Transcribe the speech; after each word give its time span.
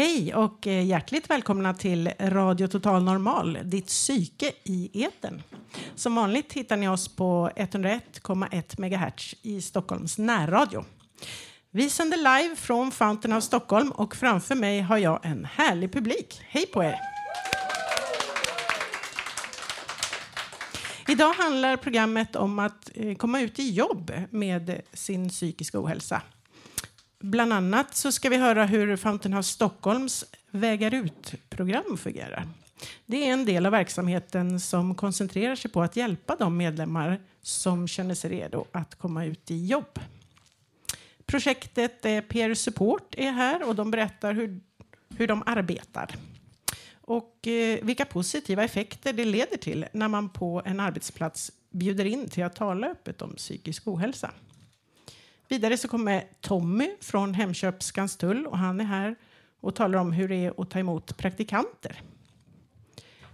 Hej 0.00 0.34
och 0.34 0.66
eh, 0.66 0.86
hjärtligt 0.86 1.30
välkomna 1.30 1.74
till 1.74 2.10
Radio 2.20 2.66
Total 2.66 3.02
Normal, 3.02 3.58
ditt 3.64 3.86
psyke 3.86 4.52
i 4.64 5.02
eten. 5.04 5.42
Som 5.94 6.14
vanligt 6.14 6.52
hittar 6.52 6.76
ni 6.76 6.88
oss 6.88 7.08
på 7.08 7.50
101,1 7.56 8.80
MHz 8.80 9.34
i 9.42 9.62
Stockholms 9.62 10.18
närradio. 10.18 10.84
Vi 11.70 11.90
sänder 11.90 12.16
live 12.16 12.56
från 12.56 12.90
Fountain 12.90 13.36
of 13.36 13.44
Stockholm 13.44 13.90
och 13.90 14.16
framför 14.16 14.54
mig 14.54 14.80
har 14.80 14.98
jag 14.98 15.20
en 15.22 15.44
härlig 15.44 15.92
publik. 15.92 16.40
Hej 16.48 16.66
på 16.66 16.84
er! 16.84 16.96
Idag 21.08 21.32
handlar 21.32 21.76
programmet 21.76 22.36
om 22.36 22.58
att 22.58 22.90
eh, 22.94 23.14
komma 23.14 23.40
ut 23.40 23.58
i 23.58 23.70
jobb 23.70 24.12
med 24.30 24.80
sin 24.92 25.28
psykiska 25.28 25.80
ohälsa. 25.80 26.22
Bland 27.22 27.52
annat 27.52 27.94
så 27.94 28.12
ska 28.12 28.28
vi 28.28 28.36
höra 28.36 28.66
hur 28.66 28.96
Fountain 28.96 29.32
House 29.32 29.52
Stockholms 29.52 30.24
Vägar 30.50 30.94
ut-program 30.94 31.96
fungerar. 31.96 32.48
Det 33.06 33.28
är 33.28 33.32
en 33.32 33.44
del 33.44 33.66
av 33.66 33.72
verksamheten 33.72 34.60
som 34.60 34.94
koncentrerar 34.94 35.56
sig 35.56 35.70
på 35.70 35.82
att 35.82 35.96
hjälpa 35.96 36.36
de 36.36 36.56
medlemmar 36.56 37.20
som 37.42 37.88
känner 37.88 38.14
sig 38.14 38.30
redo 38.30 38.64
att 38.72 38.94
komma 38.94 39.24
ut 39.24 39.50
i 39.50 39.66
jobb. 39.66 39.98
Projektet 41.26 42.04
eh, 42.04 42.20
Peer 42.20 42.54
Support 42.54 43.14
är 43.18 43.32
här 43.32 43.68
och 43.68 43.74
de 43.74 43.90
berättar 43.90 44.32
hur, 44.32 44.60
hur 45.16 45.26
de 45.26 45.42
arbetar 45.46 46.16
och 46.92 47.46
eh, 47.46 47.78
vilka 47.82 48.04
positiva 48.04 48.64
effekter 48.64 49.12
det 49.12 49.24
leder 49.24 49.56
till 49.56 49.86
när 49.92 50.08
man 50.08 50.28
på 50.28 50.62
en 50.64 50.80
arbetsplats 50.80 51.52
bjuder 51.70 52.04
in 52.04 52.28
till 52.28 52.44
att 52.44 52.56
tala 52.56 52.86
öppet 52.86 53.22
om 53.22 53.34
psykisk 53.34 53.88
ohälsa. 53.88 54.30
Vidare 55.50 55.76
så 55.76 55.88
kommer 55.88 56.24
Tommy 56.40 56.90
från 57.00 57.34
Hemköp 57.34 57.82
Skanstull 57.82 58.46
och 58.46 58.58
han 58.58 58.80
är 58.80 58.84
här 58.84 59.16
och 59.60 59.74
talar 59.74 59.98
om 59.98 60.12
hur 60.12 60.28
det 60.28 60.36
är 60.36 60.62
att 60.62 60.70
ta 60.70 60.78
emot 60.78 61.16
praktikanter. 61.16 62.02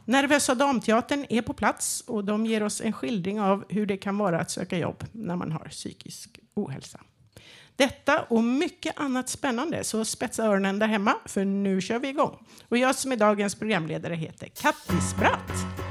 Nervösa 0.04 0.54
Damteatern 0.54 1.26
är 1.28 1.42
på 1.42 1.52
plats 1.52 2.00
och 2.06 2.24
de 2.24 2.46
ger 2.46 2.62
oss 2.62 2.80
en 2.80 2.92
skildring 2.92 3.40
av 3.40 3.64
hur 3.68 3.86
det 3.86 3.96
kan 3.96 4.18
vara 4.18 4.40
att 4.40 4.50
söka 4.50 4.78
jobb 4.78 5.04
när 5.12 5.36
man 5.36 5.52
har 5.52 5.68
psykisk 5.68 6.40
ohälsa. 6.54 7.00
Detta 7.76 8.22
och 8.22 8.44
mycket 8.44 9.00
annat 9.00 9.28
spännande, 9.28 9.84
så 9.84 10.04
spetsa 10.04 10.44
öronen 10.44 10.78
där 10.78 10.88
hemma 10.88 11.14
för 11.24 11.44
nu 11.44 11.80
kör 11.80 11.98
vi 11.98 12.08
igång. 12.08 12.46
Och 12.68 12.78
jag 12.78 12.94
som 12.94 13.12
är 13.12 13.16
dagens 13.16 13.54
programledare 13.54 14.14
heter 14.14 14.48
Kattis 14.48 15.16
Bratt. 15.18 15.85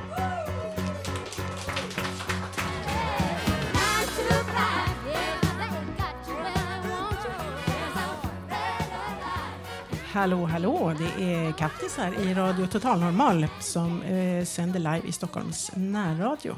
Hallå, 10.15 10.45
hallå! 10.45 10.93
Det 10.97 11.23
är 11.33 11.51
Kattis 11.51 11.97
här 11.97 12.19
i 12.21 12.33
Radio 12.33 12.67
Total 12.67 12.99
Normal 12.99 13.47
som 13.59 14.01
eh, 14.01 14.45
sänder 14.45 14.79
live 14.79 15.01
i 15.07 15.11
Stockholms 15.11 15.71
närradio. 15.75 16.55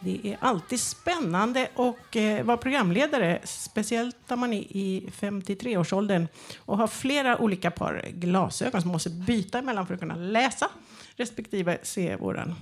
Det 0.00 0.20
är 0.24 0.36
alltid 0.40 0.80
spännande 0.80 1.68
att 1.74 2.16
eh, 2.16 2.42
vara 2.42 2.56
programledare, 2.56 3.40
speciellt 3.44 4.16
när 4.28 4.36
man 4.36 4.52
är 4.52 4.62
i 4.76 5.10
53-årsåldern 5.20 6.28
och 6.58 6.78
har 6.78 6.86
flera 6.86 7.38
olika 7.38 7.70
par 7.70 8.08
glasögon 8.12 8.80
som 8.80 8.88
man 8.88 8.94
måste 8.94 9.10
byta 9.10 9.58
emellan 9.58 9.86
för 9.86 9.94
att 9.94 10.00
kunna 10.00 10.16
läsa 10.16 10.68
respektive 11.16 11.78
se 11.82 12.16
vår 12.16 12.54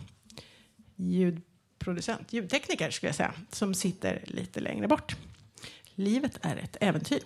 ljudproducent, 0.97 2.33
ljudtekniker 2.33 2.91
skulle 2.91 3.09
jag 3.09 3.17
säga, 3.17 3.33
som 3.51 3.75
sitter 3.75 4.25
lite 4.27 4.61
längre 4.61 4.89
bort. 4.89 5.17
Livet 5.95 6.39
är 6.43 6.57
ett 6.57 6.77
äventyr. 6.81 7.21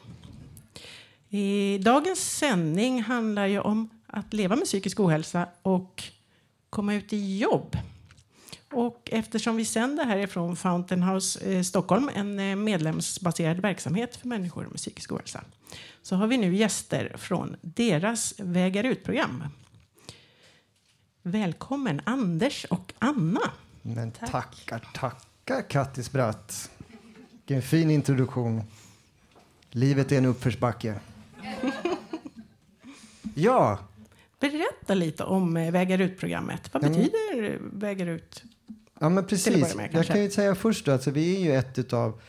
I 1.34 1.78
dagens 1.78 2.38
sändning 2.38 3.02
handlar 3.02 3.46
ju 3.46 3.60
om 3.60 3.88
att 4.06 4.32
leva 4.32 4.56
med 4.56 4.64
psykisk 4.64 5.00
ohälsa 5.00 5.48
och 5.62 6.02
komma 6.70 6.94
ut 6.94 7.12
i 7.12 7.38
jobb. 7.38 7.76
Och 8.72 9.08
eftersom 9.12 9.56
vi 9.56 9.64
sänder 9.64 10.04
härifrån 10.04 10.56
Fountain 10.56 11.02
House 11.02 11.52
eh, 11.52 11.62
Stockholm, 11.62 12.10
en 12.14 12.38
eh, 12.38 12.56
medlemsbaserad 12.56 13.60
verksamhet 13.60 14.16
för 14.16 14.28
människor 14.28 14.66
med 14.66 14.76
psykisk 14.76 15.12
ohälsa, 15.12 15.44
så 16.02 16.16
har 16.16 16.26
vi 16.26 16.36
nu 16.36 16.54
gäster 16.54 17.16
från 17.16 17.56
deras 17.60 18.34
Vägar 18.38 18.84
ut-program. 18.84 19.44
Välkommen 21.22 22.00
Anders 22.04 22.64
och 22.64 22.92
Anna. 22.98 23.50
Men 23.82 24.12
tackar, 24.12 24.88
tackar 24.94 25.68
Kattis 25.68 26.12
Bratt. 26.12 26.70
Vilken 27.30 27.62
fin 27.62 27.90
introduktion. 27.90 28.62
Livet 29.70 30.12
är 30.12 30.18
en 30.18 30.24
uppförsbacke. 30.24 31.00
ja. 33.34 33.78
Berätta 34.40 34.94
lite 34.94 35.24
om 35.24 35.56
eh, 35.56 35.70
Vägar 35.72 35.98
ut-programmet. 36.00 36.70
Vad 36.72 36.84
Mm. 36.84 36.96
betyder 36.98 37.58
Vägar 37.72 38.06
ut? 38.06 38.42
Ja, 39.00 39.08
men 39.08 39.18
att 39.18 39.28
precis. 39.28 39.74
med, 39.74 39.88
jag 39.92 40.06
kan 40.06 40.22
ju 40.22 40.30
säga 40.30 40.54
först 40.54 40.86
då, 40.86 40.92
alltså, 40.92 41.10
vi 41.10 41.36
är 41.36 41.40
ju 41.40 41.52
ett 41.52 41.92
av 41.92 42.20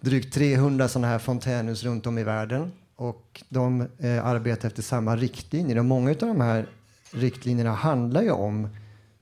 drygt 0.00 0.34
300 0.34 0.88
sådana 0.88 1.08
här 1.08 1.18
fontänhus 1.18 1.82
runt 1.84 2.06
om 2.06 2.18
i 2.18 2.24
världen. 2.24 2.72
Och 2.96 3.42
de 3.48 3.80
eh, 3.98 4.26
arbetar 4.26 4.68
efter 4.68 4.82
samma 4.82 5.16
riktlinjer. 5.16 5.78
Och 5.78 5.84
många 5.84 6.10
av 6.10 6.16
de 6.16 6.40
här 6.40 6.66
riktlinjerna 7.10 7.72
handlar 7.72 8.22
ju 8.22 8.30
om 8.30 8.68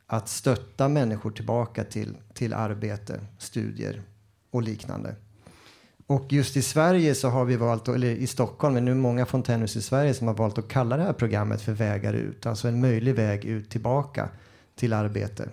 att 0.06 0.28
stötta 0.28 0.88
människor 0.88 1.30
tillbaka 1.30 1.84
till, 1.84 2.16
till 2.34 2.54
arbete, 2.54 3.20
studier 3.38 4.02
och 4.50 4.62
liknande. 4.62 5.14
Och 6.06 6.32
just 6.32 6.56
i 6.56 6.62
Sverige 6.62 7.14
så 7.14 7.28
har 7.28 7.44
vi 7.44 7.56
valt, 7.56 7.88
eller 7.88 8.08
i 8.08 8.26
Stockholm, 8.26 8.74
men 8.74 8.84
nu 8.84 8.90
är 8.90 8.94
det 8.94 9.00
många 9.00 9.26
fontänhus 9.26 9.76
i 9.76 9.82
Sverige 9.82 10.14
som 10.14 10.26
har 10.26 10.34
valt 10.34 10.58
att 10.58 10.68
kalla 10.68 10.96
det 10.96 11.02
här 11.02 11.12
programmet 11.12 11.62
för 11.62 11.72
Vägar 11.72 12.12
ut. 12.12 12.46
Alltså 12.46 12.68
en 12.68 12.80
möjlig 12.80 13.14
väg 13.14 13.44
ut 13.44 13.70
tillbaka 13.70 14.28
till 14.74 14.92
arbete. 14.92 15.48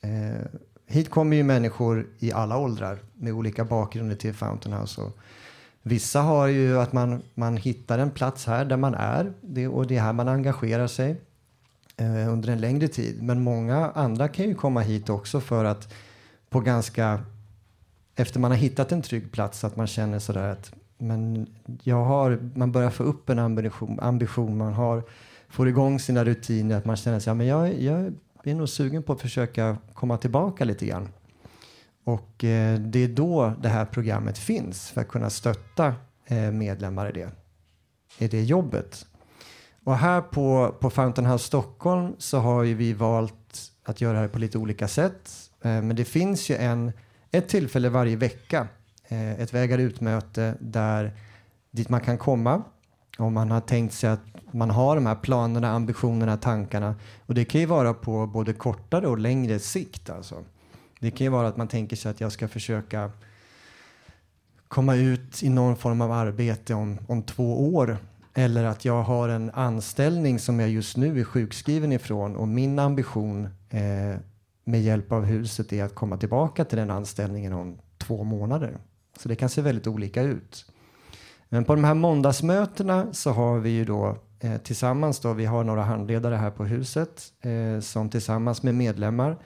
Eh, 0.00 0.46
hit 0.86 1.10
kommer 1.10 1.36
ju 1.36 1.42
människor 1.42 2.06
i 2.18 2.32
alla 2.32 2.58
åldrar 2.58 2.98
med 3.14 3.32
olika 3.32 3.64
bakgrunder 3.64 4.16
till 4.16 4.34
Fountain 4.34 4.76
House. 4.76 5.00
Och 5.00 5.18
vissa 5.82 6.20
har 6.20 6.46
ju 6.46 6.78
att 6.78 6.92
man, 6.92 7.22
man 7.34 7.56
hittar 7.56 7.98
en 7.98 8.10
plats 8.10 8.46
här 8.46 8.64
där 8.64 8.76
man 8.76 8.94
är 8.94 9.32
det, 9.40 9.68
och 9.68 9.86
det 9.86 9.96
är 9.96 10.00
här 10.00 10.12
man 10.12 10.28
engagerar 10.28 10.86
sig 10.86 11.20
eh, 11.96 12.32
under 12.32 12.48
en 12.48 12.60
längre 12.60 12.88
tid. 12.88 13.22
Men 13.22 13.42
många 13.42 13.90
andra 13.90 14.28
kan 14.28 14.48
ju 14.48 14.54
komma 14.54 14.80
hit 14.80 15.08
också 15.08 15.40
för 15.40 15.64
att 15.64 15.92
på 16.50 16.60
ganska 16.60 17.20
efter 18.16 18.40
man 18.40 18.50
har 18.50 18.58
hittat 18.58 18.92
en 18.92 19.02
trygg 19.02 19.32
plats 19.32 19.64
att 19.64 19.76
man 19.76 19.86
känner 19.86 20.18
sådär 20.18 20.48
att 20.48 20.72
men 20.98 21.46
jag 21.82 22.04
har, 22.04 22.50
man 22.54 22.72
börjar 22.72 22.90
få 22.90 23.02
upp 23.02 23.30
en 23.30 23.38
ambition, 23.38 24.00
ambition 24.00 24.56
man 24.56 24.72
har, 24.72 25.02
får 25.48 25.68
igång 25.68 26.00
sina 26.00 26.24
rutiner, 26.24 26.76
att 26.76 26.84
man 26.84 26.96
känner 26.96 27.20
sig, 27.20 27.30
ja, 27.30 27.34
men 27.34 27.46
jag, 27.46 27.82
jag 27.82 28.12
är 28.44 28.54
nog 28.54 28.68
sugen 28.68 29.02
på 29.02 29.12
att 29.12 29.20
försöka 29.20 29.76
komma 29.92 30.16
tillbaka 30.16 30.64
lite 30.64 30.86
grann. 30.86 31.08
Och 32.04 32.44
eh, 32.44 32.78
det 32.78 32.98
är 32.98 33.08
då 33.08 33.52
det 33.62 33.68
här 33.68 33.84
programmet 33.84 34.38
finns 34.38 34.90
för 34.90 35.00
att 35.00 35.08
kunna 35.08 35.30
stötta 35.30 35.94
eh, 36.26 36.50
medlemmar 36.50 37.08
i 37.08 37.12
det, 37.12 37.30
i 38.18 38.28
det 38.28 38.42
jobbet. 38.42 39.06
Och 39.84 39.96
här 39.96 40.20
på, 40.20 40.74
på 40.80 40.90
Fountain 40.90 41.26
House 41.26 41.44
Stockholm 41.44 42.14
så 42.18 42.38
har 42.38 42.62
ju 42.62 42.74
vi 42.74 42.92
valt 42.92 43.70
att 43.82 44.00
göra 44.00 44.12
det 44.12 44.18
här 44.18 44.28
på 44.28 44.38
lite 44.38 44.58
olika 44.58 44.88
sätt. 44.88 45.30
Eh, 45.62 45.82
men 45.82 45.96
det 45.96 46.04
finns 46.04 46.50
ju 46.50 46.56
en, 46.56 46.92
ett 47.34 47.48
tillfälle 47.48 47.88
varje 47.88 48.16
vecka, 48.16 48.68
eh, 49.08 49.40
ett 49.40 49.54
vägar 49.54 49.78
ut-möte 49.78 50.54
där 50.60 51.12
dit 51.70 51.88
man 51.88 52.00
kan 52.00 52.18
komma 52.18 52.62
om 53.18 53.34
man 53.34 53.50
har 53.50 53.60
tänkt 53.60 53.94
sig 53.94 54.10
att 54.10 54.20
man 54.50 54.70
har 54.70 54.94
de 54.94 55.06
här 55.06 55.14
planerna, 55.14 55.70
ambitionerna, 55.70 56.36
tankarna. 56.36 56.94
Och 57.26 57.34
det 57.34 57.44
kan 57.44 57.60
ju 57.60 57.66
vara 57.66 57.94
på 57.94 58.26
både 58.26 58.52
kortare 58.52 59.06
och 59.06 59.18
längre 59.18 59.58
sikt. 59.58 60.10
Alltså. 60.10 60.44
Det 61.00 61.10
kan 61.10 61.24
ju 61.24 61.30
vara 61.30 61.48
att 61.48 61.56
man 61.56 61.68
tänker 61.68 61.96
sig 61.96 62.10
att 62.10 62.20
jag 62.20 62.32
ska 62.32 62.48
försöka 62.48 63.10
komma 64.68 64.94
ut 64.94 65.42
i 65.42 65.48
någon 65.48 65.76
form 65.76 66.00
av 66.00 66.12
arbete 66.12 66.74
om, 66.74 66.98
om 67.06 67.22
två 67.22 67.74
år. 67.74 67.98
Eller 68.34 68.64
att 68.64 68.84
jag 68.84 69.02
har 69.02 69.28
en 69.28 69.50
anställning 69.50 70.38
som 70.38 70.60
jag 70.60 70.70
just 70.70 70.96
nu 70.96 71.20
är 71.20 71.24
sjukskriven 71.24 71.92
ifrån 71.92 72.36
och 72.36 72.48
min 72.48 72.78
ambition 72.78 73.48
eh, 73.70 74.16
med 74.64 74.82
hjälp 74.82 75.12
av 75.12 75.24
huset 75.24 75.72
är 75.72 75.84
att 75.84 75.94
komma 75.94 76.16
tillbaka 76.16 76.64
till 76.64 76.78
den 76.78 76.90
anställningen 76.90 77.52
om 77.52 77.78
två 77.98 78.24
månader. 78.24 78.78
Så 79.18 79.28
det 79.28 79.36
kan 79.36 79.48
se 79.48 79.62
väldigt 79.62 79.86
olika 79.86 80.22
ut. 80.22 80.66
Men 81.48 81.64
på 81.64 81.74
de 81.74 81.84
här 81.84 81.94
måndagsmötena 81.94 83.12
så 83.12 83.30
har 83.30 83.58
vi 83.58 83.70
ju 83.70 83.84
då 83.84 84.16
eh, 84.40 84.56
tillsammans 84.56 85.20
då, 85.20 85.32
vi 85.32 85.44
har 85.44 85.64
några 85.64 85.82
handledare 85.82 86.34
här 86.34 86.50
på 86.50 86.64
huset 86.64 87.32
eh, 87.40 87.80
som 87.80 88.08
tillsammans 88.10 88.62
med 88.62 88.74
medlemmar 88.74 89.38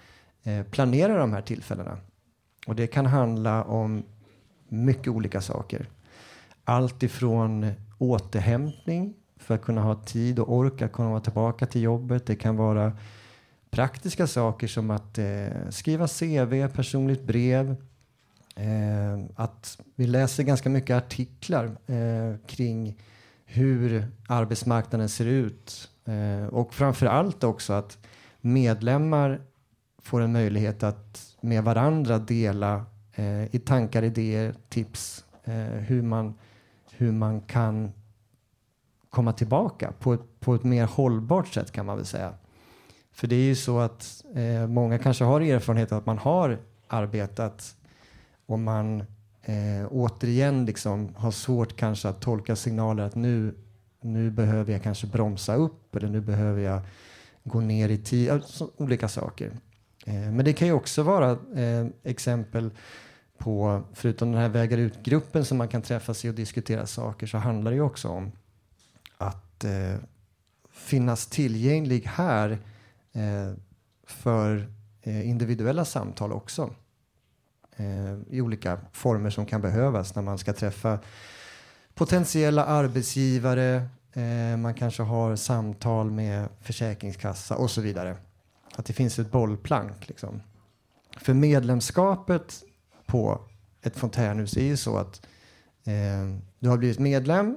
eh, 0.43 0.63
planerar 0.63 1.19
de 1.19 1.33
här 1.33 1.43
tillfällena. 1.43 1.99
Och 2.67 2.75
det 2.75 2.87
kan 2.87 3.07
handla 3.07 3.65
om 3.65 4.03
mycket 4.69 5.09
olika 5.09 5.41
saker. 5.41 5.89
Allt 6.65 7.03
ifrån 7.03 7.73
återhämtning 7.99 9.15
för 9.37 9.55
att 9.55 9.63
kunna 9.63 9.81
ha 9.81 9.95
tid 9.95 10.39
och 10.39 10.53
ork 10.53 10.83
att 10.83 11.25
tillbaka 11.25 11.67
till 11.67 11.83
jobbet. 11.83 12.27
Det 12.27 12.37
kan 12.37 12.57
vara 12.57 12.93
praktiska 13.71 14.27
saker 14.27 14.67
som 14.67 14.91
att 14.91 15.19
eh, 15.19 15.69
skriva 15.71 16.09
CV, 16.09 16.69
personligt 16.69 17.23
brev. 17.23 17.77
Eh, 18.57 19.25
att 19.35 19.79
vi 19.95 20.07
läser 20.07 20.43
ganska 20.43 20.71
mycket 20.71 20.97
artiklar 20.97 21.65
eh, 21.87 22.37
kring 22.47 22.97
hur 23.45 24.07
arbetsmarknaden 24.29 25.09
ser 25.09 25.27
ut 25.27 25.91
eh, 26.05 26.47
och 26.47 26.75
framför 26.75 27.07
allt 27.07 27.45
också 27.45 27.73
att 27.73 27.99
medlemmar 28.41 29.41
får 29.99 30.21
en 30.21 30.33
möjlighet 30.33 30.83
att 30.83 31.37
med 31.41 31.65
varandra 31.65 32.19
dela 32.19 32.85
eh, 33.15 33.55
i 33.55 33.59
tankar, 33.59 34.03
idéer, 34.03 34.55
tips 34.69 35.25
eh, 35.45 35.55
hur, 35.55 36.03
man, 36.03 36.35
hur 36.91 37.13
man 37.13 37.41
kan 37.41 37.93
komma 39.11 39.33
tillbaka 39.33 39.93
på 39.99 40.13
ett, 40.13 40.41
på 40.41 40.55
ett 40.55 40.65
mer 40.65 40.87
hållbart 40.87 41.49
sätt 41.49 41.73
kan 41.73 41.87
man 41.87 41.97
väl 41.97 42.07
säga. 42.07 42.35
För 43.19 43.27
det 43.27 43.37
är 43.37 43.45
ju 43.45 43.55
så 43.55 43.79
att 43.79 44.25
eh, 44.35 44.67
många 44.67 44.99
kanske 44.99 45.25
har 45.25 45.41
erfarenhet 45.41 45.93
av 45.93 45.99
att 45.99 46.07
man 46.07 46.19
har 46.19 46.59
arbetat 46.89 47.77
och 48.47 48.59
man 48.59 49.01
eh, 49.43 49.87
återigen 49.91 50.65
liksom 50.65 51.15
har 51.17 51.31
svårt 51.31 51.77
kanske 51.77 52.09
att 52.09 52.21
tolka 52.21 52.57
signaler 52.57 53.03
att 53.03 53.15
nu, 53.15 53.55
nu 54.01 54.31
behöver 54.31 54.73
jag 54.73 54.83
kanske 54.83 55.07
bromsa 55.07 55.55
upp 55.55 55.97
eller 55.97 56.09
nu 56.09 56.21
behöver 56.21 56.61
jag 56.61 56.81
gå 57.45 57.61
ner 57.61 57.89
i 57.89 57.99
tid, 57.99 58.31
alltså, 58.31 58.71
olika 58.77 59.09
saker. 59.09 59.51
Eh, 60.07 60.15
men 60.15 60.45
det 60.45 60.53
kan 60.53 60.69
ju 60.69 60.75
också 60.75 61.03
vara 61.03 61.31
eh, 61.31 61.87
exempel 62.03 62.71
på, 63.39 63.83
förutom 63.95 64.33
den 64.33 64.41
här 64.41 64.49
vägar 64.49 64.79
ut-gruppen 64.79 65.45
som 65.45 65.59
man 65.59 65.69
kan 65.69 65.83
träffas 65.83 66.25
i 66.25 66.31
och 66.31 66.35
diskutera 66.35 66.87
saker, 66.87 67.27
så 67.27 67.39
handlar 67.39 67.71
det 67.71 67.77
ju 67.77 67.83
också 67.83 68.09
om 68.09 68.33
att 69.17 69.65
eh, 69.65 69.95
finnas 70.71 71.27
tillgänglig 71.27 72.03
här 72.07 72.51
eh, 72.51 72.59
Eh, 73.19 73.53
för 74.07 74.69
eh, 75.03 75.29
individuella 75.29 75.85
samtal 75.85 76.33
också 76.33 76.75
eh, 77.77 78.15
i 78.31 78.41
olika 78.41 78.81
former 78.93 79.31
som 79.31 79.47
kan 79.47 79.61
behövas 79.61 80.15
när 80.15 80.23
man 80.23 80.39
ska 80.39 80.53
träffa 80.53 80.99
potentiella 81.95 82.65
arbetsgivare. 82.65 83.89
Eh, 84.13 84.57
man 84.57 84.75
kanske 84.75 85.03
har 85.03 85.37
samtal 85.37 86.11
med 86.11 86.49
försäkringskassa 86.61 87.57
och 87.57 87.71
så 87.71 87.81
vidare. 87.81 88.17
Att 88.75 88.87
det 88.87 88.93
finns 88.93 89.19
ett 89.19 89.31
bollplank. 89.31 90.09
Liksom. 90.09 90.43
För 91.17 91.35
medlemskapet 91.35 92.63
på 93.07 93.41
ett 93.83 93.97
fontänhus 93.97 94.57
är 94.57 94.65
ju 94.65 94.77
så 94.77 94.97
att 94.97 95.27
eh, 95.85 96.39
du 96.59 96.69
har 96.69 96.77
blivit 96.77 96.99
medlem 96.99 97.57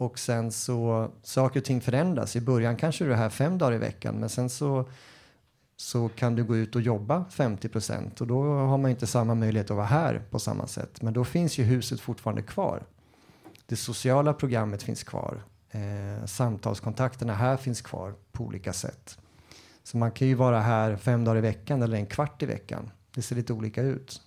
och 0.00 0.18
sen 0.18 0.52
så 0.52 1.10
saker 1.22 1.60
och 1.60 1.64
ting 1.64 1.80
förändras. 1.80 2.36
I 2.36 2.40
början 2.40 2.76
kanske 2.76 3.04
du 3.04 3.12
är 3.12 3.16
här 3.16 3.30
fem 3.30 3.58
dagar 3.58 3.74
i 3.74 3.78
veckan 3.78 4.14
men 4.14 4.28
sen 4.28 4.50
så 4.50 4.88
så 5.76 6.08
kan 6.08 6.34
du 6.34 6.44
gå 6.44 6.56
ut 6.56 6.76
och 6.76 6.80
jobba 6.80 7.24
50 7.30 7.68
procent 7.68 8.20
och 8.20 8.26
då 8.26 8.42
har 8.42 8.78
man 8.78 8.90
inte 8.90 9.06
samma 9.06 9.34
möjlighet 9.34 9.70
att 9.70 9.76
vara 9.76 9.86
här 9.86 10.22
på 10.30 10.38
samma 10.38 10.66
sätt. 10.66 11.02
Men 11.02 11.12
då 11.12 11.24
finns 11.24 11.58
ju 11.58 11.64
huset 11.64 12.00
fortfarande 12.00 12.42
kvar. 12.42 12.82
Det 13.66 13.76
sociala 13.76 14.32
programmet 14.32 14.82
finns 14.82 15.04
kvar. 15.04 15.42
Eh, 15.70 16.26
samtalskontakterna 16.26 17.34
här 17.34 17.56
finns 17.56 17.82
kvar 17.82 18.14
på 18.32 18.44
olika 18.44 18.72
sätt. 18.72 19.18
Så 19.82 19.96
man 19.96 20.12
kan 20.12 20.28
ju 20.28 20.34
vara 20.34 20.60
här 20.60 20.96
fem 20.96 21.24
dagar 21.24 21.38
i 21.38 21.40
veckan 21.40 21.82
eller 21.82 21.96
en 21.96 22.06
kvart 22.06 22.42
i 22.42 22.46
veckan. 22.46 22.90
Det 23.14 23.22
ser 23.22 23.36
lite 23.36 23.52
olika 23.52 23.82
ut. 23.82 24.22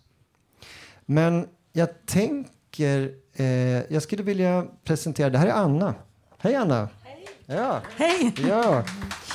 Men 1.06 1.48
jag 1.72 2.06
tänker, 2.06 2.52
eh, 2.80 3.94
jag 3.94 4.02
skulle 4.02 4.24
vilja 4.24 4.66
presentera, 4.84 5.30
det 5.30 5.38
här 5.38 5.48
är 5.48 5.52
Anna. 5.52 5.96
Hej 6.38 6.56
Anna! 6.56 6.90
Hej! 7.04 7.28
Ja. 7.46 7.82
Hej! 7.96 8.34
Ja. 8.48 8.84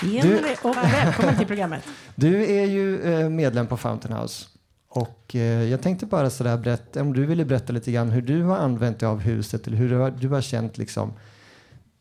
Tjenare 0.00 0.56
och 0.62 0.76
välkommen 0.76 1.36
till 1.36 1.46
programmet. 1.46 1.84
Du 2.14 2.44
är 2.44 2.64
ju 2.64 3.02
eh, 3.02 3.28
medlem 3.28 3.66
på 3.66 3.76
Fountain 3.76 4.16
House. 4.16 4.46
Och 4.88 5.34
eh, 5.34 5.62
jag 5.62 5.82
tänkte 5.82 6.06
bara 6.06 6.30
sådär 6.30 6.56
berätta, 6.56 7.02
om 7.02 7.12
du 7.12 7.26
ville 7.26 7.44
berätta 7.44 7.72
lite 7.72 7.92
grann 7.92 8.10
hur 8.10 8.22
du 8.22 8.42
har 8.42 8.56
använt 8.56 8.98
dig 8.98 9.08
av 9.08 9.20
huset 9.20 9.66
eller 9.66 9.76
hur 9.76 9.88
du 9.88 9.96
har, 9.96 10.10
du 10.10 10.28
har 10.28 10.40
känt 10.40 10.78
liksom 10.78 11.12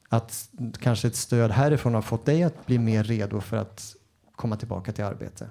att 0.10 0.50
kanske 0.80 1.07
ett 1.07 1.16
stöd 1.16 1.51
härifrån 1.51 1.94
har 1.94 2.01
fått 2.01 2.25
dig 2.25 2.44
att 2.44 2.66
bli 2.66 2.78
mer 2.78 3.04
redo 3.04 3.42
för 3.42 3.57
att 3.57 3.95
komma 4.36 4.56
tillbaka 4.56 4.92
till 4.92 5.04
arbete. 5.04 5.50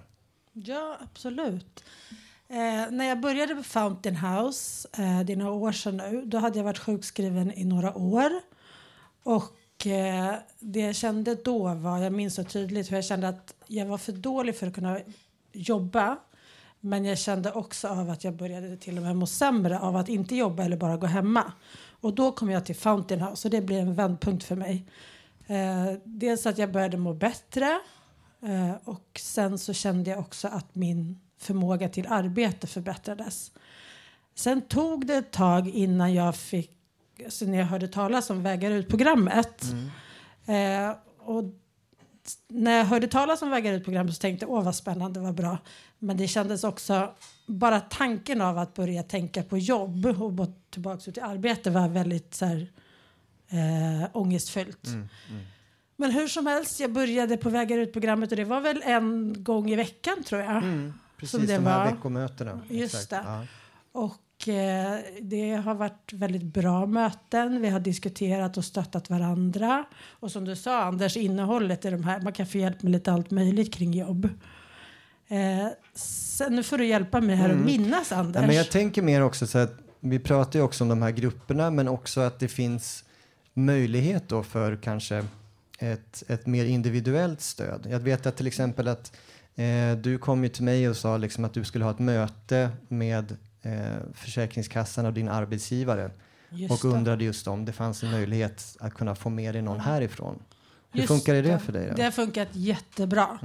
Ja, 0.53 0.99
absolut. 1.03 1.85
Eh, 2.49 2.91
när 2.91 3.05
jag 3.05 3.21
började 3.21 3.55
på 3.55 3.63
Fountain 3.63 4.17
House, 4.17 4.89
eh, 4.99 5.21
det 5.21 5.33
är 5.33 5.37
några 5.37 5.53
år 5.53 5.73
sedan 5.73 5.97
nu, 5.97 6.23
då 6.25 6.39
hade 6.39 6.59
jag 6.59 6.65
varit 6.65 6.79
sjukskriven 6.79 7.53
i 7.53 7.65
några 7.65 7.97
år. 7.97 8.31
Och 9.23 9.87
eh, 9.87 10.35
det 10.59 10.81
jag 10.81 10.95
kände 10.95 11.35
då 11.35 11.75
var, 11.75 11.99
jag 11.99 12.13
minns 12.13 12.35
så 12.35 12.45
tydligt 12.45 12.91
hur 12.91 12.97
jag 12.97 13.05
kände 13.05 13.29
att 13.29 13.55
jag 13.67 13.87
var 13.87 13.99
för 13.99 14.13
dålig 14.13 14.57
för 14.57 14.67
att 14.67 14.75
kunna 14.75 15.01
jobba. 15.53 16.19
Men 16.81 17.05
jag 17.05 17.19
kände 17.19 17.53
också 17.53 17.89
av 17.89 18.11
att 18.11 18.25
jag 18.25 18.35
började 18.37 18.77
till 18.77 18.97
och 18.97 19.03
med 19.03 19.17
må 19.17 19.27
sämre 19.27 19.79
av 19.79 19.97
att 19.97 20.09
inte 20.09 20.37
jobba 20.37 20.65
eller 20.65 20.77
bara 20.77 20.97
gå 20.97 21.07
hemma. 21.07 21.53
Och 22.01 22.15
då 22.15 22.33
kom 22.33 22.51
jag 22.51 22.67
till 22.67 22.77
Fountain 22.77 23.21
House 23.21 23.49
och 23.49 23.53
det 23.53 23.61
blev 23.61 23.81
en 23.81 23.95
vändpunkt 23.95 24.45
för 24.45 24.57
mig. 24.57 24.87
Eh, 25.47 25.93
dels 26.05 26.47
att 26.47 26.59
jag 26.59 26.73
började 26.73 26.97
må 26.97 27.15
bättre 27.15 27.81
eh, 28.43 28.75
och 28.85 29.21
sen 29.21 29.59
så 29.59 29.73
kände 29.73 30.11
jag 30.11 30.19
också 30.19 30.49
att 30.49 30.75
min 30.75 31.21
förmåga 31.39 31.89
till 31.89 32.07
arbete 32.07 32.67
förbättrades. 32.67 33.51
Sen 34.35 34.63
tog 34.63 35.07
det 35.07 35.15
ett 35.15 35.31
tag 35.31 35.69
innan 35.69 36.15
jag 36.15 36.37
fick, 36.37 36.71
alltså 37.25 37.45
när 37.45 37.59
jag 37.59 37.67
hörde 37.67 37.89
talas 37.89 38.31
om 38.31 38.43
Vägar 38.43 38.71
ut-programmet. 38.71 39.63
Eh, 40.47 40.97
och 41.19 41.45
när 42.49 42.79
jag 42.79 42.85
hörde 42.85 43.09
talas 43.09 43.43
om 43.43 43.51
Vägar 43.51 43.73
ut-programmet 43.73 44.15
så 44.15 44.21
tänkte 44.21 44.45
jag 44.47 44.53
åh 44.53 44.65
vad 44.65 44.75
spännande, 44.75 45.21
vad 45.21 45.35
bra. 45.35 45.59
Men 45.99 46.17
det 46.17 46.29
kändes 46.29 46.65
också, 46.65 47.11
bara 47.47 47.81
tanken 47.81 48.41
av 48.41 48.59
att 48.59 48.75
börja 48.75 49.03
tänka 49.03 49.43
på 49.43 49.59
jobb 49.59 50.07
och 50.07 50.37
gå 50.37 50.47
tillbaka 50.71 51.11
ut 51.11 51.17
i 51.17 51.21
arbete 51.21 51.71
var 51.71 51.89
väldigt 51.89 52.35
så 52.35 52.45
här, 52.47 52.73
eh, 53.49 54.09
ångestfyllt. 54.13 54.87
Men 55.97 56.11
hur 56.11 56.29
som 56.29 56.47
helst, 56.47 56.81
jag 56.81 56.93
började 56.93 57.37
på 57.37 57.51
Vägar 57.51 57.79
ut-programmet 57.79 58.31
och 58.31 58.37
det 58.37 58.45
var 58.45 58.61
väl 58.61 58.83
en 58.85 59.35
gång 59.39 59.71
i 59.71 59.77
veckan 59.77 60.23
tror 60.25 60.41
jag. 60.41 60.63
Precis, 61.17 61.31
Som 61.31 61.47
det 61.47 61.55
de 61.57 61.67
här 61.67 61.85
var. 61.85 61.93
veckomötena. 61.93 62.61
Just. 62.69 63.13
Ja. 63.13 63.47
Och 63.93 64.49
eh, 64.49 64.99
det 65.23 65.55
har 65.55 65.75
varit 65.75 66.13
väldigt 66.13 66.43
bra 66.43 66.87
möten. 66.87 67.63
Vi 67.63 67.69
har 67.69 67.81
diskuterat 67.81 68.57
och 68.57 68.65
stöttat 68.65 69.11
varandra. 69.11 69.85
Och 70.11 70.31
som 70.33 70.45
du 70.45 70.57
sa 70.57 70.83
Anders, 70.83 71.17
innehållet 71.17 71.85
i 71.85 71.91
de 71.91 72.05
här, 72.05 72.21
man 72.21 72.33
kan 72.33 72.47
få 72.47 72.59
hjälp 72.59 72.83
med 72.83 72.93
lite 72.93 73.13
allt 73.13 73.31
möjligt 73.31 73.75
kring 73.75 73.93
jobb. 73.93 74.29
Eh, 75.29 75.69
sen, 75.95 76.57
nu 76.57 76.63
får 76.63 76.79
du 76.79 76.87
hjälpa 76.87 77.21
mig 77.21 77.37
här 77.37 77.51
att 77.51 77.57
minnas 77.57 78.13
Anders. 78.13 78.37
Mm. 78.37 78.43
Ja, 78.43 78.47
men 78.47 78.57
jag 78.57 78.71
tänker 78.71 79.03
mer 79.03 79.23
också 79.23 79.47
så 79.47 79.59
att 79.59 79.73
vi 80.01 80.19
pratar 80.19 80.59
ju 80.59 80.65
också 80.65 80.85
om 80.85 80.89
de 80.89 81.03
här 81.03 81.11
grupperna 81.11 81.71
men 81.71 81.89
också 81.89 82.21
att 82.21 82.39
det 82.39 82.49
finns 82.49 83.05
möjlighet 83.55 84.29
då 84.29 84.43
för 84.43 84.77
kanske 84.77 85.25
ett, 85.79 86.23
ett 86.29 86.47
mer 86.47 86.65
individuellt 86.65 87.41
stöd. 87.41 87.87
Jag 87.91 88.01
vet 88.01 88.27
att 88.27 88.37
till 88.37 88.47
exempel 88.47 88.89
att 88.89 89.13
eh, 89.57 89.97
du 89.97 90.19
kom 90.19 90.43
ju 90.45 90.49
till 90.49 90.65
mig 90.65 90.89
och 90.89 90.97
sa 90.97 91.17
liksom 91.17 91.45
att 91.45 91.55
du 91.55 91.65
skulle 91.65 91.85
ha 91.85 91.91
ett 91.91 91.99
möte 91.99 92.71
med 92.89 93.37
eh, 93.63 93.73
Försäkringskassan 94.15 95.07
och 95.07 95.13
din 95.13 95.29
arbetsgivare 95.29 96.11
Just 96.51 96.85
och 96.85 96.91
det. 96.91 96.97
undrade 96.97 97.25
just 97.25 97.49
om 97.49 97.65
det 97.65 97.73
fanns 97.73 98.03
en 98.03 98.11
möjlighet 98.11 98.77
att 98.81 98.95
kunna 98.95 99.15
få 99.15 99.31
med 99.31 99.55
dig 99.55 99.63
någon 99.63 99.81
härifrån. 99.81 100.43
Hur 100.91 101.01
Just 101.01 101.09
funkar 101.09 101.35
det 101.35 101.59
för 101.59 101.73
dig? 101.73 101.83
Då? 101.83 101.87
Mm. 101.87 101.97
Det 101.97 102.03
har 102.05 102.11
funkat 102.11 102.49
jättebra. 102.53 103.39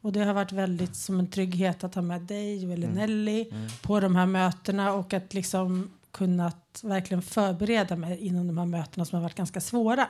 Och 0.00 0.12
det 0.12 0.24
har 0.24 0.34
varit 0.34 0.52
väldigt 0.52 0.96
som 0.96 1.18
en 1.18 1.26
trygghet 1.30 1.84
att 1.84 1.94
ha 1.94 2.02
med 2.02 2.20
dig 2.20 2.72
eller 2.72 2.86
Mm. 2.88 2.90
Nelly 2.98 3.50
på 3.82 4.00
de 4.00 4.16
här 4.16 4.26
mötena 4.26 4.92
och 4.92 5.14
att 5.14 5.34
liksom 5.34 5.90
kunnat 6.10 6.80
verkligen 6.82 7.22
förbereda 7.22 7.96
mig 7.96 8.18
inom 8.18 8.46
de 8.46 8.58
här 8.58 8.66
mötena 8.66 9.04
som 9.04 9.16
har 9.16 9.22
varit 9.22 9.34
ganska 9.36 9.60
svåra. 9.60 10.06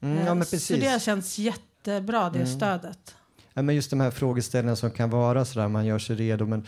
Mm, 0.00 0.26
ja, 0.26 0.36
Eh, 0.36 0.42
Så. 0.42 0.74
Mm. 0.74 0.84
det 0.86 0.92
har 0.92 0.98
känts 0.98 1.38
jättebra, 1.38 2.30
det 2.30 2.46
stödet. 2.46 3.14
Ja, 3.54 3.62
men 3.62 3.74
just 3.74 3.90
de 3.90 4.00
här 4.00 4.10
frågeställningarna 4.10 4.76
som 4.76 4.90
kan 4.90 5.10
vara 5.10 5.44
sådär, 5.44 5.68
man 5.68 5.86
gör 5.86 5.98
sig 5.98 6.16
redo 6.16 6.46
men 6.46 6.66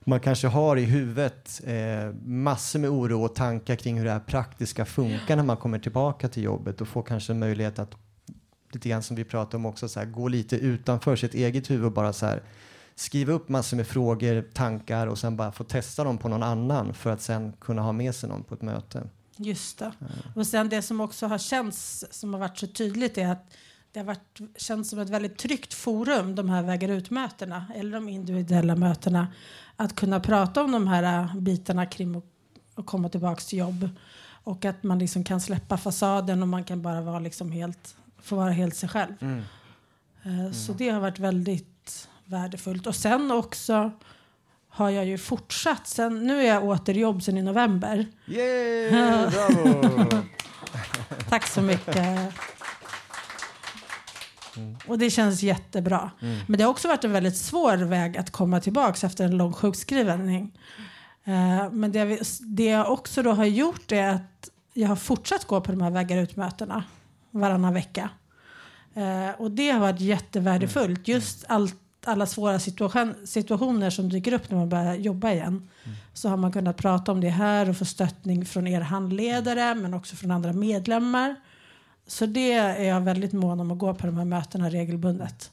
man 0.00 0.20
kanske 0.20 0.46
har 0.46 0.76
i 0.76 0.84
huvudet 0.84 1.60
eh, 1.64 2.12
massor 2.24 2.78
med 2.78 2.90
oro 2.90 3.24
och 3.24 3.34
tankar 3.34 3.76
kring 3.76 3.98
hur 3.98 4.04
det 4.04 4.10
här 4.10 4.20
praktiska 4.20 4.84
funkar 4.84 5.36
när 5.36 5.42
man 5.42 5.56
kommer 5.56 5.78
tillbaka 5.78 6.28
till 6.28 6.42
jobbet 6.42 6.80
och 6.80 6.88
får 6.88 7.02
kanske 7.02 7.32
en 7.32 7.38
möjlighet 7.38 7.78
att 7.78 7.94
lite 8.72 8.88
grann 8.88 9.02
som 9.02 9.16
vi 9.16 9.24
pratade 9.24 9.56
om 9.56 9.66
också 9.66 9.88
så 9.88 10.00
här, 10.00 10.06
gå 10.06 10.28
lite 10.28 10.56
utanför 10.56 11.16
sitt 11.16 11.34
eget 11.34 11.70
huvud 11.70 11.84
och 11.84 11.92
bara 11.92 12.12
så 12.12 12.26
här 12.26 12.42
skriva 12.94 13.32
upp 13.32 13.48
massor 13.48 13.76
med 13.76 13.86
frågor, 13.86 14.42
tankar 14.52 15.06
och 15.06 15.18
sen 15.18 15.36
bara 15.36 15.52
få 15.52 15.64
testa 15.64 16.04
dem 16.04 16.18
på 16.18 16.28
någon 16.28 16.42
annan 16.42 16.94
för 16.94 17.10
att 17.10 17.20
sen 17.20 17.52
kunna 17.52 17.82
ha 17.82 17.92
med 17.92 18.14
sig 18.14 18.28
någon 18.28 18.44
på 18.44 18.54
ett 18.54 18.62
möte. 18.62 19.08
Just 19.36 19.78
det. 19.78 19.92
Och 20.34 20.46
sen 20.46 20.68
det 20.68 20.82
som 20.82 21.00
också 21.00 21.26
har 21.26 21.38
känts 21.38 22.04
som 22.10 22.32
har 22.32 22.40
varit 22.40 22.58
så 22.58 22.66
tydligt 22.66 23.18
är 23.18 23.28
att 23.28 23.54
det 23.92 24.00
har 24.00 24.04
varit, 24.06 24.38
känts 24.56 24.90
som 24.90 24.98
ett 24.98 25.10
väldigt 25.10 25.38
tryggt 25.38 25.74
forum, 25.74 26.34
de 26.34 26.50
här 26.50 26.62
vägar 26.62 26.88
ut-mötena 26.88 27.66
eller 27.74 27.92
de 27.92 28.08
individuella 28.08 28.76
mötena. 28.76 29.26
Att 29.76 29.96
kunna 29.96 30.20
prata 30.20 30.62
om 30.64 30.72
de 30.72 30.86
här 30.86 31.22
äh, 31.22 31.36
bitarna 31.36 31.86
kring 31.86 32.22
att, 32.74 32.86
komma 32.86 33.08
tillbaka 33.08 33.40
till 33.40 33.58
jobb. 33.58 33.88
Och 34.44 34.64
att 34.64 34.82
man 34.82 34.98
liksom 34.98 35.24
kan 35.24 35.40
släppa 35.40 35.76
fasaden 35.76 36.42
och 36.42 36.48
man 36.48 36.64
kan 36.64 36.82
bara 36.82 37.00
vara 37.00 37.18
liksom 37.18 37.52
helt, 37.52 37.96
få 38.22 38.36
vara 38.36 38.50
helt 38.50 38.76
sig 38.76 38.88
själv. 38.88 39.12
Mm. 39.20 39.42
Eh, 40.22 40.52
Så 40.52 40.72
det 40.72 40.88
har 40.88 41.00
varit 41.00 41.18
väldigt 41.18 42.08
värdefullt. 42.24 42.86
Och 42.86 42.96
sen 42.96 43.30
också 43.30 43.90
har 44.68 44.90
jag 44.90 45.06
ju 45.06 45.18
fortsatt. 45.18 45.86
Sen, 45.86 46.26
nu 46.26 46.40
är 46.40 46.46
jag 46.46 46.64
åter 46.64 46.96
i 46.96 47.00
jobb 47.00 47.22
sen 47.22 47.38
i 47.38 47.42
november. 47.42 48.06
Yay! 48.26 48.90
Bravo! 49.30 50.22
Tack 51.28 51.46
så 51.46 51.62
mycket. 51.62 52.34
Och 54.86 54.98
det 54.98 55.10
känns 55.10 55.42
jättebra. 55.42 56.10
Men 56.46 56.58
det 56.58 56.64
har 56.64 56.70
också 56.70 56.88
varit 56.88 57.04
en 57.04 57.12
väldigt 57.12 57.36
svår 57.36 57.76
väg 57.76 58.18
att 58.18 58.30
komma 58.30 58.60
tillbaka 58.60 59.06
efter 59.06 59.24
en 59.24 59.36
lång 59.36 59.52
sjukskrivning. 59.52 60.58
Eh, 61.24 61.70
men 61.72 61.92
det, 61.92 62.20
det 62.40 62.64
jag 62.64 62.92
också 62.92 63.22
då 63.22 63.32
har 63.32 63.44
gjort 63.44 63.92
är 63.92 64.08
att 64.08 64.50
jag 64.72 64.88
har 64.88 64.96
fortsatt 64.96 65.44
gå 65.44 65.60
på 65.60 65.72
de 65.72 65.80
här 65.80 65.90
vägar 65.90 66.16
ut-mötena 66.16 66.84
varannan 67.30 67.74
vecka. 67.74 68.10
Eh, 68.94 69.40
och 69.40 69.50
det 69.50 69.70
har 69.70 69.80
varit 69.80 70.00
jättevärdefullt. 70.00 71.08
Just 71.08 71.44
allt, 71.48 71.74
alla 72.04 72.26
svåra 72.26 72.58
situation, 72.58 73.14
situationer 73.24 73.90
som 73.90 74.08
dyker 74.08 74.32
upp 74.32 74.50
när 74.50 74.58
man 74.58 74.68
börjar 74.68 74.94
jobba 74.94 75.30
igen. 75.30 75.68
Så 76.12 76.28
har 76.28 76.36
man 76.36 76.52
kunnat 76.52 76.76
prata 76.76 77.12
om 77.12 77.20
det 77.20 77.28
här 77.28 77.70
och 77.70 77.76
få 77.76 77.84
stöttning 77.84 78.46
från 78.46 78.66
er 78.66 78.80
handledare 78.80 79.74
men 79.74 79.94
också 79.94 80.16
från 80.16 80.30
andra 80.30 80.52
medlemmar. 80.52 81.36
Så 82.08 82.26
det 82.26 82.52
är 82.52 82.84
jag 82.84 83.00
väldigt 83.00 83.32
mån 83.32 83.60
om 83.60 83.70
att 83.70 83.78
gå 83.78 83.94
på 83.94 84.06
de 84.06 84.16
här 84.16 84.24
mötena 84.24 84.70
regelbundet. 84.70 85.52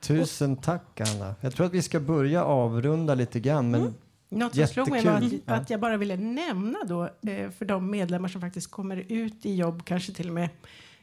Tusen 0.00 0.56
tack 0.56 1.00
Anna. 1.00 1.34
Jag 1.40 1.54
tror 1.54 1.66
att 1.66 1.72
vi 1.72 1.82
ska 1.82 2.00
börja 2.00 2.44
avrunda 2.44 3.14
lite 3.14 3.40
grann. 3.40 3.70
Men 3.70 3.94
Något 4.28 4.54
som 4.54 4.66
slog 4.66 4.90
mig 4.90 5.04
var 5.04 5.12
att, 5.12 5.32
att 5.60 5.70
jag 5.70 5.80
bara 5.80 5.96
ville 5.96 6.16
nämna 6.16 6.78
då 6.84 7.04
eh, 7.04 7.50
för 7.50 7.64
de 7.64 7.90
medlemmar 7.90 8.28
som 8.28 8.40
faktiskt 8.40 8.70
kommer 8.70 8.96
ut 9.08 9.46
i 9.46 9.54
jobb, 9.54 9.84
kanske 9.84 10.12
till 10.12 10.28
och 10.28 10.34
med 10.34 10.48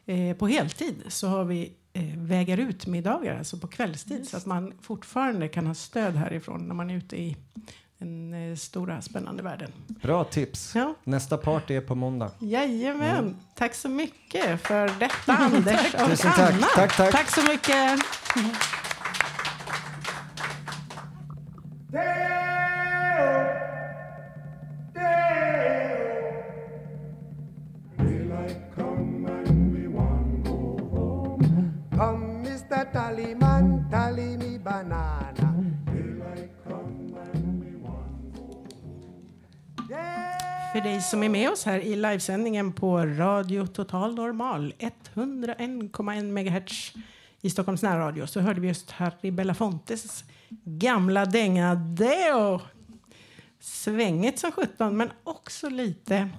eh, 0.06 0.36
på 0.36 0.48
heltid, 0.48 0.96
så 1.08 1.28
har 1.28 1.44
vi 1.44 1.74
eh, 1.94 2.04
vägar 2.18 2.58
ut 2.58 2.88
middagar, 2.88 3.38
alltså 3.38 3.58
på 3.58 3.68
kvällstid, 3.68 4.28
så 4.28 4.38
att 4.38 4.46
man 4.46 4.74
fortfarande 4.82 5.48
kan 5.48 5.68
ha 5.68 5.74
stöd 5.74 6.16
härifrån 6.16 6.68
när 6.68 6.76
man 6.76 6.90
är 6.90 6.96
ute 6.96 7.22
i 7.22 7.38
den 8.04 8.34
eh, 8.52 8.56
stora 8.56 9.02
spännande 9.02 9.44
världen. 9.44 9.72
bra 9.88 10.24
tips. 10.24 10.76
Ja. 10.76 10.94
Nästa 11.04 11.38
party 11.38 11.76
är 11.76 11.82
på 11.82 11.96
måndag. 11.96 12.32
Jajamän, 12.40 13.36
tack 13.56 13.74
så 13.76 13.90
mycket 13.90 14.62
för 14.62 14.92
detta 15.00 15.34
Anders 15.34 15.94
och 16.04 16.10
Tusen 16.10 16.32
Anna. 16.36 16.68
tack. 16.76 16.76
Tack, 16.76 16.98
tack. 16.98 17.12
Tack 17.12 17.30
så 17.32 17.42
mycket! 17.52 18.00
Dig 40.84 41.02
som 41.02 41.24
är 41.24 41.30
med 41.30 41.50
oss 41.50 41.66
här 41.66 41.80
i 41.80 41.96
livesändningen 41.96 42.74
på 42.74 42.98
Radio 42.98 43.68
Total 43.68 44.16
Normal 44.16 44.74
101,1 44.80 46.32
MHz 46.32 46.94
i 47.42 47.50
Stockholms 47.50 47.82
närradio 47.82 48.28
så 48.28 48.40
hörde 48.40 48.62
vi 48.62 48.68
just 48.68 48.92
Harry 48.92 49.32
Belafontes 49.32 50.24
gamla 50.64 51.26
dänga 51.26 51.76
Deo. 51.76 52.62
Svängigt 53.60 54.40
som 54.40 54.52
17 54.52 54.98
men 54.98 55.10
också 55.24 55.70
lite 55.70 56.30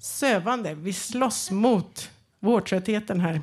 sövande. 0.00 0.74
Vi 0.74 0.92
slåss 0.92 1.50
mot 1.50 2.10
vårtröttheten 2.40 3.20
här. 3.20 3.40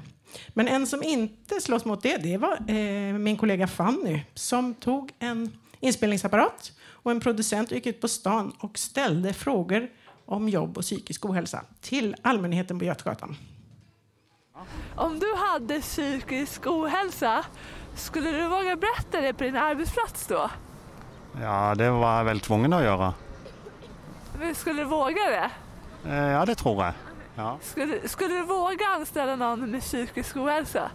Men 0.49 0.67
en 0.67 0.87
som 0.87 1.03
inte 1.03 1.61
slåss 1.61 1.85
mot 1.85 2.03
det, 2.03 2.17
det 2.17 2.37
var 2.37 2.53
eh, 2.67 3.13
min 3.13 3.37
kollega 3.37 3.67
Fanny 3.67 4.21
som 4.33 4.73
tog 4.73 5.11
en 5.19 5.57
inspelningsapparat 5.79 6.71
och 6.87 7.11
en 7.11 7.19
producent 7.19 7.71
gick 7.71 7.85
ut 7.85 8.01
på 8.01 8.07
stan 8.07 8.53
och 8.59 8.79
ställde 8.79 9.33
frågor 9.33 9.89
om 10.25 10.49
jobb 10.49 10.77
och 10.77 10.83
psykisk 10.83 11.25
ohälsa 11.25 11.61
till 11.81 12.15
allmänheten 12.21 12.79
på 12.79 12.85
Götgatan. 12.85 13.35
Om 14.95 15.19
du 15.19 15.35
hade 15.35 15.81
psykisk 15.81 16.67
ohälsa, 16.67 17.43
skulle 17.95 18.31
du 18.31 18.47
våga 18.47 18.75
berätta 18.75 19.21
det 19.21 19.33
på 19.33 19.43
din 19.43 19.55
arbetsplats 19.55 20.27
då? 20.27 20.49
Ja, 21.41 21.75
det 21.75 21.89
var 21.89 22.17
jag 22.17 22.23
väl 22.25 22.39
tvungen 22.39 22.73
att 22.73 22.83
göra. 22.83 23.13
Men 24.39 24.55
skulle 24.55 24.81
du 24.81 24.85
våga 24.85 25.21
det? 25.29 25.49
Eh, 26.09 26.15
Ja, 26.31 26.45
det 26.45 26.55
tror 26.55 26.83
jag. 26.83 26.93
Ja. 27.35 27.57
Skulle, 27.61 28.07
skulle 28.07 28.33
du 28.35 28.41
våga 28.41 28.85
anställa 28.95 29.35
någon 29.35 29.71
med 29.71 29.81
psykisk 29.81 30.37
ohälsa? 30.37 30.89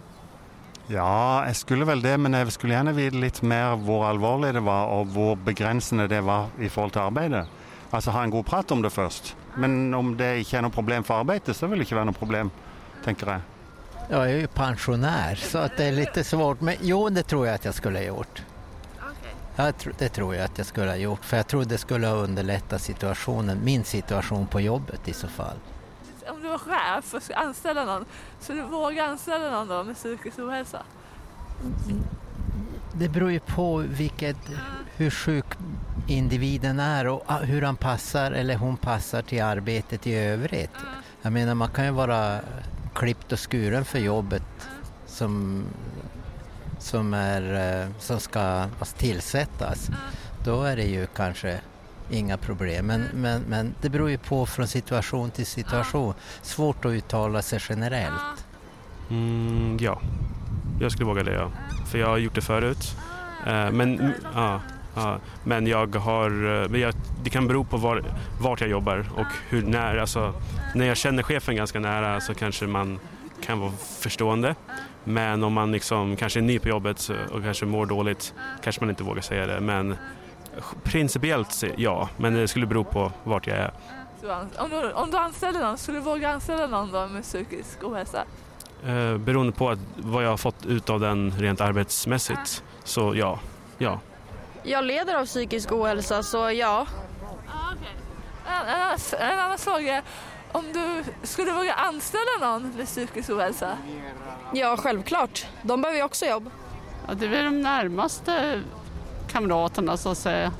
ja, 0.87 1.45
jeg 1.45 1.55
skulle 1.55 1.85
vel 1.85 2.01
det, 2.01 2.17
men 2.19 2.33
jeg 2.33 2.51
skulle 2.51 2.73
gjerne 2.73 2.91
vite 2.93 3.15
litt 3.15 3.41
mer 3.41 3.75
hvor 3.79 4.03
alvorlig 4.09 4.49
det 4.53 4.63
var, 4.65 4.89
og 4.91 5.05
hvor 5.13 5.35
begrensende 5.35 6.07
det 6.07 6.19
var 6.25 6.49
i 6.59 6.67
forhold 6.69 6.91
til 6.91 6.99
arbeidet. 6.99 7.47
Altså 7.91 8.11
ha 8.11 8.23
en 8.23 8.29
god 8.31 8.45
prat 8.45 8.71
om 8.71 8.81
det 8.81 8.89
først. 8.89 9.35
Men 9.55 9.93
om 9.93 10.13
det 10.17 10.29
ikke 10.45 10.57
er 10.57 10.61
noe 10.61 10.71
problem 10.71 11.03
for 11.03 11.19
arbeidet, 11.19 11.55
så 11.55 11.67
vil 11.67 11.79
det 11.81 11.87
ikke 11.89 11.97
være 11.99 12.07
noe 12.11 12.15
problem, 12.19 12.51
tenker 13.05 13.27
jeg. 13.27 13.41
Jag 14.09 14.29
är 14.31 14.37
ju 14.39 14.47
pensionär 14.47 15.35
så 15.35 15.57
att 15.57 15.77
det 15.77 15.85
är 15.85 15.91
lite 15.91 16.23
svårt. 16.23 16.61
Men 16.61 16.75
jo, 16.81 17.09
det 17.09 17.23
tror 17.23 17.45
jag 17.47 17.55
att 17.55 17.65
jag 17.65 17.73
skulle 17.75 17.99
ha 17.99 18.05
gjort. 18.05 18.41
Jag 19.55 19.75
tr- 19.75 19.93
det 19.97 20.09
tror 20.09 20.35
jag 20.35 20.45
att 20.45 20.57
jag 20.57 20.67
skulle 20.67 20.89
ha 20.89 20.95
gjort. 20.95 21.25
För 21.25 21.37
jag 21.37 21.47
tror 21.47 21.65
det 21.65 21.77
skulle 21.77 22.07
ha 22.07 22.15
underlättat 22.15 22.81
situationen, 22.81 23.59
min 23.63 23.83
situation 23.83 24.47
på 24.47 24.59
jobbet 24.61 25.07
i 25.07 25.13
så 25.13 25.27
fall. 25.27 25.57
Om 26.29 26.41
du 26.41 26.47
var 26.49 26.57
chef 26.57 27.13
och 27.13 27.23
skulle 27.23 27.37
anställa 27.37 27.85
någon, 27.85 28.05
skulle 28.39 28.61
du 28.61 28.67
våga 28.67 29.05
anställa 29.05 29.51
någon 29.51 29.67
då 29.67 29.83
med 29.83 29.95
psykisk 29.95 30.39
ohälsa? 30.39 30.81
Det 32.93 33.09
beror 33.09 33.31
ju 33.31 33.39
på 33.39 33.77
vilket, 33.77 34.37
hur 34.95 35.09
sjuk 35.09 35.45
individen 36.07 36.79
är 36.79 37.07
och 37.07 37.23
ah, 37.25 37.37
hur 37.37 37.61
han 37.61 37.75
passar 37.75 38.31
eller 38.31 38.55
hon 38.55 38.77
passar 38.77 39.21
till 39.21 39.43
arbetet 39.43 40.07
i 40.07 40.13
övrigt. 40.13 40.75
Jag 41.21 41.33
menar 41.33 41.55
man 41.55 41.69
kan 41.69 41.85
ju 41.85 41.91
vara 41.91 42.39
klippt 42.93 43.31
och 43.31 43.51
skuren 43.51 43.85
för 43.85 43.99
jobbet 43.99 44.43
som, 45.05 45.63
som, 46.79 47.13
är, 47.13 47.81
eh, 47.81 47.87
som 47.99 48.19
ska 48.19 48.65
tillsättas. 48.97 49.89
Då 50.43 50.63
är 50.63 50.75
det 50.75 50.85
ju 50.85 51.07
kanske 51.15 51.59
inga 52.09 52.37
problem. 52.37 52.85
Men, 52.85 53.03
men, 53.13 53.41
men 53.41 53.75
det 53.81 53.89
beror 53.89 54.09
ju 54.09 54.17
på 54.17 54.45
från 54.45 54.67
situation 54.67 55.31
till 55.31 55.45
situation. 55.45 56.13
Svårt 56.41 56.85
att 56.85 56.91
uttala 56.91 57.41
sig 57.41 57.59
generellt. 57.69 58.45
Mm, 59.09 59.77
ja, 59.81 60.01
jag 60.79 60.91
skulle 60.91 61.05
våga 61.05 61.23
det. 61.23 61.33
Ja. 61.33 61.51
För 61.91 61.97
jag 61.97 62.07
har 62.07 62.17
gjort 62.17 62.35
det 62.35 62.41
förut. 62.41 62.95
Eh, 63.47 63.71
men, 63.71 64.13
ja, 64.35 64.61
ja, 64.95 65.19
men 65.43 65.67
jag 65.67 65.95
har, 65.95 66.61
eh, 66.63 66.69
men 66.69 66.81
jag, 66.81 66.93
det 67.23 67.29
kan 67.29 67.47
bero 67.47 67.63
på 67.63 67.77
var, 67.77 68.03
vart 68.41 68.61
jag 68.61 68.69
jobbar 68.69 69.05
och 69.15 69.27
hur 69.49 69.61
nära. 69.61 70.01
Alltså, 70.01 70.33
när 70.75 70.85
jag 70.85 70.97
känner 70.97 71.23
chefen 71.23 71.55
ganska 71.55 71.79
nära 71.79 72.21
så 72.21 72.33
kanske 72.33 72.67
man 72.67 72.99
kan 73.45 73.59
vara 73.59 73.71
förstående. 73.99 74.55
Men 75.03 75.43
om 75.43 75.53
man 75.53 75.71
liksom 75.71 76.15
kanske 76.15 76.39
är 76.39 76.41
ny 76.41 76.59
på 76.59 76.69
jobbet 76.69 77.11
och 77.31 77.43
kanske 77.43 77.65
mår 77.65 77.85
dåligt 77.85 78.33
kanske 78.63 78.81
man 78.81 78.89
inte 78.89 79.03
vågar 79.03 79.21
säga 79.21 79.47
det. 79.47 79.59
Men 79.59 79.95
principiellt 80.83 81.63
ja, 81.77 82.09
men 82.17 82.33
det 82.33 82.47
skulle 82.47 82.65
bero 82.65 82.83
på 82.83 83.11
vart 83.23 83.47
jag 83.47 83.57
är. 83.57 83.71
Om 84.57 84.69
du, 84.69 84.91
om 84.91 85.11
du 85.11 85.17
anställer 85.17 85.59
någon, 85.59 85.77
skulle 85.77 85.97
du 85.97 86.03
våga 86.03 86.29
anställa 86.29 86.67
någon 86.67 86.91
då 86.91 87.07
med 87.07 87.23
psykisk 87.23 87.83
ohälsa? 87.83 88.25
Eh, 88.87 89.17
beroende 89.17 89.51
på 89.53 89.69
att, 89.69 89.79
vad 89.97 90.23
jag 90.23 90.29
har 90.29 90.37
fått 90.37 90.65
ut 90.65 90.89
av 90.89 90.99
den 90.99 91.31
rent 91.37 91.61
arbetsmässigt. 91.61 92.63
Så 92.83 93.15
ja, 93.15 93.39
ja. 93.77 93.99
Jag 94.63 94.83
leder 94.85 95.15
av 95.15 95.25
psykisk 95.25 95.71
ohälsa, 95.71 96.23
så 96.23 96.51
ja. 96.51 96.85
En, 98.47 98.67
en, 98.67 98.81
annan- 98.81 99.31
en 99.31 99.39
annan 99.39 99.57
fråga. 99.57 100.01
Om 100.51 100.65
du 100.73 101.03
skulle 101.27 101.51
våga 101.51 101.73
anställa 101.73 102.31
någon 102.51 102.71
med 102.77 102.85
psykisk 102.85 103.29
ohälsa? 103.29 103.77
Ja, 104.53 104.77
självklart. 104.77 105.45
De 105.61 105.81
behöver 105.81 105.97
ju 105.99 106.03
också 106.05 106.25
jobb. 106.25 106.49
Ja, 107.07 107.13
det 107.13 107.25
är 107.25 107.29
väl 107.29 107.45
de 107.45 107.61
närmaste 107.61 108.61
kamraterna 109.31 109.97
så 109.97 110.09
att 110.11 110.17
säga. 110.17 110.51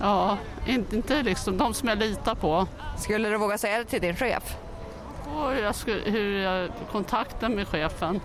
Ja, 0.00 0.38
inte, 0.66 0.96
inte 0.96 1.22
liksom 1.22 1.58
de 1.58 1.74
som 1.74 1.88
jag 1.88 1.98
litar 1.98 2.34
på. 2.34 2.66
Skulle 2.98 3.28
du 3.28 3.36
våga 3.36 3.58
säga 3.58 3.78
det 3.78 3.84
till 3.84 4.00
din 4.00 4.16
chef? 4.16 4.56
Och 5.24 5.54
jag 5.54 5.74
skulle, 5.74 6.10
hur 6.10 6.38
jag 6.38 6.70
kontaktar 6.92 7.48
med 7.48 7.68
chefen. 7.68 8.20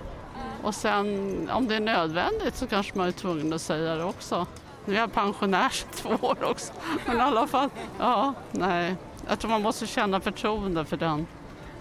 Och 0.64 0.76
sen 0.76 1.50
om 1.54 1.68
det 1.68 1.76
är 1.76 1.80
nödvändigt 1.80 2.56
så 2.56 2.68
kanske 2.68 2.98
man 2.98 3.08
är 3.08 3.12
tvungen 3.12 3.54
att 3.54 3.62
säga 3.62 3.96
det 3.96 4.04
också. 4.04 4.46
Nu 4.86 4.96
är 4.96 5.00
jag 5.00 5.14
pensionär 5.14 5.74
två 5.96 6.10
år 6.10 6.44
också. 6.44 6.74
Men 7.06 7.18
i 7.18 7.22
alla 7.22 7.48
fall, 7.48 7.70
ja, 8.00 8.34
nej. 8.52 8.96
Jag 9.28 9.40
tror 9.40 9.52
man 9.52 9.62
måste 9.62 9.88
känna 9.88 10.20
förtroende 10.20 10.86
för 10.86 10.98
den 10.98 11.28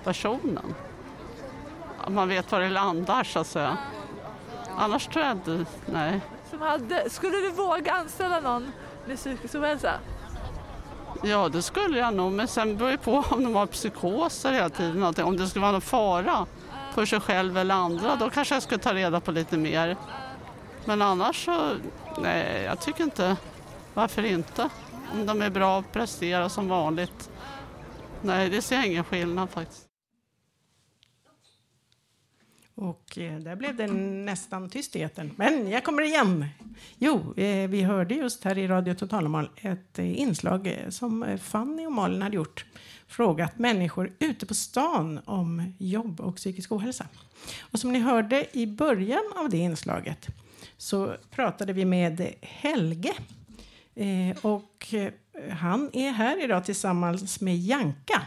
personen. 0.04 0.75
man 2.08 2.28
vet 2.28 2.52
var 2.52 2.60
det 2.60 2.68
landar 2.68 3.25
så 3.25 3.38
att 3.38 3.46
säga. 3.46 3.76
Annars 4.76 5.06
tror 5.06 5.25
jag 5.25 5.32
inte, 5.32 5.64
nej. 5.87 6.20
Som 6.50 6.60
hade, 6.60 7.10
skulle 7.10 7.37
du 7.37 7.50
våga 7.50 7.92
anställa 7.92 8.40
någon 8.40 8.72
med 9.06 9.16
psykisk 9.16 9.54
ohälsa? 9.54 9.92
Ja, 11.22 11.48
det 11.48 11.62
skulle 11.62 11.98
jag 11.98 12.14
nog, 12.14 12.32
men 12.32 12.48
sen 12.48 12.76
beror 12.76 12.90
det 12.90 12.98
på 12.98 13.25
om 13.30 13.44
de 13.44 13.54
har 13.54 13.66
psykoser 13.66 14.52
hela 14.52 14.70
tiden. 14.70 15.02
Om 15.02 15.37
det 15.37 15.46
skulle 15.48 15.62
vara 15.62 15.72
någon 15.72 15.80
fara 15.80 16.46
för 16.94 17.06
sig 17.06 17.20
själv 17.20 17.58
eller 17.58 17.75
andra, 17.75 18.16
då 18.16 18.30
kanske 18.30 18.54
jag 18.54 18.62
skulle 18.62 18.78
ta 18.78 18.94
reda 18.94 19.20
på 19.20 19.32
lite 19.32 19.56
mer. 19.56 19.96
Men 20.84 21.02
annars 21.02 21.44
så, 21.44 21.76
nej, 22.18 22.62
jag 22.62 22.80
tycker 22.80 23.04
inte, 23.04 23.37
varför 23.94 24.25
inte? 24.25 24.68
Om 25.12 25.26
de 25.26 25.42
är 25.42 25.50
bra 25.50 25.78
och 25.78 25.92
presterar 25.92 26.48
som 26.48 26.68
vanligt. 26.68 27.30
Nej, 28.22 28.48
det 28.48 28.62
ser 28.62 28.76
jag 28.76 28.87
ingen 28.87 29.04
skillnad 29.04 29.50
faktiskt. 29.50 29.88
Och 32.80 33.18
eh, 33.18 33.38
där 33.38 33.56
blev 33.56 33.76
det 33.76 33.87
nästan 33.87 34.70
tyst 34.70 34.97
i 34.97 35.02
etern. 35.02 35.30
Men 35.37 35.70
jag 35.70 35.85
kommer 35.85 36.02
igen. 36.02 36.47
Jo, 36.99 37.35
eh, 37.37 37.68
vi 37.68 37.82
hörde 37.82 38.14
just 38.14 38.44
här 38.44 38.58
i 38.58 38.68
Radio 38.68 38.94
Totalnormal 38.94 39.50
ett 39.56 39.99
eh, 39.99 40.20
inslag 40.20 40.66
eh, 40.66 40.88
som 40.88 41.23
eh, 41.23 41.38
Fanny 41.38 41.87
och 41.87 41.92
Malin 41.92 42.23
hade 42.23 42.37
gjort. 42.37 42.64
Frågat 43.06 43.58
människor 43.58 44.12
ute 44.18 44.47
på 44.47 44.54
stan 44.54 45.20
om 45.25 45.73
jobb 45.78 46.20
och 46.20 46.37
psykisk 46.37 46.73
ohälsa. 46.73 47.06
Och 47.61 47.78
som 47.78 47.92
ni 47.92 47.99
hörde 47.99 48.47
i 48.52 48.66
början 48.66 49.32
av 49.37 49.49
det 49.50 49.58
inslaget 49.58 50.26
så 50.76 51.14
pratade 51.30 51.73
vi 51.73 51.85
med 51.85 52.35
Helge. 52.40 53.12
Eh, 53.94 54.44
och 54.44 54.94
han 55.50 55.90
är 55.92 56.11
här 56.11 56.44
idag 56.44 56.64
tillsammans 56.64 57.40
med 57.40 57.56
Janka. 57.56 58.23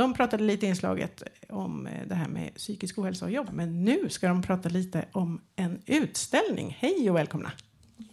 De 0.00 0.14
pratade 0.14 0.44
lite 0.44 0.66
i 0.66 0.68
inslaget 0.68 1.22
om 1.48 1.86
eh, 1.86 2.06
det 2.06 2.14
här 2.14 2.28
med 2.28 2.54
psykisk 2.54 2.98
ohälsa 2.98 3.24
och 3.24 3.30
jobb. 3.30 3.48
Men 3.52 3.84
nu 3.84 4.08
ska 4.08 4.28
de 4.28 4.42
prata 4.42 4.68
lite 4.68 5.08
om 5.12 5.40
en 5.56 5.82
utställning. 5.86 6.76
Hej 6.78 7.10
och 7.10 7.16
välkomna! 7.16 7.52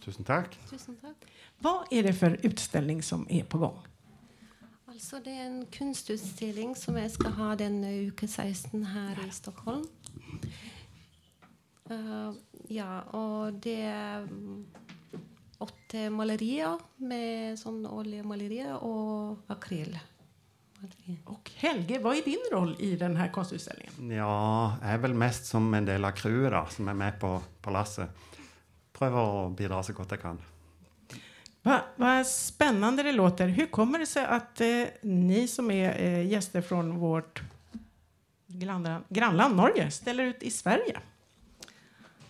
Tusen 0.04 0.24
tack. 0.24 0.58
Tusen 0.70 0.96
tack. 0.96 1.16
Vad 1.58 1.86
är 1.90 2.02
det 2.02 2.12
för 2.12 2.38
utställning 2.42 3.02
som 3.02 3.26
är 3.30 3.44
på 3.44 3.58
gång? 3.58 3.78
Alltså 4.84 5.20
det 5.24 5.30
är 5.30 5.46
en 5.46 5.66
konstutställning 5.78 6.76
som 6.76 6.96
jag 6.96 7.10
ska 7.10 7.28
ha 7.28 7.56
den 7.56 7.84
uke 7.84 8.28
16 8.28 8.84
här 8.84 9.28
i 9.28 9.30
Stockholm. 9.30 9.86
Uh, 11.90 12.32
ja, 12.68 13.02
och 13.02 13.52
det 13.52 13.82
är 13.82 14.28
åtta 15.58 16.10
målerier 16.10 16.78
med 16.96 17.58
sån 17.58 17.86
oljemålerier 17.86 18.76
och 18.76 19.38
akryl. 19.46 19.98
Och 21.24 21.50
Helge, 21.56 21.98
vad 21.98 22.16
är 22.16 22.22
din 22.22 22.42
roll 22.52 22.76
i 22.78 22.96
den 22.96 23.16
här 23.16 23.28
konstutställningen? 23.28 24.10
Ja, 24.10 24.76
jag 24.82 24.90
är 24.90 24.98
väl 24.98 25.14
mest 25.14 25.46
som 25.46 25.74
en 25.74 25.84
del 25.84 26.04
av 26.04 26.10
crewet 26.10 26.52
då, 26.52 26.66
som 26.70 26.88
är 26.88 26.94
med 26.94 27.20
på, 27.20 27.42
på 27.60 27.70
lasset. 27.70 28.10
Prövar 28.92 29.46
att 29.46 29.56
bidra 29.56 29.82
så 29.82 29.92
gott 29.92 30.10
jag 30.10 30.22
kan. 30.22 30.42
Va, 31.62 31.80
vad 31.96 32.26
spännande 32.26 33.02
det 33.02 33.12
låter. 33.12 33.48
Hur 33.48 33.66
kommer 33.66 33.98
det 33.98 34.06
sig 34.06 34.24
att 34.24 34.60
eh, 34.60 34.84
ni 35.02 35.48
som 35.48 35.70
är 35.70 36.02
eh, 36.02 36.26
gäster 36.26 36.60
från 36.60 36.98
vårt 36.98 37.42
grannland, 38.46 39.04
grannland 39.08 39.56
Norge 39.56 39.90
ställer 39.90 40.24
ut 40.24 40.42
i 40.42 40.50
Sverige? 40.50 41.00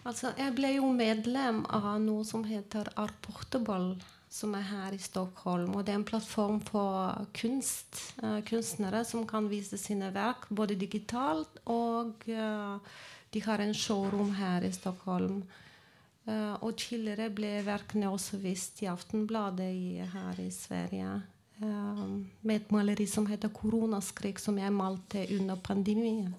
Alltså, 0.02 0.32
jag 0.36 0.54
blev 0.54 0.70
ju 0.70 0.92
medlem 0.92 1.64
av 1.64 2.00
något 2.00 2.26
som 2.26 2.44
heter 2.44 2.88
Art 2.96 3.20
Portable 3.20 4.00
som 4.28 4.54
är 4.54 4.60
här 4.60 4.92
i 4.92 4.98
Stockholm. 4.98 5.74
Och 5.74 5.84
det 5.84 5.92
är 5.92 5.94
en 5.94 6.04
plattform 6.04 6.60
för 6.60 7.26
konst, 7.40 8.14
uh, 8.22 8.40
konstnärer 8.40 9.04
som 9.04 9.26
kan 9.26 9.48
visa 9.48 9.76
sina 9.76 10.10
verk 10.10 10.48
både 10.48 10.74
digitalt 10.74 11.56
och 11.64 12.28
uh, 12.28 12.76
de 13.30 13.40
har 13.40 13.58
en 13.58 13.74
showroom 13.74 14.30
här 14.30 14.64
i 14.64 14.72
Stockholm. 14.72 15.44
Uh, 16.28 16.54
och 16.54 16.76
tidigare 16.76 17.30
blev 17.30 17.64
verken 17.64 18.04
också 18.04 18.36
visst 18.36 18.82
i 18.82 18.86
Aftonbladet 18.86 19.74
i, 19.74 19.98
här 19.98 20.40
i 20.40 20.50
Sverige 20.50 21.20
med 22.40 22.56
ett 22.56 22.70
måleri 22.70 23.06
som 23.06 23.26
heter 23.26 23.48
Coronaskräck 23.48 24.38
som 24.38 24.58
jag 24.58 24.72
malte 24.72 25.26
under 25.36 25.56
pandemin. 25.56 26.34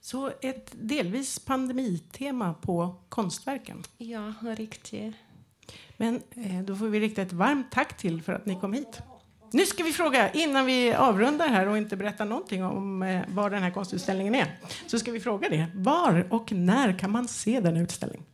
Så 0.00 0.32
ett 0.40 0.72
delvis 0.80 1.38
pandemitema 1.38 2.54
på 2.54 2.94
konstverken? 3.08 3.82
Ja, 3.98 4.34
riktigt. 4.42 5.14
Men 5.96 6.22
eh, 6.30 6.62
då 6.64 6.76
får 6.76 6.86
vi 6.86 7.00
rikta 7.00 7.22
ett 7.22 7.32
varmt 7.32 7.70
tack 7.70 7.96
till 7.96 8.22
för 8.22 8.32
att 8.32 8.46
ni 8.46 8.60
kom 8.60 8.72
hit. 8.72 9.02
Nu 9.52 9.66
ska 9.66 9.84
vi 9.84 9.92
fråga, 9.92 10.32
innan 10.32 10.66
vi 10.66 10.94
avrundar 10.94 11.48
här 11.48 11.68
och 11.68 11.78
inte 11.78 11.96
berättar 11.96 12.24
någonting 12.24 12.64
om 12.64 13.02
eh, 13.02 13.22
var 13.28 13.50
den 13.50 13.62
här 13.62 13.70
konstutställningen 13.70 14.34
är, 14.34 14.58
så 14.86 14.98
ska 14.98 15.12
vi 15.12 15.20
fråga 15.20 15.48
det. 15.48 15.66
Var 15.74 16.26
och 16.30 16.52
när 16.52 16.98
kan 16.98 17.10
man 17.10 17.28
se 17.28 17.60
den 17.60 17.76
utställningen? 17.76 18.26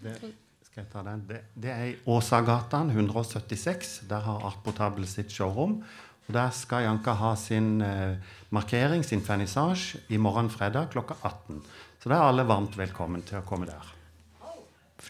Det, 0.00 0.14
ska 0.62 0.80
jag 0.80 0.92
ta 0.92 1.02
den? 1.02 1.26
Det, 1.26 1.44
det 1.54 1.70
är 1.70 1.84
i 1.84 1.96
Åsagatan 2.04 2.90
176. 2.90 4.00
Där 4.08 4.20
har 4.20 4.46
Artportable 4.48 5.06
sitt 5.06 5.32
showroom. 5.32 5.84
Och 6.26 6.32
där 6.32 6.50
ska 6.50 6.80
Janka 6.80 7.12
ha 7.12 7.36
sin 7.36 7.80
eh, 7.80 8.16
markering, 8.48 9.04
sin 9.04 9.20
vernissage, 9.20 9.96
imorgon 10.08 10.50
fredag 10.50 10.86
klockan 10.92 11.16
18. 11.20 11.62
Så 12.02 12.08
där 12.08 12.16
är 12.16 12.20
alla 12.20 12.44
varmt 12.44 12.76
välkomna 12.76 13.20
till 13.20 13.36
att 13.36 13.46
komma 13.46 13.66
där. 13.66 13.95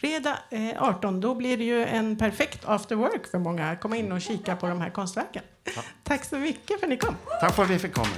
Fredag 0.01 0.39
eh, 0.51 0.83
18, 0.83 1.21
då 1.21 1.35
blir 1.35 1.57
det 1.57 1.65
ju 1.65 1.85
en 1.85 2.17
perfekt 2.17 2.65
after 2.65 2.97
work 2.97 3.31
för 3.31 3.39
många 3.39 3.71
att 3.71 3.81
komma 3.81 3.97
in 3.97 4.13
och 4.13 4.21
kika 4.21 4.57
på 4.57 4.67
de 4.67 4.81
här 4.81 4.91
konstverken. 4.91 5.43
Ja. 5.65 5.83
Tack 6.03 6.25
så 6.25 6.37
mycket 6.37 6.81
för 6.81 6.87
att 6.87 6.91
ni 6.91 6.97
kom. 6.97 7.15
Tack 7.41 7.55
för 7.55 7.63
att 7.63 7.71
vi 7.71 7.79
fick 7.79 7.95
komma. 7.95 8.09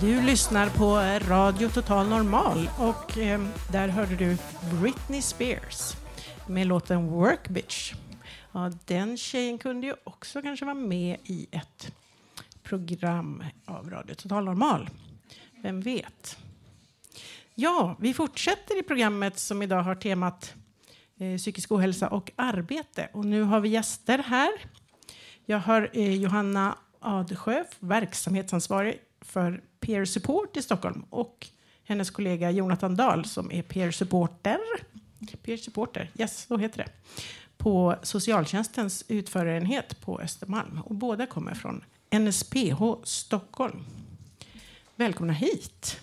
Du 0.00 0.22
lyssnar 0.22 0.68
på 0.68 0.96
Radio 1.30 1.68
Total 1.68 2.08
Normal 2.08 2.70
och 2.78 3.18
eh, 3.18 3.40
där 3.72 3.88
hörde 3.88 4.16
du 4.16 4.36
Britney 4.80 5.22
Spears 5.22 6.03
med 6.48 6.66
låten 6.66 7.06
Work 7.06 7.48
Bitch. 7.48 7.94
Ja, 8.52 8.72
den 8.84 9.16
tjejen 9.16 9.58
kunde 9.58 9.86
ju 9.86 9.94
också 10.04 10.42
kanske 10.42 10.64
vara 10.64 10.74
med 10.74 11.18
i 11.24 11.46
ett 11.50 11.92
program 12.62 13.44
av 13.64 13.90
Radio 13.90 14.14
Total 14.14 14.44
Normal. 14.44 14.90
Vem 15.62 15.80
vet? 15.80 16.38
Ja, 17.54 17.96
vi 18.00 18.14
fortsätter 18.14 18.78
i 18.78 18.82
programmet 18.82 19.38
som 19.38 19.62
idag 19.62 19.82
har 19.82 19.94
temat 19.94 20.54
eh, 21.18 21.36
psykisk 21.36 21.72
ohälsa 21.72 22.08
och 22.08 22.30
arbete. 22.36 23.08
Och 23.12 23.24
nu 23.24 23.42
har 23.42 23.60
vi 23.60 23.68
gäster 23.68 24.18
här. 24.18 24.50
Jag 25.44 25.58
har 25.58 25.90
eh, 25.92 26.14
Johanna 26.14 26.78
Adesjö, 27.00 27.64
verksamhetsansvarig 27.80 28.98
för 29.20 29.62
Peer 29.80 30.04
Support 30.04 30.56
i 30.56 30.62
Stockholm 30.62 31.04
och 31.10 31.46
hennes 31.84 32.10
kollega 32.10 32.50
Jonathan 32.50 32.96
Dahl 32.96 33.24
som 33.24 33.52
är 33.52 33.62
peer 33.62 33.90
supporter. 33.90 34.58
Peer 35.42 35.56
supporter, 35.56 36.10
yes, 36.18 36.46
så 36.48 36.56
heter 36.56 36.78
det. 36.78 36.90
På 37.56 37.96
socialtjänstens 38.02 39.04
utförarenhet 39.08 40.00
på 40.00 40.20
Östermalm. 40.20 40.80
Och 40.84 40.94
båda 40.94 41.26
kommer 41.26 41.54
från 41.54 41.84
NSPH 42.10 42.82
Stockholm. 43.04 43.84
Välkomna 44.96 45.32
hit. 45.32 46.00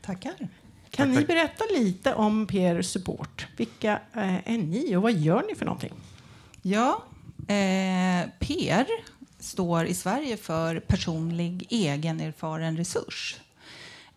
Tackar. 0.00 0.48
Kan 0.90 1.10
ni 1.10 1.24
berätta 1.24 1.64
lite 1.76 2.14
om 2.14 2.46
Peer 2.46 2.82
Support? 2.82 3.46
Vilka 3.56 4.00
eh, 4.12 4.52
är 4.52 4.58
ni 4.58 4.96
och 4.96 5.02
vad 5.02 5.12
gör 5.12 5.44
ni 5.48 5.54
för 5.54 5.64
någonting? 5.64 5.92
Ja, 6.62 7.02
eh, 7.48 8.30
PR 8.38 8.86
står 9.38 9.86
i 9.86 9.94
Sverige 9.94 10.36
för 10.36 10.80
personlig 10.80 11.66
egenerfaren 11.70 12.76
resurs. 12.76 13.36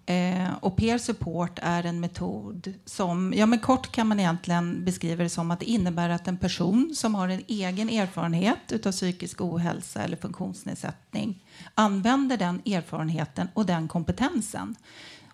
Eh, 0.09 0.53
och 0.59 0.77
peer 0.77 0.97
support 0.97 1.59
är 1.61 1.85
en 1.85 1.99
metod 1.99 2.73
som, 2.85 3.33
ja 3.35 3.45
men 3.45 3.59
kort 3.59 3.91
kan 3.91 4.07
man 4.07 4.19
egentligen 4.19 4.85
beskriva 4.85 5.23
det 5.23 5.29
som 5.29 5.51
att 5.51 5.59
det 5.59 5.65
innebär 5.65 6.09
att 6.09 6.27
en 6.27 6.37
person 6.37 6.95
som 6.95 7.15
har 7.15 7.29
en 7.29 7.43
egen 7.47 7.89
erfarenhet 7.89 8.85
av 8.85 8.91
psykisk 8.91 9.41
ohälsa 9.41 10.01
eller 10.01 10.17
funktionsnedsättning 10.17 11.43
använder 11.75 12.37
den 12.37 12.61
erfarenheten 12.65 13.47
och 13.53 13.65
den 13.65 13.87
kompetensen 13.87 14.75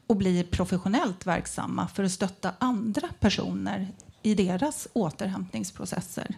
och 0.08 0.16
blir 0.16 0.44
professionellt 0.44 1.28
verksamma 1.28 1.88
för 1.88 2.04
att 2.04 2.12
stötta 2.12 2.52
andra 2.60 3.08
personer 3.20 3.88
i 4.22 4.36
deras 4.36 4.88
återhämtningsprocesser. 4.94 6.36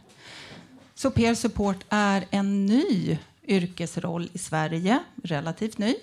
Så 0.95 1.11
peer 1.11 1.35
support 1.35 1.85
är 1.89 2.25
en 2.29 2.65
ny 2.65 3.17
yrkesroll 3.47 4.29
i 4.33 4.37
Sverige, 4.37 4.99
relativt 5.23 5.77
ny, 5.77 5.95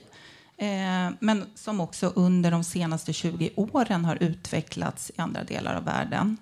Eh, 0.57 1.11
men 1.21 1.45
som 1.55 1.81
också 1.81 2.13
under 2.17 2.51
de 2.51 2.65
senaste 2.65 3.13
20 3.13 3.51
åren 3.57 4.05
har 4.05 4.23
utvecklats 4.23 5.11
i 5.15 5.21
andra 5.21 5.45
delar 5.45 5.75
av 5.75 5.85
världen. 5.85 6.37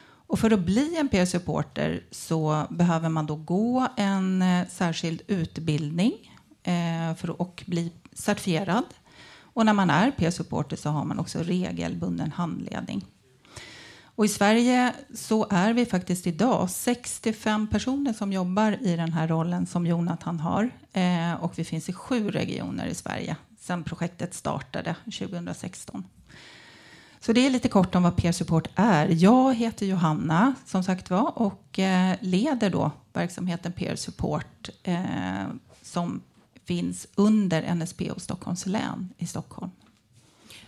Och 0.00 0.38
för 0.38 0.50
att 0.50 0.60
bli 0.60 0.96
en 0.96 1.08
peer 1.08 1.26
supporter 1.26 2.02
så 2.10 2.66
behöver 2.70 3.08
man 3.08 3.26
då 3.26 3.36
gå 3.36 3.88
en 3.96 4.42
eh, 4.42 4.66
särskild 4.68 5.22
utbildning 5.26 6.12
eh, 6.62 7.14
för 7.16 7.42
att 7.42 7.66
bli 7.66 7.92
certifierad. 8.12 8.84
Och 9.58 9.66
när 9.66 9.72
man 9.72 9.90
är 9.90 10.10
peer-supporter 10.10 10.76
så 10.76 10.88
har 10.88 11.04
man 11.04 11.18
också 11.18 11.38
regelbunden 11.42 12.32
handledning. 12.32 13.04
Och 14.18 14.24
I 14.24 14.28
Sverige 14.28 14.92
så 15.14 15.46
är 15.50 15.72
vi 15.72 15.86
faktiskt 15.86 16.26
idag 16.26 16.70
65 16.70 17.66
personer 17.66 18.12
som 18.12 18.32
jobbar 18.32 18.78
i 18.80 18.96
den 18.96 19.12
här 19.12 19.28
rollen 19.28 19.66
som 19.66 19.86
Jonathan 19.86 20.40
har. 20.40 20.70
Eh, 20.92 21.34
och 21.34 21.58
vi 21.58 21.64
finns 21.64 21.88
i 21.88 21.92
sju 21.92 22.30
regioner 22.30 22.86
i 22.86 22.94
Sverige 22.94 23.36
sedan 23.60 23.84
projektet 23.84 24.34
startade 24.34 24.94
2016. 25.04 26.04
Så 27.20 27.32
det 27.32 27.46
är 27.46 27.50
lite 27.50 27.68
kort 27.68 27.94
om 27.94 28.02
vad 28.02 28.16
peer 28.16 28.32
support 28.32 28.68
är. 28.74 29.08
Jag 29.08 29.54
heter 29.54 29.86
Johanna 29.86 30.54
som 30.66 30.84
sagt 30.84 31.10
var 31.10 31.38
och 31.38 31.78
eh, 31.78 32.16
leder 32.20 32.70
då 32.70 32.90
verksamheten 33.12 33.72
peer 33.72 33.96
support 33.96 34.68
eh, 34.82 35.46
som 35.82 36.22
finns 36.64 37.06
under 37.14 37.74
NSPO 37.74 38.20
Stockholms 38.20 38.66
län 38.66 39.12
i 39.18 39.26
Stockholm. 39.26 39.70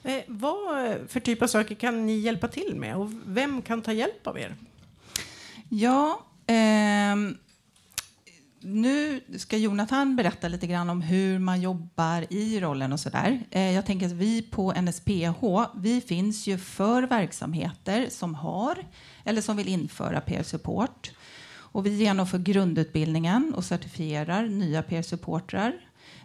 Eh, 0.03 0.23
vad 0.27 0.99
för 1.09 1.21
typ 1.21 1.43
av 1.43 1.47
saker 1.47 1.75
kan 1.75 2.07
ni 2.07 2.19
hjälpa 2.19 2.49
till 2.49 2.77
med 2.77 2.97
och 2.97 3.11
vem 3.27 3.63
kan 3.63 3.83
ta 3.83 3.93
hjälp 3.93 4.27
av 4.27 4.39
er? 4.39 4.57
Ja, 5.69 6.27
eh, 6.47 7.17
nu 8.63 9.21
ska 9.37 9.57
Jonathan 9.57 10.17
berätta 10.17 10.49
lite 10.49 10.67
grann 10.67 10.91
om 10.91 11.03
hur 11.03 11.39
man 11.39 11.61
jobbar 11.61 12.27
i 12.31 12.61
rollen 12.61 12.93
och 12.93 13.01
sådär. 13.01 13.41
Eh, 13.51 13.73
jag 13.73 13.87
tänker 13.87 14.07
att 14.07 14.13
vi 14.13 14.43
på 14.43 14.73
NSPH, 14.73 15.67
vi 15.77 16.01
finns 16.01 16.47
ju 16.47 16.59
för 16.59 17.03
verksamheter 17.03 18.07
som 18.11 18.35
har 18.35 18.79
eller 19.25 19.41
som 19.41 19.57
vill 19.57 19.69
införa 19.69 20.21
peer 20.21 20.43
support. 20.43 21.13
Och 21.73 21.87
vi 21.87 21.91
genomför 21.91 22.39
grundutbildningen 22.39 23.55
och 23.55 23.65
certifierar 23.65 24.47
nya 24.47 24.83
peer 24.83 25.03
supportrar. 25.03 25.73